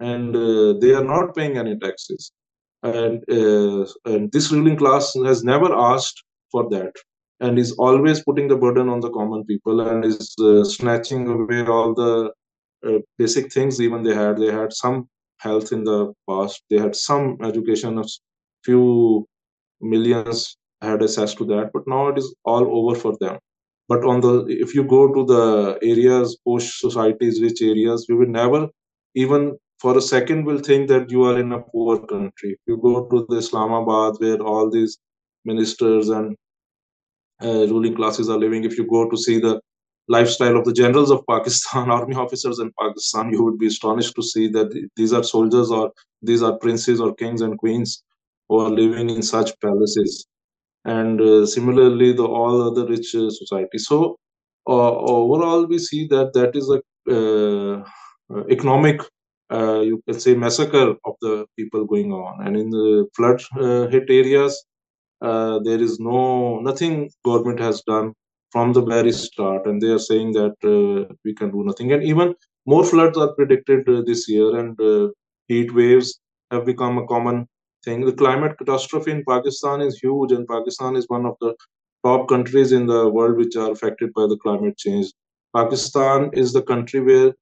And 0.00 0.34
uh, 0.34 0.74
they 0.80 0.94
are 0.94 1.04
not 1.04 1.34
paying 1.34 1.58
any 1.58 1.76
taxes. 1.78 2.32
And, 2.82 3.24
uh, 3.30 3.86
and 4.04 4.30
this 4.30 4.52
ruling 4.52 4.76
class 4.76 5.14
has 5.24 5.42
never 5.42 5.74
asked 5.74 6.22
for 6.52 6.68
that 6.70 6.94
and 7.40 7.58
is 7.58 7.72
always 7.72 8.22
putting 8.22 8.48
the 8.48 8.56
burden 8.56 8.88
on 8.88 9.00
the 9.00 9.10
common 9.10 9.44
people 9.44 9.80
and 9.80 10.04
is 10.04 10.34
uh, 10.40 10.64
snatching 10.64 11.26
away 11.28 11.64
all 11.66 11.94
the 11.94 12.32
uh, 12.86 12.98
basic 13.18 13.52
things 13.52 13.80
even 13.80 14.02
they 14.02 14.14
had. 14.14 14.38
They 14.38 14.52
had 14.52 14.72
some 14.72 15.08
health 15.38 15.72
in 15.72 15.84
the 15.84 16.12
past. 16.28 16.62
They 16.70 16.78
had 16.78 16.94
some 16.94 17.38
education. 17.42 17.98
Of 17.98 18.08
few 18.64 19.26
millions 19.80 20.56
had 20.82 21.02
access 21.02 21.34
to 21.34 21.44
that 21.44 21.70
but 21.72 21.86
now 21.86 22.08
it 22.08 22.18
is 22.18 22.34
all 22.44 22.64
over 22.78 22.98
for 22.98 23.16
them. 23.20 23.38
But 23.88 24.04
on 24.04 24.20
the 24.20 24.46
if 24.48 24.74
you 24.74 24.84
go 24.84 25.12
to 25.12 25.24
the 25.24 25.78
areas 25.82 26.36
post 26.46 26.80
societies 26.80 27.40
rich 27.40 27.62
areas 27.62 28.06
you 28.08 28.16
will 28.16 28.28
never 28.28 28.68
even 29.14 29.56
for 29.80 29.96
a 29.96 30.02
second 30.02 30.44
will 30.44 30.58
think 30.58 30.88
that 30.88 31.10
you 31.10 31.24
are 31.24 31.38
in 31.38 31.52
a 31.52 31.60
poor 31.60 31.98
country 32.06 32.52
if 32.52 32.58
you 32.66 32.76
go 32.76 33.06
to 33.10 33.26
the 33.28 33.36
islamabad 33.36 34.14
where 34.18 34.40
all 34.40 34.70
these 34.70 34.98
ministers 35.44 36.08
and 36.08 36.36
uh, 37.42 37.66
ruling 37.72 37.94
classes 37.94 38.28
are 38.28 38.38
living 38.38 38.64
if 38.64 38.76
you 38.78 38.86
go 38.86 39.08
to 39.08 39.16
see 39.16 39.38
the 39.38 39.60
lifestyle 40.08 40.56
of 40.56 40.64
the 40.64 40.72
generals 40.72 41.10
of 41.10 41.24
Pakistan, 41.28 41.90
army 41.98 42.14
officers 42.14 42.58
in 42.58 42.72
Pakistan, 42.80 43.30
you 43.30 43.44
would 43.44 43.58
be 43.58 43.66
astonished 43.66 44.14
to 44.16 44.22
see 44.22 44.48
that 44.48 44.88
these 44.96 45.12
are 45.12 45.22
soldiers 45.22 45.70
or 45.70 45.92
these 46.22 46.42
are 46.42 46.56
princes 46.58 47.00
or 47.00 47.14
kings 47.14 47.42
and 47.42 47.58
queens 47.58 48.02
who 48.48 48.58
are 48.58 48.70
living 48.70 49.10
in 49.10 49.22
such 49.22 49.52
palaces. 49.60 50.26
And 50.84 51.20
uh, 51.20 51.46
similarly, 51.46 52.12
the 52.14 52.24
all 52.24 52.62
other 52.62 52.86
rich 52.86 53.14
uh, 53.14 53.28
societies. 53.30 53.86
So 53.86 54.16
uh, 54.66 54.96
overall, 54.96 55.66
we 55.66 55.78
see 55.78 56.06
that 56.08 56.32
that 56.32 56.56
is 56.56 56.70
a 56.70 56.80
uh, 57.12 57.84
uh, 59.50 59.80
you 59.80 60.02
can 60.06 60.18
say, 60.20 60.34
massacre 60.34 60.94
of 61.04 61.14
the 61.20 61.46
people 61.56 61.84
going 61.84 62.12
on. 62.12 62.46
And 62.46 62.56
in 62.56 62.70
the 62.70 63.08
flood 63.16 63.42
hit 63.90 64.10
areas, 64.10 64.64
there 65.20 65.80
is 65.80 65.98
no 65.98 66.60
nothing 66.60 67.10
government 67.24 67.60
has 67.60 67.82
done 67.82 68.12
from 68.50 68.72
the 68.72 68.82
very 68.82 69.12
start, 69.12 69.66
and 69.66 69.80
they 69.80 69.88
are 69.88 69.98
saying 69.98 70.32
that 70.32 70.56
uh, 70.64 71.14
we 71.24 71.34
can 71.34 71.50
do 71.50 71.64
nothing. 71.64 71.92
And 71.92 72.02
even 72.02 72.34
more 72.66 72.84
floods 72.84 73.18
are 73.18 73.34
predicted 73.34 73.88
uh, 73.88 74.02
this 74.06 74.28
year, 74.28 74.56
and 74.58 74.80
uh, 74.80 75.08
heat 75.48 75.74
waves 75.74 76.20
have 76.50 76.64
become 76.64 76.98
a 76.98 77.06
common 77.06 77.46
thing. 77.84 78.04
The 78.04 78.12
climate 78.12 78.56
catastrophe 78.58 79.10
in 79.10 79.24
Pakistan 79.28 79.80
is 79.82 79.98
huge, 79.98 80.32
and 80.32 80.46
Pakistan 80.48 80.96
is 80.96 81.04
one 81.08 81.26
of 81.26 81.36
the 81.40 81.54
top 82.04 82.28
countries 82.28 82.72
in 82.72 82.86
the 82.86 83.08
world 83.08 83.36
which 83.36 83.56
are 83.56 83.70
affected 83.70 84.12
by 84.14 84.26
the 84.26 84.38
climate 84.38 84.78
change. 84.78 85.12
Pakistan 85.54 86.30
is 86.32 86.52
the 86.52 86.62
country 86.62 87.00
where 87.00 87.28
uh, 87.28 87.32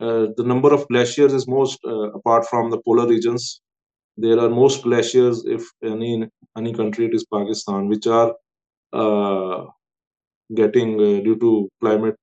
the 0.00 0.44
number 0.44 0.72
of 0.72 0.86
glaciers 0.88 1.32
is 1.34 1.46
most, 1.48 1.78
uh, 1.84 2.10
apart 2.12 2.46
from 2.46 2.70
the 2.70 2.80
polar 2.84 3.06
regions. 3.08 3.60
There 4.16 4.38
are 4.40 4.50
most 4.50 4.82
glaciers, 4.84 5.44
if 5.46 5.64
any 5.82 6.28
any 6.56 6.74
country, 6.74 7.06
it 7.06 7.14
is 7.14 7.26
Pakistan, 7.32 7.88
which 7.88 8.06
are 8.06 8.34
uh, 8.92 9.66
getting 10.54 10.90
uh, 11.00 11.20
due 11.26 11.36
to 11.38 11.68
climate 11.80 12.16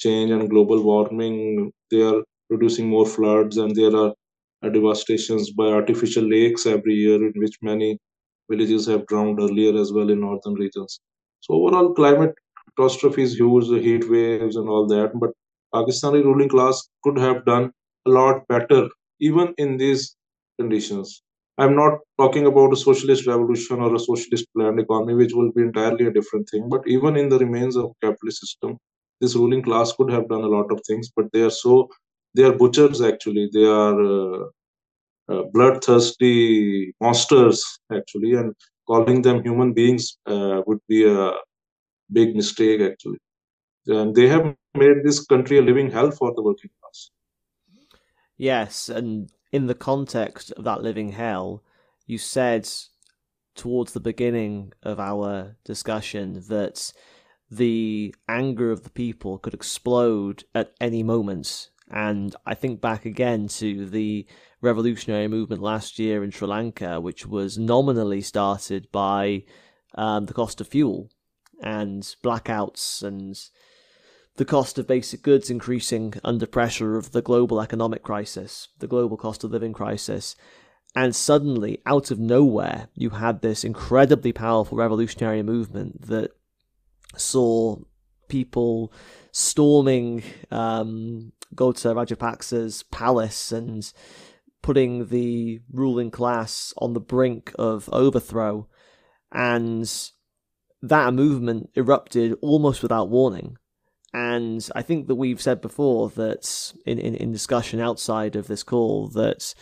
change 0.00 0.30
and 0.30 0.50
global 0.50 0.82
warming 0.82 1.72
they 1.90 2.02
are 2.02 2.22
producing 2.50 2.88
more 2.88 3.06
floods 3.06 3.56
and 3.58 3.74
there 3.76 3.94
are 3.96 4.12
uh, 4.62 4.68
devastations 4.70 5.50
by 5.52 5.66
artificial 5.80 6.24
lakes 6.24 6.66
every 6.66 6.94
year 6.94 7.16
in 7.28 7.32
which 7.36 7.56
many 7.62 7.98
villages 8.50 8.86
have 8.86 9.06
drowned 9.06 9.40
earlier 9.40 9.74
as 9.80 9.92
well 9.92 10.10
in 10.10 10.20
northern 10.20 10.54
regions 10.54 11.00
so 11.40 11.54
overall 11.54 11.94
climate 11.94 12.34
catastrophe 12.76 13.22
is 13.22 13.34
huge 13.38 13.68
the 13.68 13.80
heat 13.88 14.08
waves 14.10 14.56
and 14.56 14.68
all 14.68 14.86
that 14.86 15.12
but 15.24 15.30
pakistani 15.76 16.22
ruling 16.28 16.48
class 16.54 16.88
could 17.04 17.18
have 17.26 17.44
done 17.52 17.66
a 18.06 18.10
lot 18.18 18.46
better 18.54 18.82
even 19.28 19.54
in 19.64 19.76
these 19.82 20.16
conditions 20.60 21.22
I'm 21.58 21.74
not 21.76 21.98
talking 22.20 22.46
about 22.46 22.72
a 22.72 22.76
socialist 22.76 23.26
revolution 23.26 23.80
or 23.80 23.94
a 23.94 23.98
socialist 24.00 24.46
planned 24.56 24.80
economy, 24.80 25.14
which 25.14 25.34
will 25.34 25.52
be 25.52 25.62
entirely 25.62 26.06
a 26.06 26.12
different 26.12 26.48
thing. 26.50 26.68
But 26.68 26.82
even 26.88 27.16
in 27.16 27.28
the 27.28 27.38
remains 27.38 27.76
of 27.76 27.92
capitalist 28.02 28.40
system, 28.40 28.76
this 29.20 29.36
ruling 29.36 29.62
class 29.62 29.92
could 29.92 30.10
have 30.10 30.28
done 30.28 30.42
a 30.42 30.48
lot 30.48 30.72
of 30.72 30.80
things, 30.84 31.12
but 31.14 31.26
they 31.32 31.42
are 31.42 31.50
so 31.50 31.88
they 32.34 32.42
are 32.42 32.52
butchers 32.62 33.00
actually. 33.00 33.50
They 33.52 33.64
are 33.66 33.96
uh, 34.02 34.44
uh, 35.28 35.42
bloodthirsty 35.52 36.92
monsters 37.00 37.64
actually, 37.92 38.34
and 38.34 38.54
calling 38.86 39.22
them 39.22 39.42
human 39.42 39.72
beings 39.72 40.18
uh, 40.26 40.62
would 40.66 40.80
be 40.88 41.04
a 41.08 41.32
big 42.12 42.36
mistake 42.36 42.80
actually. 42.80 43.18
And 43.86 44.14
they 44.14 44.28
have 44.28 44.54
made 44.74 45.02
this 45.02 45.24
country 45.24 45.58
a 45.58 45.62
living 45.62 45.90
hell 45.90 46.10
for 46.10 46.32
the 46.34 46.42
working 46.42 46.70
class. 46.80 47.10
Yes, 48.36 48.88
and 48.88 49.30
in 49.52 49.66
the 49.66 49.74
context 49.74 50.52
of 50.52 50.64
that 50.64 50.82
living 50.82 51.12
hell, 51.12 51.62
you 52.06 52.18
said 52.18 52.68
towards 53.54 53.92
the 53.92 54.00
beginning 54.00 54.72
of 54.82 54.98
our 54.98 55.56
discussion 55.64 56.42
that 56.48 56.92
the 57.50 58.14
anger 58.28 58.72
of 58.72 58.82
the 58.82 58.90
people 58.90 59.38
could 59.38 59.54
explode 59.54 60.44
at 60.54 60.72
any 60.80 61.02
moment. 61.02 61.70
And 61.90 62.34
I 62.44 62.54
think 62.54 62.80
back 62.80 63.04
again 63.04 63.46
to 63.48 63.86
the 63.86 64.26
revolutionary 64.60 65.28
movement 65.28 65.62
last 65.62 65.98
year 65.98 66.24
in 66.24 66.30
Sri 66.30 66.48
Lanka, 66.48 67.00
which 67.00 67.26
was 67.26 67.58
nominally 67.58 68.22
started 68.22 68.90
by 68.90 69.44
um, 69.94 70.26
the 70.26 70.34
cost 70.34 70.60
of 70.60 70.66
fuel 70.68 71.10
and 71.62 72.02
blackouts 72.24 73.02
and 73.02 73.38
the 74.36 74.44
cost 74.44 74.78
of 74.78 74.86
basic 74.86 75.22
goods 75.22 75.50
increasing 75.50 76.14
under 76.24 76.46
pressure 76.46 76.96
of 76.96 77.12
the 77.12 77.22
global 77.22 77.60
economic 77.60 78.02
crisis, 78.02 78.68
the 78.78 78.88
global 78.88 79.16
cost 79.16 79.44
of 79.44 79.50
living 79.50 79.72
crisis. 79.72 80.34
And 80.96 81.14
suddenly, 81.14 81.80
out 81.86 82.10
of 82.10 82.18
nowhere, 82.18 82.88
you 82.94 83.10
had 83.10 83.42
this 83.42 83.64
incredibly 83.64 84.32
powerful 84.32 84.78
revolutionary 84.78 85.42
movement 85.42 86.02
that 86.02 86.30
saw 87.16 87.76
people 88.28 88.92
storming 89.32 90.22
um, 90.50 91.32
Gota 91.54 91.94
Rajapaksa's 91.94 92.84
palace 92.84 93.52
and 93.52 93.92
putting 94.62 95.08
the 95.08 95.60
ruling 95.72 96.10
class 96.10 96.72
on 96.78 96.92
the 96.92 97.00
brink 97.00 97.52
of 97.58 97.88
overthrow. 97.92 98.68
And 99.32 99.90
that 100.80 101.14
movement 101.14 101.70
erupted 101.74 102.36
almost 102.40 102.82
without 102.82 103.10
warning. 103.10 103.56
And 104.14 104.66
I 104.76 104.82
think 104.82 105.08
that 105.08 105.16
we've 105.16 105.42
said 105.42 105.60
before 105.60 106.08
that 106.10 106.72
in, 106.86 107.00
in, 107.00 107.16
in, 107.16 107.32
discussion 107.32 107.80
outside 107.80 108.36
of 108.36 108.46
this 108.46 108.62
call 108.62 109.08
that 109.08 109.56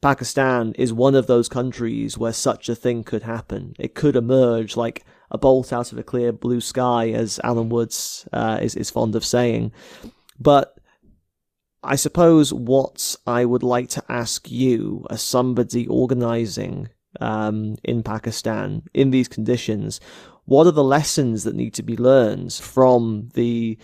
Pakistan 0.00 0.72
is 0.78 0.92
one 0.92 1.16
of 1.16 1.26
those 1.26 1.48
countries 1.48 2.16
where 2.16 2.32
such 2.32 2.68
a 2.68 2.76
thing 2.76 3.02
could 3.02 3.24
happen. 3.24 3.74
It 3.76 3.96
could 3.96 4.14
emerge 4.14 4.76
like 4.76 5.04
a 5.32 5.36
bolt 5.36 5.72
out 5.72 5.90
of 5.90 5.98
a 5.98 6.04
clear 6.04 6.30
blue 6.30 6.60
sky, 6.60 7.10
as 7.10 7.40
Alan 7.42 7.70
Woods 7.70 8.28
uh, 8.32 8.60
is, 8.62 8.76
is 8.76 8.88
fond 8.88 9.16
of 9.16 9.24
saying. 9.24 9.72
But 10.38 10.78
I 11.82 11.96
suppose 11.96 12.52
what 12.52 13.16
I 13.26 13.44
would 13.44 13.64
like 13.64 13.88
to 13.90 14.04
ask 14.08 14.48
you, 14.48 15.06
as 15.10 15.22
somebody 15.22 15.88
organizing 15.88 16.88
um, 17.20 17.74
in 17.82 18.04
Pakistan 18.04 18.84
in 18.94 19.10
these 19.10 19.26
conditions, 19.26 20.00
what 20.48 20.66
are 20.66 20.72
the 20.72 20.82
lessons 20.82 21.44
that 21.44 21.54
need 21.54 21.74
to 21.74 21.82
be 21.82 21.94
learned 21.94 22.54
from 22.54 23.28
the 23.34 23.76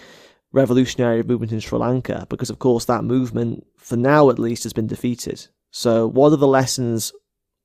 revolutionary 0.51 1.23
movement 1.23 1.53
in 1.53 1.61
Sri 1.61 1.79
Lanka? 1.79 2.27
Because, 2.31 2.49
of 2.49 2.59
course, 2.59 2.87
that 2.87 3.05
movement, 3.05 3.67
for 3.77 3.97
now 3.97 4.31
at 4.31 4.39
least, 4.39 4.63
has 4.63 4.73
been 4.73 4.87
defeated. 4.87 5.47
So, 5.73 6.07
what 6.07 6.33
are 6.33 6.37
the 6.37 6.47
lessons 6.47 7.13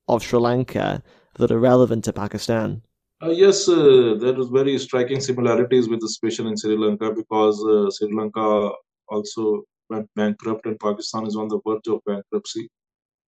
of 0.06 0.22
Sri 0.22 0.38
Lanka 0.38 1.02
that 1.38 1.50
are 1.50 1.58
relevant 1.58 2.04
to 2.04 2.12
Pakistan? 2.12 2.82
Uh, 3.22 3.30
yes, 3.30 3.68
uh, 3.70 4.16
there 4.20 4.38
is 4.38 4.48
very 4.48 4.78
striking 4.78 5.20
similarities 5.20 5.88
with 5.88 6.00
the 6.00 6.08
situation 6.08 6.46
in 6.46 6.58
Sri 6.58 6.76
Lanka 6.76 7.10
because 7.10 7.64
uh, 7.64 7.90
Sri 7.90 8.14
Lanka 8.14 8.70
also 9.08 9.62
went 9.88 10.10
bankrupt 10.14 10.66
and 10.66 10.78
Pakistan 10.78 11.26
is 11.26 11.36
on 11.36 11.48
the 11.48 11.60
verge 11.66 11.88
of 11.88 12.00
bankruptcy. 12.04 12.68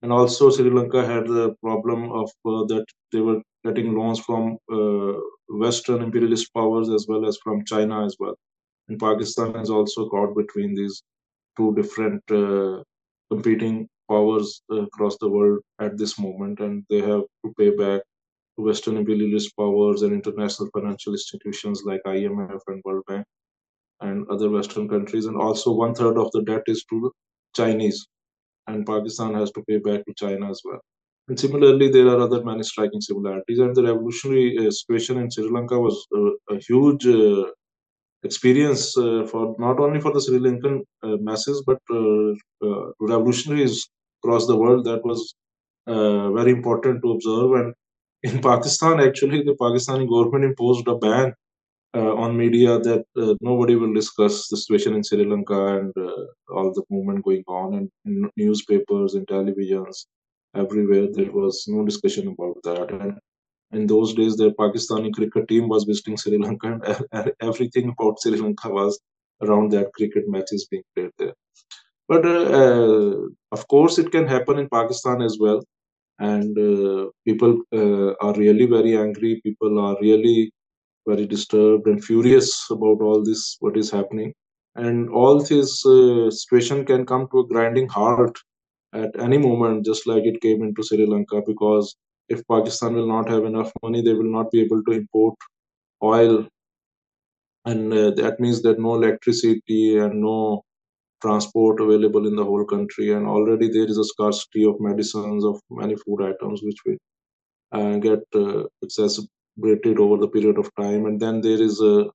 And 0.02 0.12
also, 0.12 0.50
Sri 0.50 0.68
Lanka 0.68 1.06
had 1.06 1.26
the 1.26 1.54
problem 1.62 2.12
of 2.12 2.30
uh, 2.44 2.64
that 2.66 2.84
they 3.10 3.20
were 3.20 3.40
getting 3.64 3.94
loans 3.94 4.20
from 4.20 4.58
uh, 4.72 5.12
Western 5.48 6.02
imperialist 6.02 6.52
powers 6.54 6.88
as 6.88 7.06
well 7.08 7.26
as 7.26 7.38
from 7.42 7.64
China 7.64 8.04
as 8.04 8.16
well. 8.18 8.36
And 8.88 8.98
Pakistan 8.98 9.56
is 9.56 9.70
also 9.70 10.08
caught 10.08 10.36
between 10.36 10.74
these 10.74 11.02
two 11.56 11.74
different 11.74 12.22
uh, 12.30 12.82
competing 13.30 13.88
powers 14.08 14.62
uh, 14.70 14.82
across 14.82 15.16
the 15.18 15.28
world 15.28 15.60
at 15.80 15.96
this 15.96 16.18
moment, 16.18 16.60
and 16.60 16.84
they 16.90 17.00
have 17.00 17.24
to 17.44 17.54
pay 17.58 17.70
back 17.70 18.02
to 18.56 18.64
Western 18.64 18.96
imperialist 18.96 19.56
powers 19.56 20.02
and 20.02 20.12
international 20.12 20.68
financial 20.74 21.12
institutions 21.14 21.82
like 21.84 22.02
IMF 22.06 22.60
and 22.66 22.82
World 22.84 23.04
Bank 23.08 23.26
and 24.00 24.26
other 24.28 24.50
Western 24.50 24.88
countries. 24.88 25.26
And 25.26 25.36
also, 25.36 25.72
one 25.72 25.94
third 25.94 26.18
of 26.18 26.30
the 26.32 26.42
debt 26.42 26.64
is 26.66 26.84
to 26.90 27.00
the 27.00 27.10
Chinese. 27.54 28.06
and 28.68 28.86
Pakistan 28.86 29.34
has 29.34 29.50
to 29.52 29.62
pay 29.68 29.78
back 29.78 30.04
to 30.04 30.14
China 30.14 30.48
as 30.50 30.60
well. 30.64 30.80
And 31.28 31.38
similarly, 31.38 31.88
there 31.88 32.08
are 32.08 32.20
other 32.20 32.42
many 32.42 32.64
striking 32.64 33.00
similarities. 33.00 33.60
And 33.60 33.74
the 33.76 33.84
revolutionary 33.84 34.58
uh, 34.58 34.70
situation 34.70 35.18
in 35.18 35.30
Sri 35.30 35.48
Lanka 35.48 35.78
was 35.78 36.06
uh, 36.16 36.54
a 36.54 36.58
huge 36.58 37.06
uh, 37.06 37.44
experience 38.24 38.96
uh, 38.98 39.26
for 39.30 39.54
not 39.58 39.78
only 39.78 40.00
for 40.00 40.12
the 40.12 40.20
Sri 40.20 40.38
Lankan 40.38 40.80
uh, 41.02 41.16
masses 41.20 41.62
but 41.66 41.78
uh, 41.90 42.90
revolutionaries 43.00 43.88
across 44.22 44.46
the 44.46 44.56
world. 44.56 44.84
That 44.84 45.04
was 45.04 45.34
very 45.86 46.52
important 46.52 47.02
to 47.02 47.12
observe. 47.12 47.52
And 47.52 47.74
in 48.24 48.40
Pakistan, 48.50 49.00
actually, 49.00 49.42
the 49.44 49.56
Pakistani 49.60 50.08
government 50.08 50.44
imposed 50.44 50.88
a 50.88 50.96
ban 50.96 51.34
on 51.94 52.36
media 52.36 52.78
that 52.80 53.04
nobody 53.40 53.76
will 53.76 53.94
discuss 53.94 54.48
the 54.48 54.56
situation 54.56 54.94
in 54.94 55.04
Sri 55.04 55.24
Lanka 55.24 55.78
and 55.78 55.92
all 56.48 56.72
the 56.72 56.82
movement 56.90 57.24
going 57.24 57.44
on, 57.46 57.74
and 57.74 57.90
in 58.06 58.28
newspapers 58.36 59.14
and 59.14 59.26
televisions 59.26 60.06
everywhere 60.54 61.06
there 61.12 61.32
was 61.32 61.64
no 61.68 61.84
discussion 61.84 62.28
about 62.28 62.56
that. 62.64 62.90
And 62.90 63.18
in 63.72 63.86
those 63.86 64.14
days, 64.14 64.36
the 64.36 64.52
Pakistani 64.52 65.12
cricket 65.12 65.48
team 65.48 65.68
was 65.68 65.84
visiting 65.84 66.16
Sri 66.16 66.38
Lanka, 66.38 66.80
and 67.12 67.32
everything 67.40 67.94
about 67.98 68.20
Sri 68.20 68.36
Lanka 68.36 68.68
was 68.68 69.00
around 69.42 69.72
that 69.72 69.92
cricket 69.94 70.28
matches 70.28 70.66
being 70.70 70.84
played 70.94 71.10
there. 71.18 71.34
But 72.08 72.26
uh, 72.26 73.16
of 73.52 73.66
course, 73.68 73.98
it 73.98 74.10
can 74.12 74.26
happen 74.26 74.58
in 74.58 74.68
Pakistan 74.68 75.22
as 75.22 75.38
well, 75.40 75.62
and 76.18 76.58
uh, 76.58 77.10
people 77.26 77.62
uh, 77.72 78.12
are 78.20 78.34
really 78.34 78.66
very 78.66 78.96
angry. 78.96 79.40
People 79.42 79.78
are 79.78 79.96
really 80.00 80.52
very 81.06 81.26
disturbed 81.26 81.86
and 81.86 82.04
furious 82.04 82.70
about 82.70 83.00
all 83.00 83.24
this 83.24 83.56
what 83.60 83.76
is 83.76 83.90
happening 83.90 84.32
and 84.76 85.10
all 85.10 85.42
this 85.42 85.84
uh, 85.84 86.30
situation 86.30 86.84
can 86.84 87.04
come 87.04 87.28
to 87.30 87.40
a 87.40 87.46
grinding 87.46 87.88
halt 87.88 88.38
at 88.92 89.18
any 89.20 89.38
moment 89.38 89.84
just 89.84 90.06
like 90.06 90.24
it 90.24 90.40
came 90.40 90.62
into 90.62 90.82
sri 90.82 91.06
lanka 91.06 91.40
because 91.46 91.96
if 92.28 92.40
pakistan 92.54 92.94
will 92.94 93.06
not 93.06 93.28
have 93.28 93.44
enough 93.44 93.72
money 93.82 94.02
they 94.02 94.14
will 94.14 94.32
not 94.38 94.50
be 94.50 94.60
able 94.60 94.82
to 94.84 94.92
import 94.92 95.34
oil. 96.02 96.46
And 97.64 97.92
uh, 97.92 98.10
that 98.16 98.40
means 98.40 98.62
that 98.62 98.80
no 98.80 98.94
electricity 98.94 99.98
and 99.98 100.20
no 100.20 100.64
transport 101.22 101.80
available 101.80 102.26
in 102.26 102.34
the 102.34 102.44
whole 102.44 102.64
country. 102.64 103.12
And 103.12 103.26
already 103.26 103.68
there 103.68 103.86
is 103.86 103.98
a 103.98 104.04
scarcity 104.04 104.64
of 104.64 104.80
medicines 104.80 105.44
of 105.44 105.60
many 105.70 105.94
food 105.94 106.22
items 106.22 106.62
which 106.62 106.78
we 106.84 106.98
uh, 107.70 107.98
get 107.98 108.20
uh, 108.34 108.64
weighted 109.56 110.00
over 110.00 110.16
the 110.16 110.28
period 110.28 110.58
of 110.58 110.74
time. 110.74 111.06
And 111.06 111.20
then 111.20 111.40
there 111.40 111.62
is 111.62 111.80
a 111.80 112.06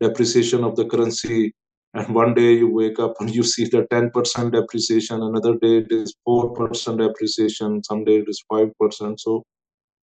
depreciation 0.00 0.62
of 0.62 0.76
the 0.76 0.84
currency 0.84 1.52
and 1.94 2.14
one 2.14 2.34
day 2.34 2.52
you 2.52 2.68
wake 2.68 2.98
up 2.98 3.14
and 3.20 3.34
you 3.38 3.42
see 3.42 3.64
the 3.64 3.82
10% 3.92 4.52
depreciation 4.52 5.22
another 5.22 5.54
day 5.64 5.78
it 5.78 5.90
is 5.90 6.14
4% 6.28 6.98
depreciation 6.98 7.82
some 7.84 8.04
day 8.04 8.18
it 8.18 8.28
is 8.28 8.44
5% 8.52 9.20
so 9.20 9.42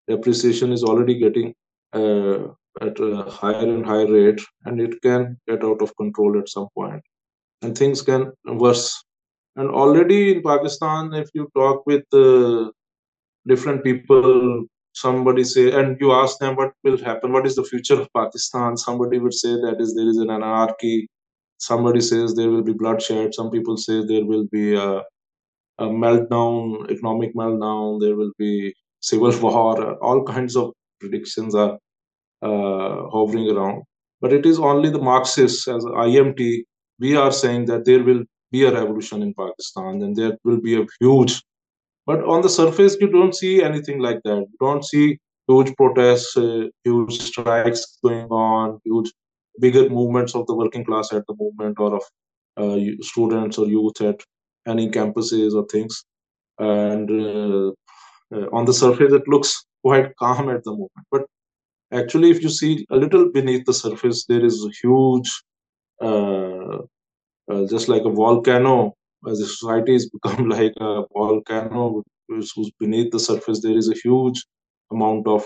depreciation 0.08 0.72
is 0.72 0.84
already 0.84 1.18
getting 1.18 1.54
uh, 1.94 2.48
at 2.80 3.00
a 3.00 3.24
higher 3.30 3.68
and 3.76 3.86
higher 3.86 4.12
rate 4.12 4.42
and 4.66 4.80
it 4.80 5.02
can 5.02 5.38
get 5.48 5.64
out 5.64 5.82
of 5.82 5.96
control 5.98 6.40
at 6.40 6.50
some 6.50 6.68
point. 6.76 7.02
And 7.62 7.78
things 7.78 8.02
can 8.02 8.32
worse. 8.46 9.04
And 9.56 9.70
already 9.70 10.36
in 10.36 10.44
pakistan 10.44 11.14
if 11.14 11.30
you 11.34 11.50
talk 11.56 11.86
with 11.86 12.06
uh, 12.14 12.72
different 13.46 13.84
people 13.84 14.66
somebody 14.94 15.44
say 15.44 15.72
and 15.80 16.00
you 16.00 16.14
ask 16.14 16.40
them 16.40 16.56
what 16.56 16.72
will 16.86 16.98
happen 16.98 17.34
what 17.34 17.46
is 17.46 17.56
the 17.56 17.64
future 17.64 18.00
of 18.02 18.08
pakistan 18.18 18.78
somebody 18.78 19.20
would 19.20 19.34
say 19.34 19.52
that 19.66 19.78
is 19.80 19.94
there 19.98 20.10
is 20.14 20.18
an 20.18 20.32
anarchy 20.38 20.96
somebody 21.70 22.02
says 22.02 22.34
there 22.34 22.50
will 22.54 22.64
be 22.70 22.80
bloodshed 22.82 23.34
some 23.34 23.52
people 23.56 23.78
say 23.78 23.96
there 24.06 24.26
will 24.32 24.46
be 24.58 24.76
a, 24.76 24.90
a 25.86 25.88
meltdown 26.04 26.90
economic 26.96 27.36
meltdown 27.36 28.00
there 28.00 28.16
will 28.16 28.34
be 28.38 28.74
civil 29.12 29.38
war 29.46 29.94
all 30.10 30.24
kinds 30.24 30.56
of 30.56 30.74
predictions 31.00 31.56
are 31.64 31.74
uh, 32.50 32.96
hovering 33.16 33.50
around 33.52 33.84
but 34.22 34.34
it 34.34 34.46
is 34.46 34.60
only 34.72 34.90
the 34.90 35.06
marxists 35.12 35.68
as 35.68 35.86
imt 36.10 36.42
we 37.00 37.16
are 37.16 37.32
saying 37.44 37.66
that 37.66 37.86
there 37.86 38.04
will 38.04 38.24
be 38.52 38.66
a 38.66 38.74
revolution 38.80 39.24
in 39.28 39.34
pakistan 39.34 40.04
and 40.04 40.16
there 40.16 40.36
will 40.44 40.62
be 40.70 40.76
a 40.82 40.86
huge 41.00 41.42
but 42.06 42.24
on 42.24 42.42
the 42.42 42.50
surface, 42.50 42.98
you 43.00 43.08
don't 43.08 43.36
see 43.36 43.62
anything 43.64 44.00
like 44.00 44.22
that. 44.24 44.40
You 44.40 44.58
don't 44.60 44.84
see 44.84 45.20
huge 45.48 45.76
protests, 45.76 46.36
uh, 46.36 46.68
huge 46.84 47.20
strikes 47.20 48.00
going 48.04 48.28
on, 48.30 48.82
huge 48.84 49.12
bigger 49.60 49.90
movements 49.90 50.36
of 50.36 50.48
the 50.48 50.56
working 50.56 50.86
class 50.86 51.12
at 51.14 51.26
the 51.28 51.36
moment 51.40 51.80
or 51.80 51.96
of 51.96 52.04
uh, 52.58 52.80
students 53.02 53.58
or 53.58 53.68
youth 53.68 54.02
at 54.02 54.22
any 54.68 54.90
campuses 54.90 55.54
or 55.54 55.66
things. 55.68 56.04
And 56.60 57.10
uh, 57.10 57.72
uh, 58.36 58.48
on 58.54 58.66
the 58.66 58.74
surface, 58.74 59.14
it 59.14 59.28
looks 59.28 59.66
quite 59.84 60.16
calm 60.18 60.50
at 60.50 60.64
the 60.64 60.72
moment. 60.72 61.06
But 61.12 61.26
actually, 61.92 62.32
if 62.32 62.42
you 62.42 62.50
see 62.50 62.86
a 62.90 62.96
little 62.96 63.32
beneath 63.32 63.66
the 63.66 63.74
surface, 63.74 64.26
there 64.26 64.46
is 64.46 64.64
a 64.64 64.72
huge, 64.82 65.30
uh, 66.02 66.78
uh, 67.52 67.68
just 67.70 67.88
like 67.88 68.04
a 68.06 68.12
volcano 68.12 68.94
as 69.28 69.40
the 69.40 69.46
society 69.46 69.94
has 69.94 70.10
become 70.24 70.50
like 70.50 70.74
a 70.80 71.04
volcano 71.14 72.04
beneath 72.80 73.12
the 73.12 73.20
surface 73.20 73.62
there 73.62 73.78
is 73.78 73.90
a 73.90 74.00
huge 74.04 74.46
amount 74.92 75.28
of 75.28 75.44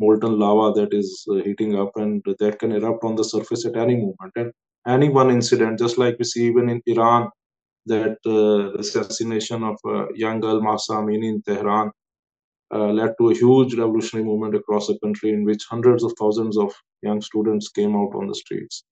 molten 0.00 0.38
lava 0.38 0.72
that 0.78 0.92
is 0.92 1.26
uh, 1.30 1.36
heating 1.44 1.78
up 1.78 1.92
and 1.96 2.22
that 2.38 2.58
can 2.58 2.72
erupt 2.72 3.04
on 3.04 3.14
the 3.16 3.24
surface 3.24 3.64
at 3.66 3.76
any 3.76 3.96
moment. 3.96 4.32
And 4.36 4.52
any 4.86 5.08
one 5.08 5.30
incident 5.30 5.78
just 5.78 5.98
like 5.98 6.16
we 6.18 6.24
see 6.24 6.46
even 6.46 6.68
in 6.68 6.82
iran 6.86 7.28
that 7.86 8.16
uh, 8.26 8.78
assassination 8.78 9.62
of 9.62 9.76
a 9.86 10.06
young 10.14 10.40
girl 10.40 10.60
mahsa 10.60 10.94
amini 10.94 11.28
in 11.34 11.42
tehran 11.42 11.90
uh, 12.74 12.90
led 12.98 13.12
to 13.18 13.30
a 13.30 13.34
huge 13.34 13.74
revolutionary 13.74 14.26
movement 14.26 14.54
across 14.54 14.86
the 14.88 14.98
country 15.00 15.30
in 15.30 15.44
which 15.44 15.64
hundreds 15.70 16.02
of 16.02 16.12
thousands 16.18 16.58
of 16.58 16.72
young 17.02 17.20
students 17.20 17.68
came 17.68 17.94
out 17.94 18.12
on 18.14 18.26
the 18.26 18.34
streets. 18.34 18.84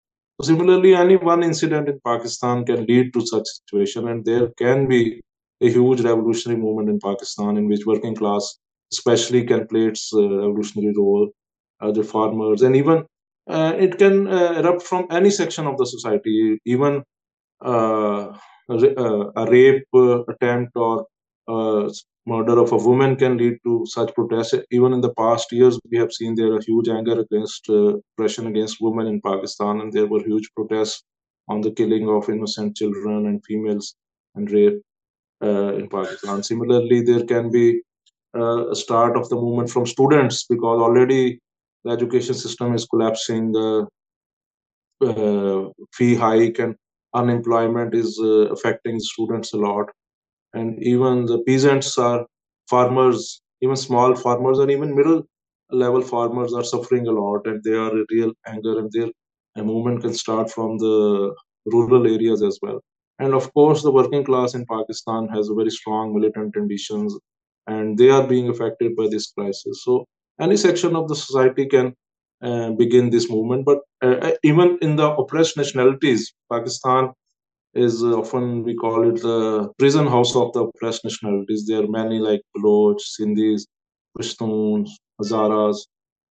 Similarly, 0.42 0.94
any 0.94 1.16
one 1.16 1.42
incident 1.42 1.88
in 1.88 1.98
Pakistan 2.04 2.64
can 2.64 2.84
lead 2.86 3.12
to 3.14 3.26
such 3.26 3.44
situation, 3.46 4.08
and 4.08 4.24
there 4.24 4.48
can 4.58 4.86
be 4.88 5.20
a 5.60 5.70
huge 5.70 6.00
revolutionary 6.00 6.60
movement 6.60 6.90
in 6.90 6.98
Pakistan 7.00 7.56
in 7.56 7.68
which 7.68 7.86
working 7.86 8.14
class, 8.14 8.58
especially, 8.92 9.44
can 9.44 9.66
play 9.66 9.86
its 9.86 10.12
uh, 10.14 10.22
revolutionary 10.22 10.94
role. 10.96 11.30
Other 11.80 12.04
farmers, 12.04 12.62
and 12.62 12.76
even 12.76 13.04
uh, 13.50 13.74
it 13.76 13.98
can 13.98 14.28
uh, 14.28 14.52
erupt 14.58 14.82
from 14.82 15.08
any 15.10 15.30
section 15.30 15.66
of 15.66 15.76
the 15.78 15.86
society, 15.86 16.60
even 16.64 17.02
uh, 17.64 18.38
uh, 18.68 19.24
a 19.36 19.46
rape 19.50 19.84
uh, 19.94 20.22
attempt 20.32 20.76
or 20.76 21.06
murder 22.26 22.58
of 22.60 22.70
a 22.72 22.76
woman 22.76 23.16
can 23.16 23.36
lead 23.36 23.56
to 23.64 23.84
such 23.86 24.14
protests. 24.14 24.54
Even 24.70 24.92
in 24.92 25.00
the 25.00 25.12
past 25.14 25.50
years, 25.52 25.78
we 25.90 25.98
have 25.98 26.12
seen 26.12 26.34
there 26.36 26.56
a 26.56 26.64
huge 26.64 26.88
anger 26.88 27.20
against 27.20 27.68
uh, 27.68 27.96
oppression 27.98 28.46
against 28.46 28.80
women 28.80 29.06
in 29.06 29.20
Pakistan, 29.20 29.80
and 29.80 29.92
there 29.92 30.06
were 30.06 30.22
huge 30.22 30.48
protests 30.56 31.02
on 31.48 31.60
the 31.60 31.72
killing 31.72 32.08
of 32.08 32.28
innocent 32.28 32.76
children 32.76 33.26
and 33.26 33.44
females 33.44 33.94
and 34.36 34.50
rape 34.50 34.80
uh, 35.42 35.74
in 35.74 35.88
Pakistan. 35.88 36.42
Similarly, 36.42 37.02
there 37.02 37.24
can 37.24 37.50
be 37.50 37.82
uh, 38.38 38.74
start 38.74 39.16
of 39.16 39.28
the 39.28 39.36
movement 39.36 39.70
from 39.70 39.86
students 39.86 40.44
because 40.48 40.80
already 40.80 41.38
the 41.84 41.90
education 41.90 42.34
system 42.34 42.74
is 42.74 42.86
collapsing. 42.86 43.52
The 43.52 43.86
uh, 45.04 45.68
fee 45.92 46.14
hike 46.14 46.58
and 46.58 46.74
unemployment 47.14 47.94
is 47.94 48.18
uh, 48.22 48.50
affecting 48.52 48.98
students 49.00 49.52
a 49.52 49.56
lot 49.56 49.90
and 50.54 50.82
even 50.82 51.26
the 51.26 51.38
peasants 51.46 51.98
are 51.98 52.26
farmers 52.70 53.42
even 53.62 53.76
small 53.76 54.14
farmers 54.14 54.58
and 54.58 54.70
even 54.70 54.94
middle 54.94 55.22
level 55.70 56.02
farmers 56.02 56.52
are 56.54 56.64
suffering 56.64 57.06
a 57.06 57.10
lot 57.12 57.46
and 57.46 57.62
they 57.64 57.74
are 57.74 57.92
real 58.10 58.32
anger 58.46 58.78
and 58.78 58.90
their 58.92 59.64
movement 59.64 60.02
can 60.02 60.14
start 60.14 60.50
from 60.50 60.78
the 60.78 61.34
rural 61.66 62.06
areas 62.06 62.42
as 62.42 62.58
well 62.62 62.80
and 63.18 63.34
of 63.34 63.52
course 63.54 63.82
the 63.82 63.92
working 63.98 64.24
class 64.24 64.54
in 64.54 64.64
pakistan 64.66 65.28
has 65.28 65.48
a 65.48 65.54
very 65.54 65.70
strong 65.70 66.14
militant 66.14 66.56
ambitions 66.56 67.18
and 67.66 67.98
they 67.98 68.10
are 68.10 68.26
being 68.26 68.48
affected 68.48 68.94
by 68.96 69.06
this 69.08 69.32
crisis 69.32 69.82
so 69.84 70.04
any 70.40 70.56
section 70.56 70.96
of 70.96 71.08
the 71.08 71.16
society 71.16 71.66
can 71.66 71.94
uh, 72.42 72.70
begin 72.70 73.10
this 73.10 73.30
movement 73.30 73.64
but 73.64 73.80
uh, 74.02 74.32
even 74.42 74.78
in 74.82 74.96
the 74.96 75.08
oppressed 75.22 75.56
nationalities 75.56 76.32
pakistan 76.50 77.12
is 77.74 78.02
often 78.02 78.62
we 78.64 78.74
call 78.74 79.08
it 79.08 79.20
the 79.22 79.70
prison 79.78 80.06
house 80.06 80.36
of 80.36 80.52
the 80.52 80.60
oppressed 80.64 81.04
nationalities. 81.04 81.66
There 81.66 81.82
are 81.82 81.88
many 81.88 82.18
like 82.18 82.42
Baloch, 82.54 82.98
Sindhis, 83.00 83.62
Pashtuns, 84.18 84.90
Hazaras. 85.20 85.78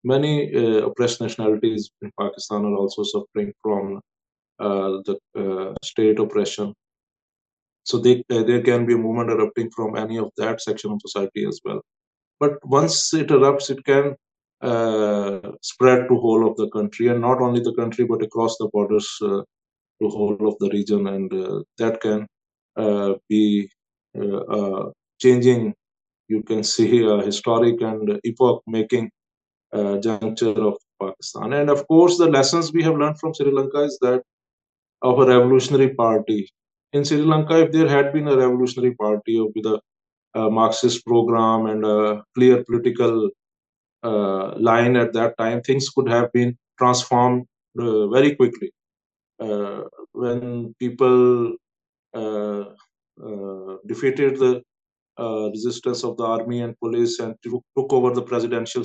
Many 0.03 0.53
uh, 0.55 0.87
oppressed 0.87 1.21
nationalities 1.21 1.89
in 2.01 2.11
Pakistan 2.19 2.65
are 2.65 2.75
also 2.75 3.03
suffering 3.03 3.53
from 3.61 4.01
uh, 4.59 5.01
the 5.05 5.17
uh, 5.35 5.73
state 5.83 6.19
oppression. 6.19 6.73
So 7.83 7.97
they, 7.97 8.23
uh, 8.29 8.43
there 8.43 8.61
can 8.61 8.85
be 8.85 8.93
a 8.93 8.97
movement 8.97 9.31
erupting 9.31 9.71
from 9.71 9.95
any 9.97 10.17
of 10.17 10.29
that 10.37 10.61
section 10.61 10.91
of 10.91 11.01
society 11.01 11.45
as 11.45 11.59
well. 11.65 11.81
But 12.39 12.53
once 12.63 13.13
it 13.13 13.27
erupts, 13.27 13.69
it 13.69 13.83
can 13.85 14.15
uh, 14.61 15.51
spread 15.61 16.07
to 16.07 16.15
whole 16.15 16.47
of 16.49 16.55
the 16.57 16.69
country, 16.69 17.07
and 17.07 17.21
not 17.21 17.41
only 17.41 17.61
the 17.61 17.73
country 17.73 18.05
but 18.05 18.21
across 18.21 18.57
the 18.57 18.69
borders 18.71 19.09
uh, 19.23 19.41
to 20.01 20.09
whole 20.09 20.47
of 20.47 20.55
the 20.59 20.69
region, 20.69 21.07
and 21.07 21.33
uh, 21.33 21.61
that 21.77 22.01
can 22.01 22.27
uh, 22.77 23.13
be 23.29 23.69
uh, 24.19 24.85
changing, 25.19 25.73
you 26.27 26.43
can 26.43 26.63
see 26.63 27.03
a 27.05 27.21
historic 27.21 27.81
and 27.81 28.19
epoch-making 28.23 29.09
juncture 30.01 30.59
of 30.69 30.77
Pakistan. 31.01 31.53
And 31.53 31.69
of 31.69 31.87
course, 31.87 32.17
the 32.17 32.27
lessons 32.27 32.73
we 32.73 32.83
have 32.83 32.97
learned 32.97 33.19
from 33.19 33.33
Sri 33.33 33.51
Lanka 33.51 33.83
is 33.83 33.97
that 34.01 34.21
of 35.01 35.19
a 35.19 35.25
revolutionary 35.25 35.93
party. 35.95 36.49
In 36.93 37.05
Sri 37.05 37.21
Lanka, 37.21 37.59
if 37.61 37.71
there 37.71 37.87
had 37.87 38.11
been 38.11 38.27
a 38.27 38.35
revolutionary 38.35 38.95
party 38.95 39.39
with 39.39 39.65
a, 39.65 39.79
a 40.35 40.49
Marxist 40.49 41.05
program 41.05 41.67
and 41.67 41.85
a 41.85 42.23
clear 42.35 42.63
political 42.65 43.29
uh, 44.03 44.57
line 44.57 44.97
at 44.97 45.13
that 45.13 45.37
time, 45.37 45.61
things 45.61 45.89
could 45.89 46.09
have 46.09 46.31
been 46.33 46.57
transformed 46.77 47.45
uh, 47.79 48.07
very 48.07 48.35
quickly. 48.35 48.71
Uh, 49.39 49.83
when 50.11 50.75
people 50.79 51.55
uh, 52.13 52.65
uh, 53.25 53.75
defeated 53.87 54.37
the 54.37 54.61
uh, 55.17 55.49
resistance 55.49 56.03
of 56.03 56.17
the 56.17 56.23
army 56.23 56.61
and 56.61 56.77
police 56.79 57.19
and 57.19 57.35
took, 57.41 57.63
took 57.77 57.93
over 57.93 58.13
the 58.13 58.21
presidential 58.21 58.83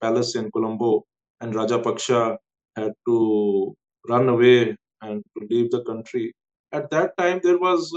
palace 0.00 0.36
in 0.36 0.50
Colombo, 0.52 1.02
and 1.40 1.54
Rajapaksa 1.54 2.36
had 2.76 2.92
to 3.06 3.74
run 4.08 4.28
away 4.28 4.76
and 5.02 5.22
to 5.36 5.46
leave 5.50 5.70
the 5.72 5.82
country. 5.82 6.32
At 6.72 6.90
that 6.90 7.16
time, 7.16 7.40
there 7.42 7.58
was 7.58 7.92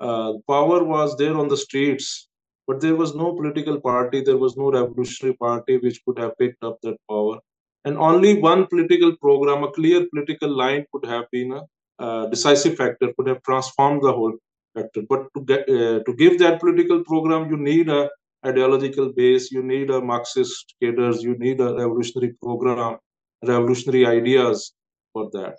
power 0.00 0.84
was 0.84 1.16
there 1.16 1.36
on 1.36 1.48
the 1.48 1.56
streets 1.56 2.28
but 2.70 2.80
there 2.80 2.94
was 2.94 3.16
no 3.16 3.32
political 3.34 3.80
party, 3.80 4.20
there 4.22 4.36
was 4.36 4.56
no 4.56 4.70
revolutionary 4.70 5.36
party 5.36 5.78
which 5.78 6.00
could 6.04 6.18
have 6.20 6.38
picked 6.38 6.62
up 6.62 6.76
that 6.82 6.98
power. 7.08 7.38
And 7.84 7.98
only 7.98 8.40
one 8.40 8.68
political 8.68 9.16
program, 9.16 9.64
a 9.64 9.72
clear 9.72 10.06
political 10.14 10.50
line, 10.56 10.84
could 10.92 11.04
have 11.06 11.24
been 11.32 11.50
a 11.52 11.62
uh, 11.98 12.26
decisive 12.26 12.76
factor, 12.76 13.12
could 13.16 13.26
have 13.26 13.42
transformed 13.42 14.02
the 14.02 14.12
whole 14.12 14.34
factor. 14.76 15.02
But 15.08 15.26
to 15.34 15.40
get 15.50 15.68
uh, 15.68 15.98
to 16.06 16.14
give 16.22 16.38
that 16.38 16.60
political 16.60 17.02
program, 17.02 17.50
you 17.50 17.56
need 17.56 17.88
a 17.88 18.08
ideological 18.46 19.12
base, 19.16 19.50
you 19.50 19.64
need 19.64 19.90
a 19.90 20.00
Marxist 20.00 20.74
cadres, 20.80 21.24
you 21.24 21.36
need 21.38 21.60
a 21.60 21.74
revolutionary 21.74 22.34
program, 22.40 22.98
revolutionary 23.44 24.06
ideas 24.06 24.72
for 25.12 25.28
that. 25.32 25.56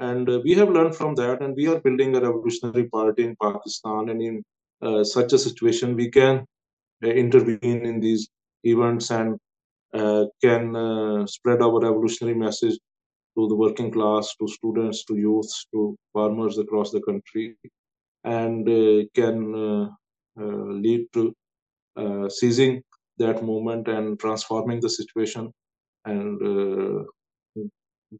And 0.00 0.28
uh, 0.28 0.40
we 0.42 0.54
have 0.54 0.70
learned 0.70 0.96
from 0.96 1.14
that, 1.16 1.42
and 1.42 1.54
we 1.54 1.68
are 1.68 1.78
building 1.80 2.16
a 2.16 2.20
revolutionary 2.20 2.88
party 2.88 3.24
in 3.24 3.36
Pakistan. 3.40 4.08
And 4.08 4.22
in 4.22 4.42
uh, 4.82 5.04
such 5.04 5.32
a 5.34 5.38
situation, 5.38 5.94
we 5.94 6.10
can 6.10 6.46
uh, 7.04 7.08
intervene 7.08 7.84
in 7.84 8.00
these 8.00 8.28
events 8.64 9.10
and 9.10 9.38
uh, 9.92 10.24
can 10.42 10.74
uh, 10.74 11.26
spread 11.26 11.60
our 11.60 11.80
revolutionary 11.80 12.36
message 12.36 12.78
to 13.36 13.48
the 13.48 13.54
working 13.54 13.90
class, 13.90 14.34
to 14.40 14.48
students, 14.48 15.04
to 15.04 15.16
youths, 15.16 15.66
to 15.72 15.96
farmers 16.12 16.58
across 16.58 16.90
the 16.90 17.02
country, 17.02 17.56
and 18.24 18.66
can 19.14 19.90
lead 20.36 21.06
to 21.12 21.32
seizing 22.28 22.82
that 23.18 23.44
moment 23.44 23.86
and 23.86 24.18
transforming 24.18 24.80
the 24.80 24.88
situation 24.88 25.52
and 26.04 26.42
uh, 26.42 27.04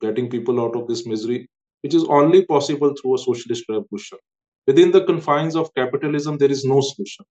getting 0.00 0.30
people 0.30 0.60
out 0.60 0.76
of 0.76 0.86
this 0.86 1.06
misery, 1.06 1.48
which 1.82 1.94
is 1.94 2.04
only 2.04 2.44
possible 2.44 2.94
through 2.94 3.14
a 3.14 3.18
socialist 3.18 3.64
revolution. 3.68 4.18
Within 4.66 4.90
the 4.90 5.04
confines 5.04 5.56
of 5.56 5.74
capitalism, 5.74 6.38
there 6.38 6.50
is 6.50 6.64
no 6.64 6.80
solution. 6.80 7.24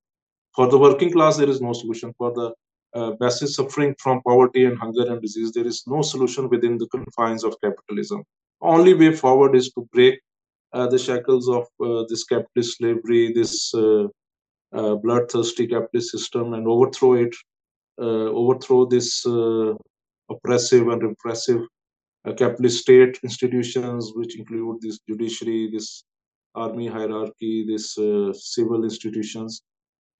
For 0.55 0.67
the 0.67 0.77
working 0.77 1.11
class, 1.11 1.37
there 1.37 1.49
is 1.49 1.61
no 1.61 1.73
solution. 1.73 2.13
For 2.17 2.33
the 2.33 2.53
uh, 2.93 3.13
masses 3.19 3.55
suffering 3.55 3.95
from 3.99 4.21
poverty 4.27 4.65
and 4.65 4.77
hunger 4.77 5.11
and 5.11 5.21
disease, 5.21 5.51
there 5.51 5.67
is 5.67 5.83
no 5.85 6.01
solution 6.01 6.49
within 6.49 6.77
the 6.77 6.87
confines 6.87 7.43
of 7.43 7.55
capitalism. 7.63 8.23
Only 8.61 8.93
way 8.93 9.15
forward 9.15 9.55
is 9.55 9.71
to 9.73 9.87
break 9.93 10.19
uh, 10.73 10.87
the 10.87 10.99
shackles 10.99 11.47
of 11.49 11.67
uh, 11.83 12.03
this 12.09 12.23
capitalist 12.23 12.77
slavery, 12.77 13.31
this 13.33 13.73
uh, 13.73 14.05
uh, 14.73 14.95
bloodthirsty 14.95 15.67
capitalist 15.67 16.11
system, 16.11 16.53
and 16.53 16.67
overthrow 16.67 17.13
it, 17.13 17.35
uh, 18.01 18.29
overthrow 18.41 18.85
this 18.85 19.25
oppressive 20.29 20.87
and 20.87 21.01
repressive 21.01 21.61
capitalist 22.34 22.82
state 22.82 23.19
institutions, 23.23 24.11
which 24.15 24.38
include 24.38 24.82
this 24.82 24.99
judiciary, 25.07 25.69
this 25.71 26.03
army 26.55 26.88
hierarchy, 26.88 27.65
this 27.67 27.93
civil 28.34 28.84
institutions, 28.84 29.61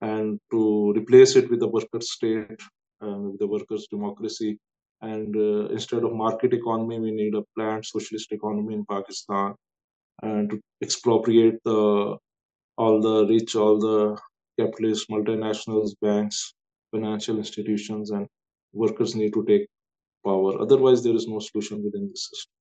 and 0.00 0.38
to 0.50 0.92
replace 0.96 1.36
it 1.36 1.50
with 1.50 1.60
the 1.60 1.68
worker 1.68 2.00
state, 2.00 2.60
uh, 3.02 3.18
with 3.18 3.38
the 3.38 3.46
workers' 3.46 3.86
democracy. 3.90 4.58
And 5.02 5.34
uh, 5.34 5.68
instead 5.68 6.04
of 6.04 6.12
market 6.12 6.52
economy, 6.52 6.98
we 7.00 7.10
need 7.10 7.34
a 7.34 7.42
planned 7.56 7.86
socialist 7.86 8.32
economy 8.32 8.74
in 8.74 8.84
Pakistan, 8.84 9.54
and 10.22 10.50
to 10.50 10.60
expropriate 10.82 11.58
the 11.64 12.16
all 12.76 13.00
the 13.00 13.26
rich, 13.26 13.56
all 13.56 13.78
the 13.78 14.18
capitalist 14.58 15.08
multinationals, 15.10 15.92
banks, 16.00 16.54
financial 16.90 17.38
institutions, 17.38 18.10
and 18.10 18.26
workers 18.72 19.14
need 19.14 19.32
to 19.32 19.44
take 19.44 19.66
power. 20.24 20.60
Otherwise, 20.60 21.02
there 21.02 21.14
is 21.14 21.26
no 21.26 21.38
solution 21.38 21.82
within 21.84 22.08
the 22.10 22.16
system. 22.16 22.52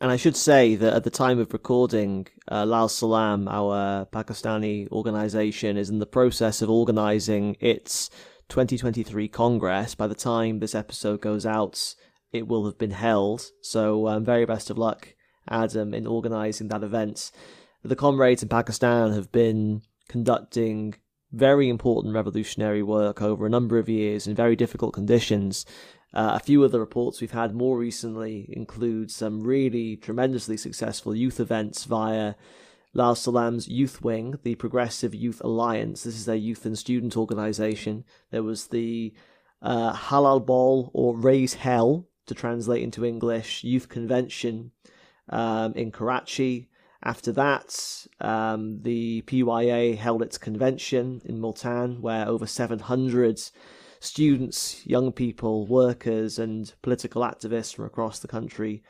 And 0.00 0.10
I 0.10 0.16
should 0.16 0.36
say 0.36 0.74
that 0.74 0.92
at 0.92 1.04
the 1.04 1.10
time 1.10 1.38
of 1.38 1.54
recording, 1.54 2.26
uh, 2.50 2.66
Lal 2.66 2.88
Salaam, 2.88 3.48
our 3.48 4.04
Pakistani 4.06 4.90
organization, 4.90 5.78
is 5.78 5.88
in 5.88 6.00
the 6.00 6.06
process 6.06 6.60
of 6.60 6.68
organizing 6.68 7.56
its 7.60 8.10
2023 8.50 9.28
Congress. 9.28 9.94
By 9.94 10.06
the 10.06 10.14
time 10.14 10.58
this 10.58 10.74
episode 10.74 11.22
goes 11.22 11.46
out, 11.46 11.94
it 12.30 12.46
will 12.46 12.66
have 12.66 12.76
been 12.76 12.90
held. 12.90 13.50
So, 13.62 14.06
um, 14.08 14.24
very 14.24 14.44
best 14.44 14.68
of 14.68 14.76
luck, 14.76 15.14
Adam, 15.48 15.94
in 15.94 16.06
organizing 16.06 16.68
that 16.68 16.82
event. 16.82 17.30
The 17.82 17.96
comrades 17.96 18.42
in 18.42 18.50
Pakistan 18.50 19.12
have 19.12 19.32
been 19.32 19.80
conducting 20.08 20.94
very 21.32 21.68
important 21.68 22.14
revolutionary 22.14 22.82
work 22.82 23.20
over 23.20 23.46
a 23.46 23.50
number 23.50 23.78
of 23.78 23.88
years 23.88 24.26
in 24.26 24.34
very 24.34 24.56
difficult 24.56 24.92
conditions. 24.92 25.64
Uh, 26.16 26.32
a 26.34 26.40
few 26.40 26.64
of 26.64 26.72
the 26.72 26.80
reports 26.80 27.20
we've 27.20 27.32
had 27.32 27.54
more 27.54 27.76
recently 27.76 28.46
include 28.48 29.10
some 29.10 29.42
really 29.42 29.96
tremendously 29.96 30.56
successful 30.56 31.14
youth 31.14 31.38
events 31.38 31.84
via 31.84 32.34
Lal 32.94 33.14
Salaam's 33.14 33.68
Youth 33.68 34.00
Wing, 34.00 34.38
the 34.42 34.54
Progressive 34.54 35.14
Youth 35.14 35.42
Alliance. 35.44 36.04
This 36.04 36.14
is 36.14 36.24
their 36.24 36.34
youth 36.34 36.64
and 36.64 36.78
student 36.78 37.18
organization. 37.18 38.02
There 38.30 38.42
was 38.42 38.68
the 38.68 39.12
uh, 39.60 39.92
Halla 39.92 40.40
Bol 40.40 40.90
or 40.94 41.14
Raise 41.14 41.52
Hell, 41.52 42.08
to 42.24 42.34
translate 42.34 42.82
into 42.82 43.04
English, 43.04 43.62
youth 43.62 43.90
convention 43.90 44.70
um, 45.28 45.74
in 45.74 45.92
Karachi. 45.92 46.70
After 47.04 47.30
that, 47.32 48.06
um, 48.22 48.80
the 48.80 49.20
PYA 49.26 49.96
held 49.96 50.22
its 50.22 50.38
convention 50.38 51.20
in 51.26 51.40
Multan, 51.40 52.00
where 52.00 52.26
over 52.26 52.46
700 52.46 53.38
students, 54.00 54.86
young 54.86 55.12
people, 55.12 55.66
workers, 55.66 56.38
and 56.38 56.72
political 56.82 57.22
activists 57.22 57.74
from 57.74 57.84
across 57.84 58.18
the 58.18 58.28
country 58.28 58.82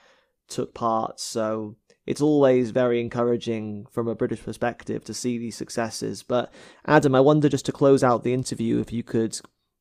took 0.49 0.75
part. 0.75 1.21
So 1.21 1.77
it's 2.07 2.21
always 2.21 2.71
very 2.71 3.01
encouraging 3.01 3.87
from 3.91 4.09
a 4.09 4.15
British 4.15 4.43
perspective 4.43 5.05
to 5.05 5.15
see 5.15 5.39
these 5.39 5.57
successes. 5.57 6.23
But 6.23 6.53
Adam, 6.87 7.15
I 7.15 7.21
wonder 7.21 7.49
just 7.49 7.67
to 7.67 7.73
close 7.73 8.05
out 8.05 8.23
the 8.23 8.35
interview 8.35 8.81
if 8.81 8.93
you 8.93 9.03
could 9.03 9.39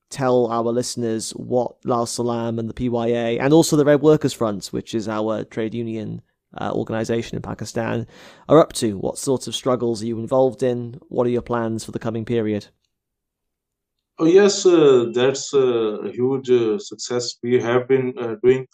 tell 0.10 0.48
our 0.48 0.64
listeners 0.64 1.32
what 1.32 1.76
Lal 1.84 2.06
Salaam 2.06 2.60
and 2.60 2.70
the 2.70 2.74
PYA 2.74 3.40
and 3.42 3.54
also 3.54 3.76
the 3.76 3.86
Red 3.86 4.02
Workers 4.02 4.34
Front, 4.34 4.68
which 4.68 4.96
is 4.96 5.08
our 5.08 5.44
trade 5.44 5.74
union 5.74 6.22
uh, 6.58 6.72
organization 6.74 7.36
in 7.36 7.42
Pakistan, 7.42 8.08
are 8.48 8.60
up 8.60 8.74
to. 8.74 8.98
What 8.98 9.18
sorts 9.18 9.48
of 9.48 9.56
struggles 9.56 10.02
are 10.02 10.06
you 10.06 10.20
involved 10.20 10.64
in? 10.64 11.00
What 11.10 11.28
are 11.28 11.32
your 11.32 11.42
plans 11.42 11.84
for 11.84 11.92
the 11.92 12.00
coming 12.00 12.26
period? 12.26 12.68
Oh, 14.18 14.26
yes, 14.26 14.66
uh, 14.66 15.08
that's 15.14 15.54
a 15.54 16.10
huge 16.14 16.50
uh, 16.50 16.80
success. 16.80 17.36
We 17.44 17.62
have 17.62 17.88
been 17.90 18.14
uh, 18.18 18.36
doing 18.42 18.66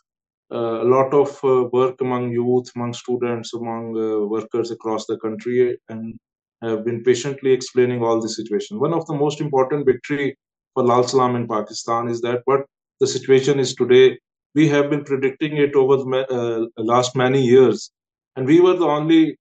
uh, 0.54 0.84
a 0.84 0.88
lot 0.96 1.14
of 1.16 1.30
uh, 1.44 1.68
work 1.74 2.00
among 2.02 2.32
youth, 2.32 2.70
among 2.76 2.94
students, 2.94 3.54
among 3.54 3.98
uh, 3.98 4.28
workers 4.28 4.70
across 4.70 5.08
the 5.08 5.18
country, 5.18 5.80
and 5.90 6.16
have 6.62 6.86
been 6.86 7.04
patiently 7.04 7.54
explaining 7.54 8.04
all 8.04 8.22
the 8.22 8.30
situation. 8.30 8.80
One 8.80 8.94
of 8.94 9.08
the 9.08 9.16
most 9.16 9.42
important 9.42 9.88
victory 9.88 10.38
for 10.76 10.84
Lal 10.84 11.08
Salaam 11.08 11.36
in 11.36 11.48
Pakistan 11.48 12.08
is 12.08 12.22
that 12.22 12.42
what 12.46 12.66
the 13.00 13.08
situation 13.08 13.60
is 13.60 13.74
today. 13.74 14.20
We 14.54 14.68
have 14.68 14.92
been 14.92 15.04
predicting 15.04 15.58
it 15.58 15.76
over 15.76 15.98
the 15.98 16.70
last 16.78 17.16
many 17.16 17.42
years, 17.42 17.92
and 18.36 18.46
we 18.46 18.60
were 18.60 18.76
the 18.76 18.86
only 18.86 19.38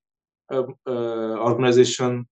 um, 0.50 0.74
organization 0.86 2.26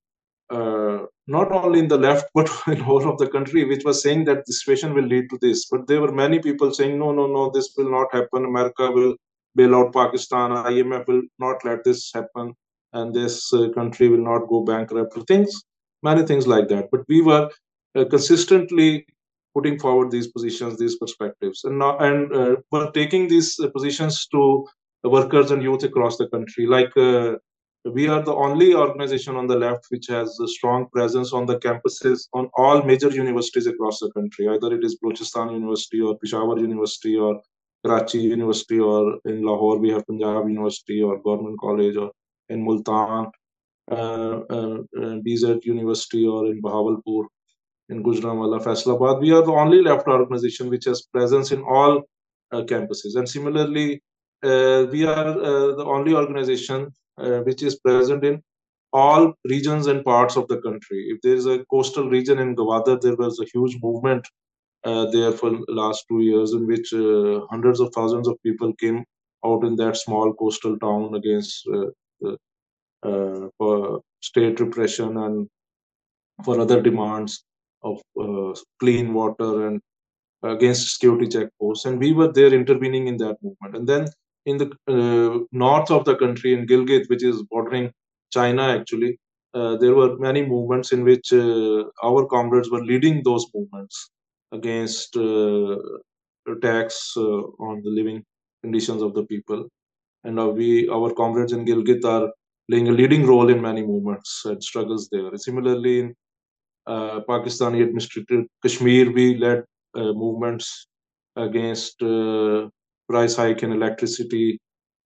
not 1.28 1.52
only 1.52 1.78
in 1.78 1.88
the 1.88 1.98
left 1.98 2.26
but 2.34 2.50
in 2.66 2.82
all 2.82 3.08
of 3.08 3.18
the 3.18 3.28
country 3.28 3.64
which 3.64 3.84
was 3.84 4.02
saying 4.02 4.24
that 4.24 4.44
the 4.46 4.52
situation 4.52 4.94
will 4.94 5.04
lead 5.04 5.28
to 5.30 5.38
this. 5.40 5.66
But 5.70 5.86
there 5.86 6.00
were 6.00 6.12
many 6.12 6.38
people 6.40 6.72
saying 6.72 6.98
no 6.98 7.12
no 7.12 7.26
no 7.26 7.50
this 7.50 7.74
will 7.76 7.90
not 7.90 8.12
happen. 8.12 8.44
America 8.44 8.90
will 8.90 9.14
bail 9.54 9.74
out 9.76 9.92
pakistan. 9.92 10.50
Imf 10.50 11.06
will 11.06 11.22
not 11.38 11.64
let 11.64 11.84
this 11.84 12.10
happen. 12.14 12.54
And 12.94 13.14
this 13.14 13.52
uh, 13.52 13.68
country 13.74 14.08
will 14.08 14.24
not 14.32 14.48
go 14.48 14.62
bankrupt. 14.64 15.18
Things 15.28 15.62
many 16.02 16.24
things 16.24 16.46
like 16.46 16.68
that. 16.68 16.88
But 16.90 17.02
we 17.08 17.20
were 17.22 17.50
uh, 17.94 18.04
consistently 18.06 19.06
putting 19.54 19.78
forward 19.78 20.10
these 20.10 20.28
positions 20.28 20.78
these 20.78 20.96
perspectives. 20.96 21.64
And 21.64 21.78
now 21.78 21.98
and 21.98 22.32
uh, 22.32 22.56
were 22.72 22.90
taking 22.92 23.28
these 23.28 23.56
positions 23.72 24.26
to 24.28 24.66
workers 25.04 25.50
and 25.50 25.62
youth 25.62 25.84
across 25.84 26.16
the 26.16 26.28
country. 26.28 26.66
Like 26.66 26.96
uh, 26.96 27.36
we 27.84 28.08
are 28.08 28.22
the 28.22 28.34
only 28.34 28.74
organization 28.74 29.36
on 29.36 29.46
the 29.46 29.56
left 29.56 29.86
which 29.90 30.06
has 30.08 30.38
a 30.40 30.48
strong 30.48 30.88
presence 30.90 31.32
on 31.32 31.46
the 31.46 31.58
campuses 31.58 32.26
on 32.32 32.50
all 32.56 32.82
major 32.82 33.08
universities 33.08 33.66
across 33.66 34.00
the 34.00 34.10
country. 34.12 34.48
Either 34.48 34.74
it 34.74 34.84
is 34.84 34.98
Balochistan 35.02 35.52
University 35.52 36.00
or 36.00 36.18
Peshawar 36.18 36.58
University 36.58 37.16
or 37.16 37.40
Karachi 37.84 38.18
University 38.18 38.80
or 38.80 39.18
in 39.24 39.42
Lahore 39.42 39.78
we 39.78 39.90
have 39.90 40.06
Punjab 40.06 40.48
University 40.48 41.00
or 41.02 41.22
Government 41.22 41.58
College 41.60 41.96
or 41.96 42.10
in 42.48 42.64
Multan, 42.64 43.30
uh, 43.90 43.94
uh, 43.94 44.78
uh 45.00 45.16
BZ 45.26 45.64
University 45.64 46.26
or 46.26 46.46
in 46.46 46.60
Bahawalpur, 46.60 47.26
in 47.90 48.02
Gujranwala, 48.02 48.62
Faisalabad. 48.62 49.20
We 49.20 49.32
are 49.32 49.42
the 49.42 49.52
only 49.52 49.82
left 49.82 50.08
organization 50.08 50.68
which 50.68 50.86
has 50.86 51.02
presence 51.02 51.52
in 51.52 51.62
all 51.62 52.02
uh, 52.52 52.62
campuses. 52.62 53.16
And 53.16 53.28
similarly, 53.28 54.02
uh, 54.42 54.86
we 54.90 55.04
are 55.04 55.28
uh, 55.28 55.74
the 55.76 55.84
only 55.84 56.14
organization 56.14 56.92
uh, 57.18 57.40
which 57.40 57.62
is 57.62 57.78
present 57.80 58.24
in 58.24 58.42
all 58.92 59.34
regions 59.44 59.86
and 59.86 60.04
parts 60.04 60.36
of 60.36 60.48
the 60.48 60.60
country. 60.62 61.08
If 61.10 61.20
there 61.22 61.34
is 61.34 61.46
a 61.46 61.64
coastal 61.70 62.08
region 62.08 62.38
in 62.38 62.56
Gwadar, 62.56 63.00
there 63.00 63.16
was 63.16 63.38
a 63.38 63.46
huge 63.52 63.76
movement 63.82 64.26
uh, 64.84 65.10
there 65.10 65.32
for 65.32 65.58
last 65.68 66.04
two 66.08 66.20
years 66.20 66.52
in 66.52 66.66
which 66.66 66.92
uh, 66.92 67.40
hundreds 67.50 67.80
of 67.80 67.92
thousands 67.94 68.28
of 68.28 68.42
people 68.42 68.72
came 68.74 69.04
out 69.44 69.64
in 69.64 69.76
that 69.76 69.96
small 69.96 70.32
coastal 70.34 70.78
town 70.78 71.14
against 71.14 71.68
uh, 71.68 73.48
for 73.58 74.00
state 74.20 74.58
repression 74.60 75.16
and 75.16 75.48
for 76.44 76.58
other 76.60 76.80
demands 76.80 77.44
of 77.82 78.00
clean 78.80 79.12
water 79.14 79.68
and 79.68 79.80
against 80.42 80.92
security 80.94 81.26
checkposts. 81.26 81.84
And 81.84 81.98
we 81.98 82.12
were 82.12 82.32
there 82.32 82.52
intervening 82.52 83.08
in 83.08 83.16
that 83.18 83.36
movement. 83.42 83.76
And 83.76 83.88
then 83.88 84.08
in 84.48 84.56
the 84.62 84.68
uh, 84.96 85.44
north 85.52 85.90
of 85.90 86.04
the 86.04 86.16
country 86.16 86.52
in 86.54 86.66
Gilgit, 86.66 87.08
which 87.08 87.22
is 87.22 87.42
bordering 87.50 87.90
China 88.32 88.62
actually, 88.62 89.18
uh, 89.54 89.76
there 89.76 89.94
were 89.94 90.16
many 90.18 90.44
movements 90.44 90.92
in 90.92 91.04
which 91.04 91.32
uh, 91.32 91.84
our 92.02 92.26
comrades 92.26 92.70
were 92.70 92.84
leading 92.84 93.22
those 93.22 93.46
movements 93.54 94.10
against 94.52 95.16
uh, 95.16 95.76
attacks 96.54 96.98
uh, 97.16 97.42
on 97.68 97.82
the 97.84 97.90
living 97.90 98.22
conditions 98.62 99.02
of 99.02 99.14
the 99.14 99.24
people. 99.24 99.68
And 100.24 100.36
we, 100.54 100.88
our 100.88 101.12
comrades 101.12 101.52
in 101.52 101.64
Gilgit, 101.64 102.04
are 102.04 102.30
playing 102.68 102.88
a 102.88 102.92
leading 102.92 103.26
role 103.26 103.48
in 103.48 103.62
many 103.62 103.82
movements 103.82 104.42
and 104.44 104.62
struggles 104.62 105.08
there. 105.10 105.36
Similarly, 105.36 106.00
in 106.00 106.14
uh, 106.86 107.20
Pakistani 107.28 107.82
administrated 107.82 108.46
Kashmir, 108.62 109.10
we 109.12 109.36
led 109.36 109.64
movements 109.94 110.86
against 111.36 112.02
price 113.08 113.36
hike 113.36 113.62
in 113.62 113.72
electricity 113.72 114.58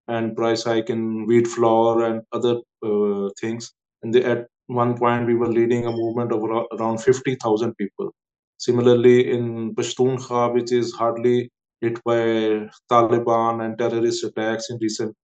and 0.08 0.36
price 0.36 0.64
hike 0.64 0.90
in 0.90 1.26
wheat 1.26 1.46
flour 1.46 2.04
and 2.04 2.22
other 2.32 2.56
uh, 2.84 3.28
things. 3.40 3.72
And 4.02 4.14
they, 4.14 4.24
at 4.24 4.46
one 4.66 4.96
point, 4.98 5.26
we 5.26 5.34
were 5.34 5.48
leading 5.48 5.86
a 5.86 5.92
movement 5.92 6.32
of 6.32 6.42
around 6.78 6.98
50,000 6.98 7.74
people. 7.76 8.12
Similarly, 8.58 9.30
in 9.30 9.74
Pashtunkhwa, 9.74 10.54
which 10.54 10.72
is 10.72 10.92
hardly 10.92 11.50
hit 11.80 12.02
by 12.04 12.68
Taliban 12.90 13.64
and 13.64 13.78
terrorist 13.78 14.24
attacks 14.24 14.70
in 14.70 14.78
recent 14.80 15.14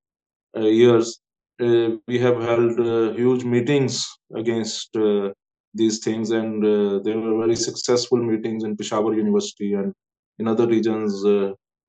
uh, 0.56 0.60
years, 0.60 1.20
uh, 1.60 1.90
we 2.06 2.18
have 2.18 2.40
held 2.40 2.78
uh, 2.80 3.12
huge 3.12 3.44
meetings 3.44 4.06
against 4.34 4.96
uh, 4.96 5.30
these 5.74 5.98
things, 6.04 6.30
and 6.30 6.64
uh, 6.64 7.00
there 7.04 7.18
were 7.18 7.38
very 7.38 7.56
successful 7.56 8.18
meetings 8.18 8.64
in 8.64 8.76
Peshawar 8.76 9.14
University 9.14 9.74
and 9.74 9.92
in 10.38 10.48
other 10.48 10.66
regions 10.66 11.24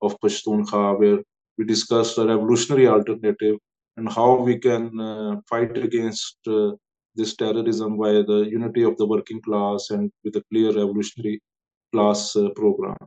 of 0.02 0.20
Pashtunkhwa, 0.20 1.00
where 1.00 1.20
we 1.58 1.66
discussed 1.66 2.18
a 2.18 2.26
revolutionary 2.26 2.88
alternative 2.88 3.58
and 3.98 4.12
how 4.12 4.36
we 4.36 4.58
can 4.58 5.00
uh, 5.00 5.36
fight 5.50 5.78
against 5.78 6.38
uh, 6.48 6.72
this 7.16 7.36
terrorism 7.36 7.98
by 7.98 8.12
the 8.30 8.48
unity 8.58 8.84
of 8.84 8.98
the 8.98 9.06
working 9.06 9.42
class 9.42 9.90
and 9.90 10.12
with 10.24 10.36
a 10.38 10.44
clear 10.50 10.72
revolutionary 10.72 11.42
class 11.92 12.36
uh, 12.36 12.50
program. 12.56 12.98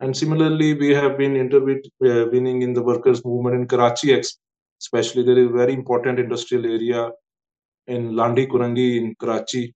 And 0.00 0.16
similarly, 0.16 0.74
we 0.74 0.90
have 0.90 1.18
been 1.18 1.36
intervening 1.36 2.62
in 2.62 2.72
the 2.72 2.82
workers' 2.82 3.24
movement 3.24 3.56
in 3.56 3.66
Karachi, 3.66 4.20
especially. 4.80 5.24
There 5.24 5.38
is 5.38 5.46
a 5.46 5.58
very 5.60 5.72
important 5.72 6.20
industrial 6.20 6.66
area 6.66 7.10
in 7.88 8.12
Landhi 8.12 8.46
Korangi 8.46 8.98
in 8.98 9.16
Karachi, 9.20 9.74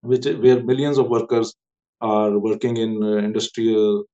which 0.00 0.24
where 0.24 0.62
millions 0.62 0.96
of 0.96 1.08
workers 1.08 1.54
are 2.00 2.38
working 2.38 2.78
in 2.78 3.02
uh, 3.02 3.16
industrial 3.16 4.04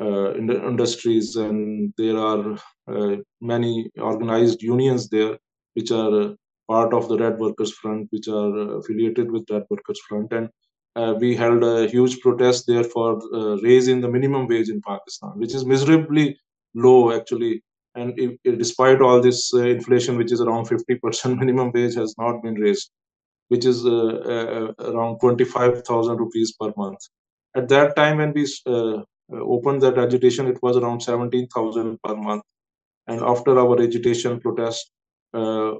uh, 0.00 0.32
in 0.34 0.50
industries, 0.50 1.36
and 1.36 1.92
there 1.98 2.16
are 2.16 2.58
uh, 2.88 3.16
many 3.40 3.90
organized 3.98 4.62
unions 4.62 5.08
there, 5.08 5.38
which 5.74 5.90
are 5.90 6.22
uh, 6.22 6.34
part 6.68 6.94
of 6.94 7.08
the 7.08 7.18
Red 7.18 7.38
Workers 7.38 7.72
Front, 7.72 8.08
which 8.10 8.28
are 8.28 8.78
affiliated 8.78 9.30
with 9.30 9.50
Red 9.50 9.64
Workers 9.70 10.00
Front, 10.08 10.32
and 10.32 10.48
uh, 10.94 11.14
we 11.18 11.34
held 11.34 11.62
a 11.62 11.88
huge 11.88 12.20
protest 12.20 12.66
there 12.66 12.84
for 12.84 13.20
uh, 13.34 13.56
raising 13.62 14.00
the 14.00 14.08
minimum 14.08 14.46
wage 14.46 14.68
in 14.68 14.80
Pakistan, 14.82 15.32
which 15.36 15.54
is 15.54 15.64
miserably 15.64 16.36
low 16.74 17.12
actually. 17.12 17.62
And 17.94 18.18
if, 18.18 18.38
if, 18.44 18.58
despite 18.58 19.00
all 19.02 19.20
this 19.20 19.52
uh, 19.54 19.60
inflation, 19.60 20.16
which 20.16 20.32
is 20.32 20.40
around 20.40 20.66
50%, 20.66 21.38
minimum 21.42 21.72
wage 21.74 21.94
has 21.94 22.14
not 22.18 22.42
been 22.42 22.54
raised, 22.54 22.90
which 23.48 23.64
is 23.64 23.84
around 23.86 25.18
25,000 25.20 26.16
rupees 26.16 26.54
per 26.58 26.72
month. 26.76 27.00
At 27.54 27.68
that 27.68 27.96
time, 27.96 28.18
when 28.18 28.32
we 28.32 28.46
uh, 28.66 29.02
opened 29.32 29.82
that 29.82 29.98
agitation, 29.98 30.46
it 30.46 30.62
was 30.62 30.76
around 30.76 31.00
17,000 31.00 31.98
per 32.02 32.16
month. 32.16 32.42
And 33.06 33.20
after 33.20 33.58
our 33.58 33.80
agitation 33.80 34.40
protest, 34.40 34.90
uh, 35.34 35.74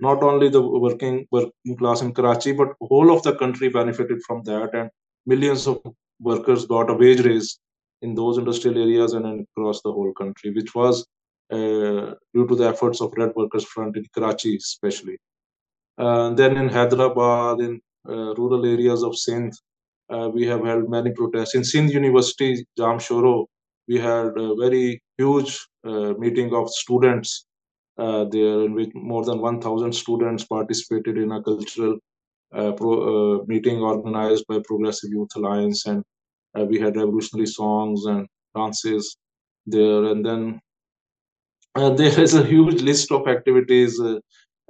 not 0.00 0.22
only 0.22 0.48
the 0.48 0.60
working 0.60 1.26
working 1.30 1.76
class 1.78 2.02
in 2.02 2.12
Karachi, 2.12 2.52
but 2.52 2.74
whole 2.80 3.10
of 3.10 3.22
the 3.22 3.34
country 3.34 3.68
benefited 3.68 4.22
from 4.26 4.42
that, 4.44 4.74
and 4.74 4.90
millions 5.26 5.66
of 5.66 5.80
workers 6.20 6.66
got 6.66 6.90
a 6.90 6.94
wage 6.94 7.20
raise 7.20 7.58
in 8.02 8.14
those 8.14 8.38
industrial 8.38 8.78
areas 8.78 9.14
and 9.14 9.46
across 9.56 9.80
the 9.82 9.90
whole 9.90 10.12
country, 10.12 10.50
which 10.52 10.74
was 10.74 11.06
uh, 11.50 12.14
due 12.34 12.46
to 12.46 12.54
the 12.54 12.68
efforts 12.68 13.00
of 13.00 13.14
Red 13.16 13.32
Workers 13.34 13.64
Front 13.64 13.96
in 13.96 14.04
Karachi, 14.14 14.56
especially. 14.56 15.18
Uh, 15.96 16.30
then 16.34 16.56
in 16.56 16.68
Hyderabad, 16.68 17.60
in 17.60 17.80
uh, 18.08 18.34
rural 18.34 18.64
areas 18.66 19.02
of 19.02 19.16
Sindh, 19.16 19.54
uh, 20.10 20.28
we 20.32 20.46
have 20.46 20.64
held 20.64 20.88
many 20.88 21.10
protests. 21.10 21.54
In 21.54 21.64
Sindh 21.64 21.92
University, 21.92 22.66
Jamshoro, 22.78 23.46
we 23.86 23.98
had 23.98 24.36
a 24.36 24.54
very 24.54 25.02
huge 25.16 25.66
uh, 25.84 26.12
meeting 26.18 26.54
of 26.54 26.70
students 26.70 27.46
uh, 27.98 28.24
there, 28.24 28.62
in 28.64 28.74
which 28.74 28.90
more 28.94 29.24
than 29.24 29.40
1,000 29.40 29.92
students 29.92 30.44
participated 30.44 31.18
in 31.18 31.32
a 31.32 31.42
cultural 31.42 31.98
uh, 32.54 32.72
pro, 32.72 33.40
uh, 33.40 33.44
meeting 33.46 33.80
organized 33.80 34.44
by 34.48 34.58
Progressive 34.64 35.10
Youth 35.10 35.34
Alliance, 35.36 35.86
and 35.86 36.02
uh, 36.58 36.64
we 36.64 36.78
had 36.78 36.96
revolutionary 36.96 37.46
songs 37.46 38.06
and 38.06 38.26
dances 38.54 39.16
there. 39.66 40.04
And 40.04 40.24
then 40.24 40.60
there 41.74 42.20
is 42.20 42.34
a 42.34 42.44
huge 42.44 42.80
list 42.82 43.12
of 43.12 43.28
activities. 43.28 44.00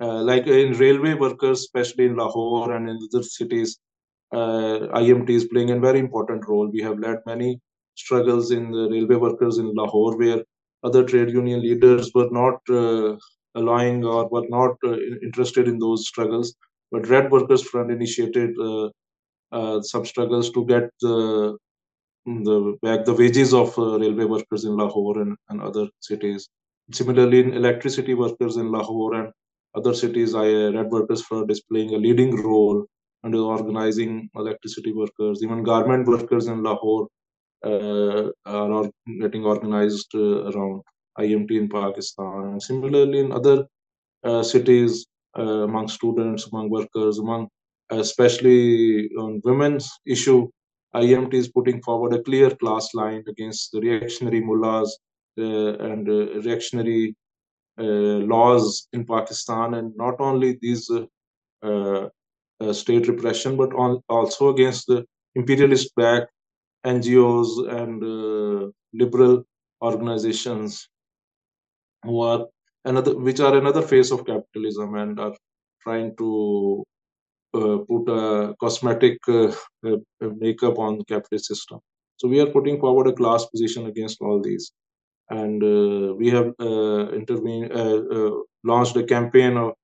like 0.01 0.47
in 0.47 0.73
railway 0.79 1.15
workers, 1.15 1.61
especially 1.61 2.07
in 2.07 2.17
Lahore 2.17 2.73
and 2.77 2.89
in 2.89 2.99
other 3.13 3.23
cities, 3.23 3.79
IMT 4.33 5.31
is 5.31 5.47
playing 5.47 5.71
a 5.71 5.81
very 5.81 5.99
important 5.99 6.47
role. 6.47 6.69
We 6.69 6.83
have 6.83 6.99
led 6.99 7.19
many 7.27 7.61
struggles 7.95 8.51
in 8.51 8.71
the 8.71 8.89
railway 8.91 9.17
workers 9.17 9.59
in 9.59 9.75
Lahore, 9.75 10.17
where 10.17 10.45
other 10.85 11.05
trade 11.05 11.31
union 11.31 11.61
leaders 11.63 12.11
were 12.15 12.29
not 12.31 12.61
uh, 12.71 13.17
allowing 13.55 14.05
or 14.05 14.29
were 14.29 14.47
not 14.49 14.77
uh, 14.85 14.97
interested 15.23 15.67
in 15.69 15.79
those 15.79 16.07
struggles. 16.07 16.55
But 16.93 17.09
Red 17.09 17.31
Workers 17.31 17.63
Front 17.63 17.91
initiated 17.91 18.51
uh, 18.59 18.89
uh, 19.53 19.83
some 19.83 20.05
struggles 20.05 20.51
to 20.53 20.65
get 20.67 20.91
the 21.01 21.57
the 22.27 22.77
back 22.83 23.07
the 23.07 23.15
wages 23.15 23.55
of 23.55 23.77
uh, 23.79 23.99
railway 23.99 24.25
workers 24.25 24.65
in 24.65 24.77
Lahore 24.77 25.21
and, 25.21 25.37
and 25.49 25.61
other 25.63 25.89
cities. 26.01 26.49
Similarly, 26.93 27.41
in 27.41 27.53
electricity 27.55 28.15
workers 28.15 28.57
in 28.57 28.71
Lahore 28.71 29.15
and 29.15 29.33
other 29.75 29.95
cities, 29.95 30.35
I, 30.35 30.47
Red 30.77 30.91
Workers 30.91 31.23
Front 31.23 31.51
is 31.51 31.63
playing 31.63 31.95
a 31.95 31.99
leading 31.99 32.43
role 32.43 32.87
and 33.25 33.35
organizing 33.35 34.31
electricity 34.37 34.93
workers, 34.93 35.43
even 35.43 35.63
garment 35.63 36.07
workers 36.07 36.47
in 36.47 36.63
Lahore 36.63 37.09
uh, 37.65 38.29
are 38.47 38.91
getting 39.21 39.45
organized 39.45 40.11
uh, 40.15 40.51
around 40.51 40.83
IMT 41.19 41.51
in 41.51 41.69
Pakistan. 41.69 42.53
And 42.53 42.63
similarly, 42.63 43.21
in 43.21 43.33
other 43.33 43.67
uh, 44.25 44.43
cities, 44.43 45.07
uh, 45.39 45.65
among 45.65 45.89
students, 45.89 46.49
among 46.53 46.71
workers, 46.71 47.19
among 47.19 47.49
especially 47.91 49.09
on 49.17 49.41
women's 49.45 49.91
issue, 50.07 50.49
IMT 50.95 51.35
is 51.35 51.49
putting 51.49 51.83
forward 51.83 52.13
a 52.15 52.23
clear 52.23 52.51
class 52.51 52.95
line 52.95 53.25
against 53.29 53.73
the 53.73 53.81
reactionary 53.81 54.41
mullahs 54.41 54.99
uh, 55.39 55.77
and 55.79 56.09
uh, 56.09 56.41
reactionary 56.41 57.15
laws 57.77 58.89
in 58.93 59.05
Pakistan. 59.05 59.75
And 59.75 59.97
not 59.97 60.21
only 60.21 60.59
these 60.61 60.91
uh, 61.63 62.09
state 62.73 63.07
repression, 63.09 63.57
but 63.57 63.73
on, 63.75 64.03
also 64.09 64.49
against 64.49 64.87
the 64.87 65.05
imperialist 65.35 65.95
backed 65.95 66.31
NGOs 66.85 67.51
and 67.81 68.03
uh, 68.03 68.71
liberal 68.93 69.45
organizations 69.83 70.89
who 72.05 72.21
are 72.21 72.47
another 72.85 73.17
which 73.17 73.41
are 73.41 73.57
another 73.57 73.83
face 73.83 74.11
of 74.11 74.27
capitalism 74.27 74.95
and 74.95 75.19
are 75.21 75.35
trying 75.83 76.15
to 76.17 76.85
uh, 77.55 77.79
put 77.89 78.09
a 78.09 78.55
cosmetic 78.61 79.19
uh, 79.29 79.53
uh, 79.87 79.97
makeup 80.21 80.79
on 80.79 80.99
the 80.99 81.05
capitalist 81.05 81.47
system. 81.47 81.81
So 82.17 82.29
we 82.29 82.41
are 82.41 82.47
putting 82.47 82.81
forward 82.81 83.09
a 83.09 83.13
class 83.13 83.45
position 83.47 83.87
against 83.87 84.21
all 84.21 84.41
these, 84.41 84.73
and 85.31 85.63
uh, 85.63 86.15
we 86.15 86.31
have 86.31 86.53
uh, 86.61 87.09
intervened, 87.11 87.73
uh, 87.73 88.33
launched 88.65 88.97
a 88.97 89.05
campaign 89.05 89.57
of 89.57 89.75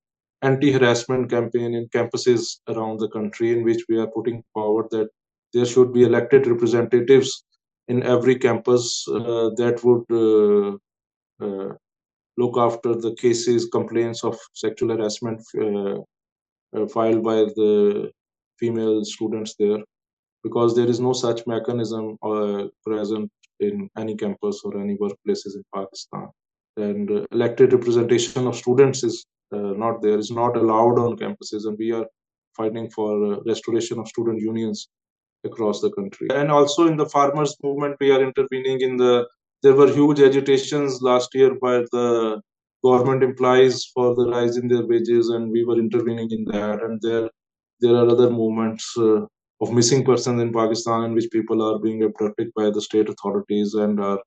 anti-harassment 0.50 1.30
campaign 1.30 1.74
in 1.78 1.88
campuses 1.96 2.42
around 2.68 2.96
the 3.00 3.08
country, 3.16 3.48
in 3.56 3.64
which 3.64 3.82
we 3.88 3.96
are 3.98 4.10
putting 4.16 4.38
forward 4.52 4.86
that 4.90 5.08
there 5.54 5.68
should 5.72 5.92
be 5.92 6.04
elected 6.04 6.46
representatives 6.46 7.30
in 7.88 8.02
every 8.02 8.36
campus 8.46 9.04
that 9.60 9.76
would 9.86 10.06
look 12.36 12.56
after 12.58 12.94
the 13.04 13.14
cases, 13.14 13.68
complaints 13.78 14.24
of 14.24 14.34
sexual 14.54 14.90
harassment 14.94 15.40
uh, 15.60 15.98
uh, 16.76 16.86
filed 16.94 17.22
by 17.22 17.38
the 17.58 18.10
female 18.58 19.04
students 19.04 19.54
there, 19.58 19.82
because 20.42 20.74
there 20.74 20.90
is 20.94 21.00
no 21.00 21.12
such 21.12 21.46
mechanism 21.46 22.04
uh, 22.22 22.64
present 22.84 23.30
in 23.60 23.88
any 23.96 24.14
campus 24.16 24.56
or 24.64 24.72
any 24.80 24.96
workplaces 24.96 25.54
in 25.58 25.64
Pakistan. 25.72 26.26
And 26.76 27.10
uh, 27.10 27.24
elected 27.30 27.72
representation 27.72 28.48
of 28.48 28.56
students 28.56 29.04
is 29.04 29.16
uh, 29.16 29.33
not 29.54 30.02
there, 30.02 30.18
is 30.18 30.30
not 30.30 30.56
allowed 30.56 30.98
on 30.98 31.16
campuses, 31.16 31.66
and 31.66 31.76
we 31.78 31.92
are 31.92 32.06
fighting 32.56 32.90
for 32.90 33.42
restoration 33.44 33.98
of 33.98 34.08
student 34.08 34.40
unions 34.40 34.88
across 35.44 35.80
the 35.80 35.90
country. 35.90 36.28
And 36.30 36.50
also 36.50 36.86
in 36.86 36.96
the 36.96 37.06
farmers 37.06 37.56
movement, 37.62 37.96
we 38.00 38.10
are 38.10 38.22
intervening 38.22 38.80
in 38.80 38.96
the 38.96 39.26
there 39.64 39.74
were 39.74 39.90
huge 39.90 40.20
agitations 40.20 41.00
last 41.00 41.34
year 41.34 41.54
by 41.54 41.78
the 41.90 42.40
government 42.84 43.22
employees 43.22 43.90
for 43.94 44.14
the 44.14 44.28
rise 44.28 44.58
in 44.58 44.68
their 44.68 44.86
wages, 44.86 45.30
and 45.30 45.50
we 45.50 45.64
were 45.64 45.78
intervening 45.78 46.30
in 46.30 46.44
that. 46.44 46.82
And 46.82 47.00
there, 47.00 47.30
there 47.80 47.94
are 47.96 48.06
other 48.06 48.28
movements 48.28 48.92
uh, 48.98 49.22
of 49.62 49.72
missing 49.72 50.04
persons 50.04 50.42
in 50.42 50.52
Pakistan 50.52 51.04
in 51.04 51.14
which 51.14 51.30
people 51.30 51.62
are 51.62 51.78
being 51.78 52.02
abducted 52.02 52.52
by 52.54 52.68
the 52.70 52.82
state 52.82 53.08
authorities 53.08 53.72
and 53.72 53.98
are 54.00 54.18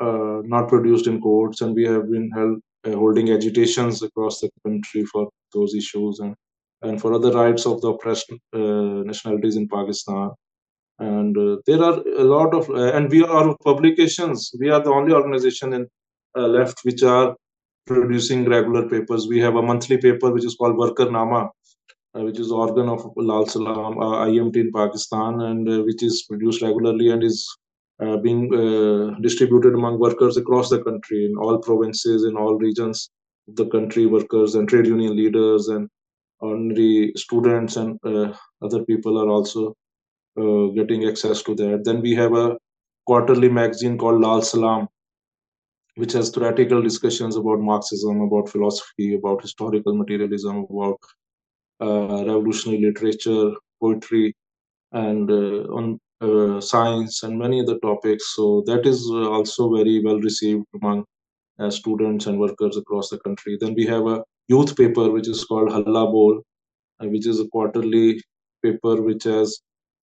uh, 0.00 0.40
not 0.44 0.68
produced 0.68 1.08
in 1.08 1.20
courts. 1.20 1.60
And 1.60 1.74
we 1.74 1.84
have 1.86 2.08
been 2.08 2.30
held, 2.30 2.58
uh, 2.58 2.73
holding 2.92 3.30
agitations 3.30 4.02
across 4.02 4.40
the 4.40 4.50
country 4.66 5.04
for 5.06 5.28
those 5.52 5.74
issues 5.74 6.18
and 6.20 6.34
and 6.82 7.00
for 7.00 7.14
other 7.14 7.32
rights 7.32 7.64
of 7.64 7.80
the 7.80 7.88
oppressed 7.88 8.30
uh, 8.52 8.58
nationalities 9.10 9.56
in 9.56 9.66
Pakistan. 9.68 10.30
And 10.98 11.36
uh, 11.38 11.56
there 11.66 11.82
are 11.82 11.98
a 12.18 12.24
lot 12.24 12.54
of 12.54 12.68
uh, 12.68 12.92
and 12.92 13.10
we 13.10 13.24
are 13.24 13.56
publications. 13.64 14.50
We 14.58 14.68
are 14.70 14.82
the 14.82 14.90
only 14.90 15.14
organization 15.14 15.72
in 15.72 15.86
uh, 16.36 16.46
left 16.46 16.80
which 16.82 17.02
are 17.02 17.36
producing 17.86 18.44
regular 18.48 18.88
papers. 18.88 19.26
We 19.26 19.40
have 19.40 19.56
a 19.56 19.62
monthly 19.62 19.98
paper 19.98 20.30
which 20.30 20.44
is 20.44 20.56
called 20.56 20.76
worker 20.76 21.10
nama 21.10 21.50
uh, 22.14 22.22
which 22.22 22.38
is 22.38 22.50
organ 22.52 22.88
of 22.88 23.04
Lal 23.16 23.46
Salaam 23.46 23.98
uh, 23.98 24.26
imt 24.26 24.56
in 24.56 24.70
pakistan 24.72 25.40
and 25.40 25.68
uh, 25.68 25.82
which 25.82 26.02
is 26.02 26.24
produced 26.28 26.62
regularly 26.62 27.10
and 27.10 27.22
is 27.22 27.38
being 28.22 28.48
distributed 29.22 29.74
among 29.74 29.98
workers 29.98 30.36
across 30.36 30.70
the 30.70 30.82
country 30.82 31.26
in 31.26 31.36
all 31.36 31.58
provinces 31.58 32.24
in 32.24 32.36
all 32.36 32.56
regions 32.56 33.10
of 33.48 33.56
the 33.56 33.66
country 33.66 34.06
workers 34.06 34.54
and 34.54 34.68
trade 34.68 34.86
union 34.86 35.16
leaders 35.16 35.68
and 35.68 35.88
ordinary 36.40 37.12
students 37.16 37.76
and 37.76 37.98
other 38.62 38.84
people 38.84 39.18
are 39.18 39.28
also 39.28 39.74
uh, 40.36 40.66
getting 40.74 41.06
access 41.06 41.42
to 41.44 41.54
that. 41.54 41.82
Then 41.84 42.02
we 42.02 42.12
have 42.14 42.34
a 42.34 42.56
quarterly 43.06 43.48
magazine 43.48 43.96
called 43.96 44.20
Lal 44.20 44.42
Salaam, 44.42 44.88
which 45.94 46.12
has 46.14 46.30
theoretical 46.30 46.82
discussions 46.82 47.36
about 47.36 47.60
Marxism, 47.60 48.20
about 48.20 48.48
philosophy, 48.48 49.14
about 49.14 49.42
historical 49.42 49.94
materialism, 49.94 50.66
about 50.68 50.98
uh, 51.80 52.24
revolutionary 52.26 52.82
literature, 52.82 53.52
poetry, 53.80 54.34
and 54.90 55.30
uh, 55.30 55.70
on 55.72 56.00
uh, 56.20 56.60
science 56.60 57.22
and 57.22 57.38
many 57.38 57.60
other 57.60 57.78
topics. 57.80 58.34
So 58.34 58.62
that 58.66 58.86
is 58.86 59.08
uh, 59.10 59.30
also 59.30 59.74
very 59.74 60.02
well 60.04 60.20
received 60.20 60.64
among 60.80 61.04
uh, 61.58 61.70
students 61.70 62.26
and 62.26 62.38
workers 62.38 62.76
across 62.76 63.10
the 63.10 63.18
country. 63.18 63.56
Then 63.60 63.74
we 63.74 63.86
have 63.86 64.06
a 64.06 64.22
youth 64.48 64.76
paper 64.76 65.10
which 65.10 65.28
is 65.28 65.44
called 65.44 65.70
Halla 65.70 66.06
Bol, 66.10 66.42
which 67.00 67.26
is 67.26 67.40
a 67.40 67.48
quarterly 67.48 68.20
paper 68.62 69.02
which 69.02 69.24
has 69.24 69.58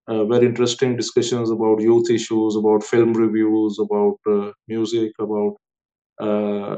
uh, 0.08 0.26
very 0.26 0.48
interesting 0.48 0.96
discussions 0.98 1.50
about 1.52 1.82
youth 1.82 2.10
issues, 2.10 2.56
about 2.56 2.84
film 2.84 3.14
reviews, 3.14 3.80
about 3.80 4.18
uh, 4.30 4.52
music, 4.68 5.12
about 5.20 5.56
uh, 6.20 6.78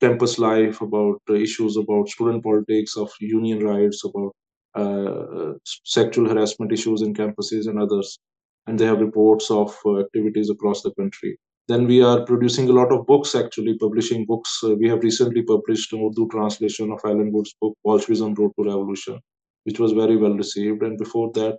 campus 0.00 0.38
life, 0.38 0.80
about 0.80 1.20
issues 1.30 1.76
about 1.76 2.08
student 2.08 2.42
politics, 2.42 2.96
of 2.96 3.10
union 3.20 3.64
rights, 3.64 4.02
about 4.04 4.32
uh, 4.74 5.52
sexual 5.84 6.28
harassment 6.28 6.72
issues 6.72 7.02
in 7.02 7.14
campuses 7.14 7.68
and 7.68 7.80
others. 7.80 8.18
And 8.66 8.78
they 8.78 8.86
have 8.86 9.00
reports 9.00 9.50
of 9.50 9.76
uh, 9.84 10.00
activities 10.00 10.50
across 10.50 10.82
the 10.82 10.92
country. 10.92 11.36
Then 11.68 11.86
we 11.86 12.02
are 12.02 12.24
producing 12.24 12.68
a 12.68 12.72
lot 12.72 12.92
of 12.92 13.06
books, 13.06 13.34
actually, 13.34 13.78
publishing 13.78 14.24
books. 14.26 14.60
Uh, 14.62 14.74
we 14.74 14.88
have 14.88 15.02
recently 15.02 15.42
published 15.42 15.92
an 15.92 16.04
Urdu 16.04 16.28
translation 16.28 16.92
of 16.92 17.00
Alan 17.04 17.32
Woods' 17.32 17.54
book, 17.60 17.74
Bolshevism 17.84 18.34
Road 18.34 18.52
to 18.58 18.64
Revolution, 18.64 19.20
which 19.64 19.78
was 19.78 19.92
very 19.92 20.16
well 20.16 20.34
received. 20.34 20.82
And 20.82 20.98
before 20.98 21.30
that, 21.34 21.58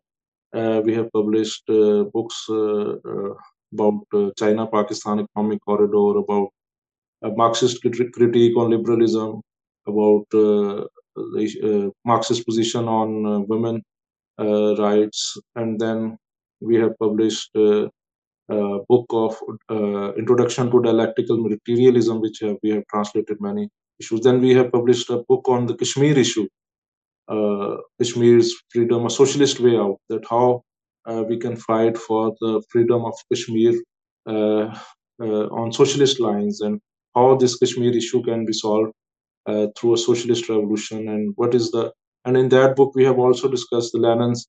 uh, 0.54 0.82
we 0.86 0.94
have 0.94 1.12
published 1.12 1.64
uh, 1.70 2.04
books 2.14 2.46
uh, 2.50 2.96
about 3.74 4.36
China-Pakistan 4.38 5.20
economic 5.22 5.60
corridor, 5.66 6.20
about 6.20 6.50
Marxist 7.36 7.82
critique 7.82 8.56
on 8.58 8.70
liberalism, 8.70 9.42
about 9.88 10.26
the 10.32 10.88
Marxist 12.06 12.46
position 12.46 12.88
on 12.88 13.48
women 13.48 13.82
rights, 14.38 15.38
and 15.56 15.80
then 15.80 16.18
we 16.64 16.78
have 16.78 16.98
published 17.00 17.52
a 17.56 17.90
book 18.90 19.06
of 19.12 19.38
uh, 19.72 20.14
introduction 20.16 20.72
to 20.72 20.82
dialectical 20.82 21.38
materialism 21.38 22.22
which 22.22 22.40
have, 22.42 22.58
we 22.64 22.72
have 22.72 22.84
translated 22.92 23.38
many 23.42 23.70
issues. 24.00 24.22
Then 24.22 24.42
we 24.42 24.52
have 24.56 24.72
published 24.72 25.10
a 25.10 25.24
book 25.30 25.48
on 25.50 25.68
the 25.68 25.76
kashmir 25.76 26.18
issue 26.18 26.48
uh, 27.30 27.78
Kashmir's 28.00 28.54
freedom, 28.72 29.06
a 29.06 29.10
socialist 29.10 29.60
way 29.60 29.78
out, 29.78 29.98
that 30.10 30.24
how 30.30 30.64
uh, 31.06 31.24
we 31.28 31.38
can 31.38 31.56
fight 31.56 31.98
for 31.98 32.36
the 32.42 32.64
freedom 32.70 33.06
of 33.06 33.14
Kashmir 33.32 33.74
uh, 34.28 34.78
uh, 35.22 35.48
on 35.60 35.72
socialist 35.72 36.20
lines 36.20 36.62
and 36.62 36.80
how 37.16 37.36
this 37.36 37.58
Kashmir 37.58 37.96
issue 37.96 38.24
can 38.24 38.46
be 38.46 38.54
solved 38.54 38.94
uh, 39.48 39.68
through 39.78 39.94
a 39.96 39.98
socialist 39.98 40.50
revolution 40.50 41.10
and 41.10 41.34
what 41.36 41.54
is 41.56 41.72
the 41.72 41.92
and 42.26 42.38
in 42.38 42.50
that 42.50 42.76
book 42.76 42.94
we 42.96 43.04
have 43.04 43.20
also 43.20 43.50
discussed 43.50 43.92
the 43.94 44.00
Lenin's 44.00 44.48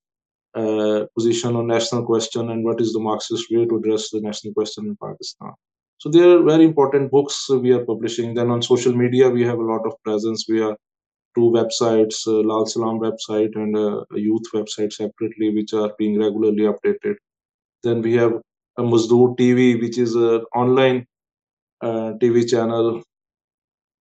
uh, 0.55 1.07
position 1.17 1.57
on 1.57 1.67
national 1.67 2.05
question 2.05 2.51
and 2.51 2.65
what 2.65 2.81
is 2.81 2.93
the 2.93 3.01
Marxist 3.01 3.47
way 3.51 3.67
to 3.67 3.77
address 3.77 4.11
the 4.11 4.21
national 4.21 4.55
question 4.55 4.87
in 4.87 4.97
Pakistan. 4.97 5.53
So 5.99 6.11
they 6.11 6.21
are 6.21 6.43
very 6.43 6.65
important 6.65 7.11
books 7.11 7.49
we 7.49 7.73
are 7.73 7.85
publishing. 7.85 8.35
Then 8.35 8.51
on 8.51 8.63
social 8.63 8.95
media 8.95 9.31
we 9.31 9.43
have 9.45 9.59
a 9.59 9.69
lot 9.73 9.87
of 9.87 9.95
presence. 10.05 10.47
We 10.49 10.61
are 10.61 10.77
two 11.35 11.51
websites, 11.51 12.27
uh, 12.27 12.43
Lal 12.49 12.67
Salaam 12.67 13.01
website 13.01 13.57
and 13.57 13.77
a 13.77 14.05
youth 14.13 14.45
website 14.55 14.93
separately, 14.93 15.51
which 15.55 15.73
are 15.73 15.91
being 15.99 16.19
regularly 16.19 16.65
updated. 16.73 17.17
Then 17.83 18.03
we 18.03 18.15
have 18.15 18.33
a 18.79 18.83
Mazdoor 18.83 19.37
TV, 19.37 19.81
which 19.81 19.99
is 19.99 20.15
an 20.15 20.45
online 20.55 21.07
uh, 21.81 22.13
TV 22.23 22.49
channel 22.49 23.03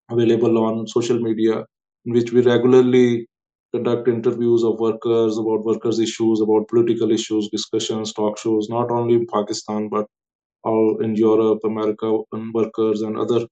available 0.09 0.57
on 0.63 0.87
social 0.87 1.19
media, 1.19 1.65
in 2.05 2.13
which 2.13 2.31
we 2.31 2.41
regularly 2.41 3.27
conduct 3.73 4.07
interviews 4.07 4.63
of 4.63 4.79
workers 4.79 5.37
about 5.37 5.65
workers' 5.65 5.99
issues, 5.99 6.41
about 6.41 6.67
political 6.67 7.11
issues, 7.11 7.49
discussions, 7.49 8.13
talk 8.13 8.37
shows, 8.37 8.69
not 8.69 8.91
only 8.91 9.15
in 9.15 9.27
Pakistan, 9.27 9.89
but 9.89 10.05
all 10.63 11.01
in 11.01 11.15
Europe, 11.15 11.59
America, 11.63 12.19
and 12.31 12.53
workers 12.53 13.01
and 13.01 13.17
other 13.17 13.45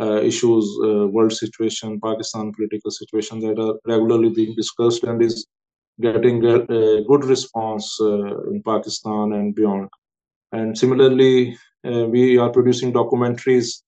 uh, 0.00 0.20
issues, 0.22 0.64
uh, 0.84 1.06
world 1.06 1.32
situation, 1.32 2.00
Pakistan 2.02 2.52
political 2.52 2.90
situation 2.90 3.38
that 3.40 3.58
are 3.58 3.74
regularly 3.86 4.30
being 4.30 4.54
discussed 4.56 5.04
and 5.04 5.22
is 5.22 5.46
getting 6.00 6.44
a, 6.44 6.56
a 6.62 7.04
good 7.04 7.24
response 7.24 7.98
uh, 8.00 8.50
in 8.50 8.62
Pakistan 8.64 9.32
and 9.32 9.54
beyond. 9.54 9.88
And 10.52 10.76
similarly, 10.76 11.56
uh, 11.86 12.06
we 12.06 12.38
are 12.38 12.50
producing 12.50 12.92
documentaries 12.92 13.82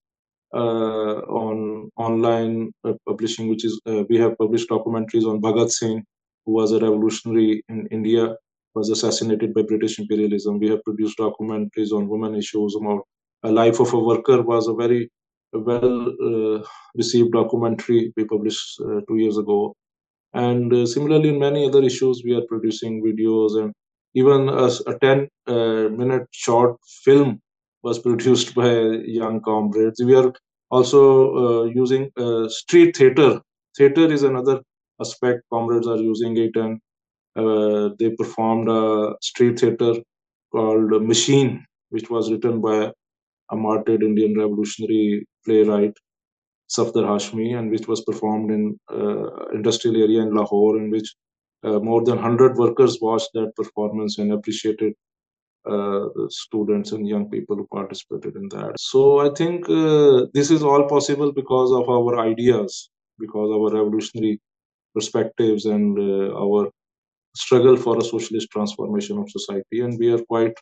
on 0.59 1.91
online 1.97 2.73
uh, 2.85 2.93
publishing, 3.07 3.49
which 3.49 3.65
is 3.65 3.81
we 4.09 4.19
have 4.19 4.37
published 4.39 4.69
documentaries 4.69 5.25
on 5.25 5.41
Bhagat 5.41 5.71
Singh, 5.71 6.03
who 6.47 6.53
was 6.53 6.73
a 6.73 6.81
revolutionary 6.81 7.63
in 7.69 7.87
India, 7.91 8.37
was 8.75 8.91
assassinated 8.91 9.55
by 9.55 9.63
British 9.63 9.99
imperialism. 9.99 10.59
We 10.59 10.71
have 10.71 10.83
produced 10.85 11.19
documentaries 11.19 11.93
on 11.93 12.09
women 12.09 12.35
issues 12.35 12.77
about 12.81 13.03
a 13.43 13.51
life 13.51 13.81
of 13.81 13.93
a 13.93 13.99
worker 13.99 14.43
was 14.43 14.69
a 14.69 14.75
very 14.75 15.11
well 15.53 16.09
uh, 16.09 16.63
received 16.97 17.33
documentary 17.33 18.13
we 18.17 18.25
published 18.25 18.81
uh, 18.81 19.01
two 19.09 19.17
years 19.17 19.37
ago. 19.37 19.75
And 20.35 20.73
uh, 20.73 20.87
similarly, 20.87 21.31
in 21.31 21.39
many 21.39 21.67
other 21.67 21.83
issues, 21.83 22.23
we 22.25 22.35
are 22.35 22.47
producing 22.49 23.03
videos 23.05 23.63
and 23.63 23.73
even 24.15 24.49
a, 24.49 24.71
a 24.87 24.99
10 24.99 25.29
minute 25.97 26.29
short 26.33 26.77
film 27.05 27.41
was 27.83 27.99
produced 27.99 28.55
by 28.55 28.71
young 29.21 29.41
comrades. 29.43 30.03
We 30.03 30.15
are 30.15 30.33
also 30.71 31.65
using 31.67 32.11
street 32.49 32.97
theater. 32.97 33.41
Theater 33.77 34.13
is 34.13 34.23
another 34.23 34.61
aspect, 35.01 35.43
comrades 35.53 35.87
are 35.87 35.97
using 35.99 36.37
it, 36.37 36.55
and 36.57 36.81
uh, 37.37 37.91
they 37.99 38.11
performed 38.11 38.69
a 38.69 39.15
street 39.23 39.59
theater 39.61 39.95
called 40.53 40.91
Machine, 41.07 41.65
which 41.91 42.11
was 42.11 42.31
written 42.31 42.61
by 42.61 42.93
a 43.51 43.57
martyred 43.57 44.03
Indian 44.03 44.39
revolutionary 44.39 45.27
playwright 45.45 45.95
Safdar 46.71 47.05
Hashmi, 47.05 47.57
and 47.59 47.71
which 47.71 47.87
was 47.89 48.03
performed 48.03 48.51
in 48.51 48.79
uh, 48.91 49.47
industrial 49.55 49.97
area 50.03 50.23
in 50.23 50.35
Lahore, 50.35 50.79
in 50.79 50.91
which 50.91 51.15
uh, 51.65 51.79
more 51.79 52.03
than 52.05 52.17
100 52.17 52.57
workers 52.57 52.99
watched 53.01 53.31
that 53.35 53.53
performance 53.57 54.19
and 54.19 54.33
appreciated 54.33 54.95
uh, 55.65 56.09
students 56.29 56.93
and 56.93 57.07
young 57.07 57.31
people 57.31 57.57
who 57.57 57.67
participated 57.73 58.35
in 58.37 58.49
that. 58.49 58.75
So 58.79 59.21
I 59.21 59.31
think 59.35 59.69
uh, 59.69 60.27
this 60.35 60.51
is 60.51 60.63
all 60.63 60.89
possible 60.89 61.33
because 61.33 61.73
of 61.73 61.89
our 61.89 62.19
ideas, 62.19 62.91
because 63.19 63.51
our 63.51 63.71
revolutionary 63.73 64.41
perspectives 64.95 65.67
and 65.67 65.99
uh, 65.99 66.35
our 66.37 66.69
struggle 67.37 67.77
for 67.77 67.97
a 67.99 68.05
socialist 68.05 68.51
transformation 68.51 69.19
of 69.19 69.31
society. 69.31 69.81
And 69.81 69.99
we 69.99 70.13
are 70.13 70.23
quite 70.25 70.55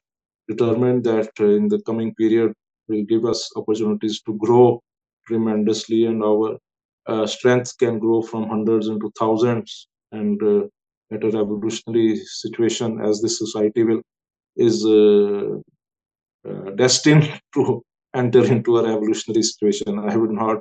determined 0.49 1.05
that 1.05 1.31
uh, 1.41 1.47
in 1.47 1.69
the 1.69 1.81
coming 1.83 2.15
period 2.15 2.53
will 2.89 3.05
give 3.05 3.25
us 3.25 3.51
opportunities 3.57 4.21
to 4.23 4.35
grow 4.35 4.83
tremendously 5.27 6.07
and 6.07 6.23
our 6.23 6.59
uh, 7.07 7.27
strength 7.27 7.77
can 7.79 7.99
grow 7.99 8.21
from 8.21 8.49
hundreds 8.49 8.89
into 8.89 9.11
thousands 9.19 9.89
and 10.13 10.41
at 11.13 11.25
a 11.25 11.31
revolutionary 11.31 12.17
situation 12.17 13.01
as 13.01 13.21
this 13.21 13.39
society 13.39 13.83
will 13.83 14.01
is 14.61 14.85
uh, 14.85 15.59
uh, 16.49 16.71
destined 16.77 17.41
to 17.55 17.83
enter 18.15 18.45
into 18.45 18.79
a 18.79 18.83
revolutionary 18.83 19.43
situation. 19.43 19.99
I 19.99 20.17
would 20.17 20.31
not 20.31 20.59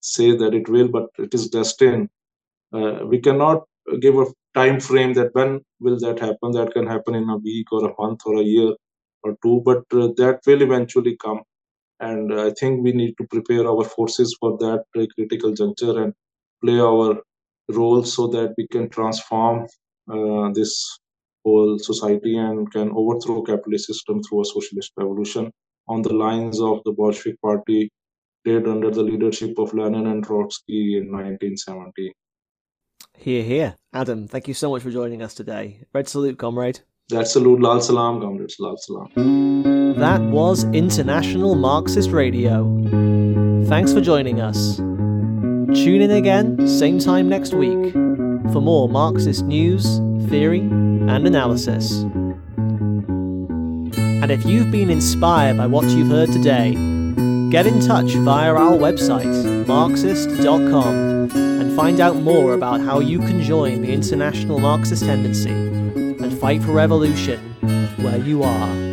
say 0.00 0.36
that 0.36 0.54
it 0.54 0.68
will 0.68 0.88
but 0.88 1.08
it 1.18 1.34
is 1.34 1.48
destined. 1.48 2.08
Uh, 2.72 3.00
we 3.06 3.20
cannot 3.20 3.64
give 4.00 4.16
a 4.16 4.26
time 4.54 4.80
frame 4.80 5.14
that 5.14 5.34
when 5.34 5.60
will 5.80 5.98
that 6.00 6.20
happen. 6.20 6.52
That 6.52 6.72
can 6.72 6.86
happen 6.86 7.14
in 7.14 7.28
a 7.28 7.36
week 7.36 7.72
or 7.72 7.88
a 7.88 7.94
month 8.02 8.20
or 8.26 8.36
a 8.38 8.42
year 8.44 8.72
or 9.22 9.36
two 9.42 9.62
but 9.64 9.84
that 9.90 10.40
will 10.46 10.62
eventually 10.62 11.16
come. 11.16 11.42
And 12.00 12.32
i 12.40 12.50
think 12.58 12.82
we 12.82 12.92
need 12.92 13.14
to 13.18 13.26
prepare 13.26 13.68
our 13.68 13.84
forces 13.84 14.36
for 14.40 14.56
that 14.58 14.84
uh, 14.98 15.06
critical 15.14 15.52
juncture 15.52 16.02
and 16.02 16.14
play 16.62 16.80
our 16.80 17.22
role 17.68 18.04
so 18.04 18.26
that 18.28 18.54
we 18.56 18.66
can 18.68 18.88
transform 18.88 19.66
uh, 20.10 20.50
this 20.52 20.99
whole 21.44 21.78
society 21.78 22.36
and 22.36 22.70
can 22.72 22.90
overthrow 22.94 23.42
capitalist 23.42 23.86
system 23.86 24.22
through 24.22 24.42
a 24.42 24.44
socialist 24.44 24.92
revolution 24.96 25.50
on 25.88 26.02
the 26.02 26.12
lines 26.12 26.60
of 26.60 26.82
the 26.84 26.92
bolshevik 26.92 27.40
party 27.40 27.90
did 28.44 28.66
under 28.68 28.90
the 28.90 29.02
leadership 29.02 29.58
of 29.58 29.74
lenin 29.74 30.06
and 30.06 30.24
trotsky 30.24 30.96
in 30.96 31.10
1917 31.10 32.12
here, 33.20 33.42
here. 33.42 33.76
Adam, 33.92 34.26
thank 34.26 34.48
you 34.48 34.54
so 34.54 34.70
much 34.70 34.82
for 34.82 34.90
joining 34.90 35.22
us 35.22 35.34
today. 35.34 35.80
Red 35.92 36.08
salute, 36.08 36.38
comrade. 36.38 36.80
That 37.10 37.28
salute, 37.28 37.60
lal 37.60 37.80
salam, 37.80 38.20
comrades, 38.20 38.56
lal 38.58 38.76
salam. 38.78 39.94
That 39.96 40.20
was 40.22 40.64
International 40.72 41.54
Marxist 41.54 42.10
Radio. 42.10 42.64
Thanks 43.66 43.92
for 43.92 44.00
joining 44.00 44.40
us. 44.40 44.76
Tune 44.76 46.00
in 46.02 46.10
again, 46.10 46.66
same 46.66 46.98
time 46.98 47.28
next 47.28 47.52
week, 47.52 47.92
for 48.52 48.60
more 48.60 48.88
Marxist 48.88 49.44
news, 49.44 49.98
theory, 50.28 50.62
and 51.10 51.26
analysis. 51.26 52.02
And 54.22 54.30
if 54.30 54.44
you've 54.44 54.70
been 54.70 54.90
inspired 54.90 55.56
by 55.56 55.66
what 55.66 55.88
you've 55.88 56.08
heard 56.08 56.30
today, 56.30 56.72
get 57.50 57.66
in 57.66 57.80
touch 57.80 58.12
via 58.12 58.54
our 58.54 58.72
website, 58.72 59.66
marxist.com 59.66 61.30
and 61.32 61.76
find 61.76 62.00
out 62.00 62.16
more 62.16 62.54
about 62.54 62.80
how 62.80 63.00
you 63.00 63.18
can 63.18 63.42
join 63.42 63.82
the 63.82 63.92
international 63.92 64.58
Marxist 64.58 65.04
tendency 65.04 65.50
and 65.50 66.38
fight 66.38 66.62
for 66.62 66.72
revolution 66.72 67.38
where 67.98 68.18
you 68.18 68.42
are. 68.42 68.89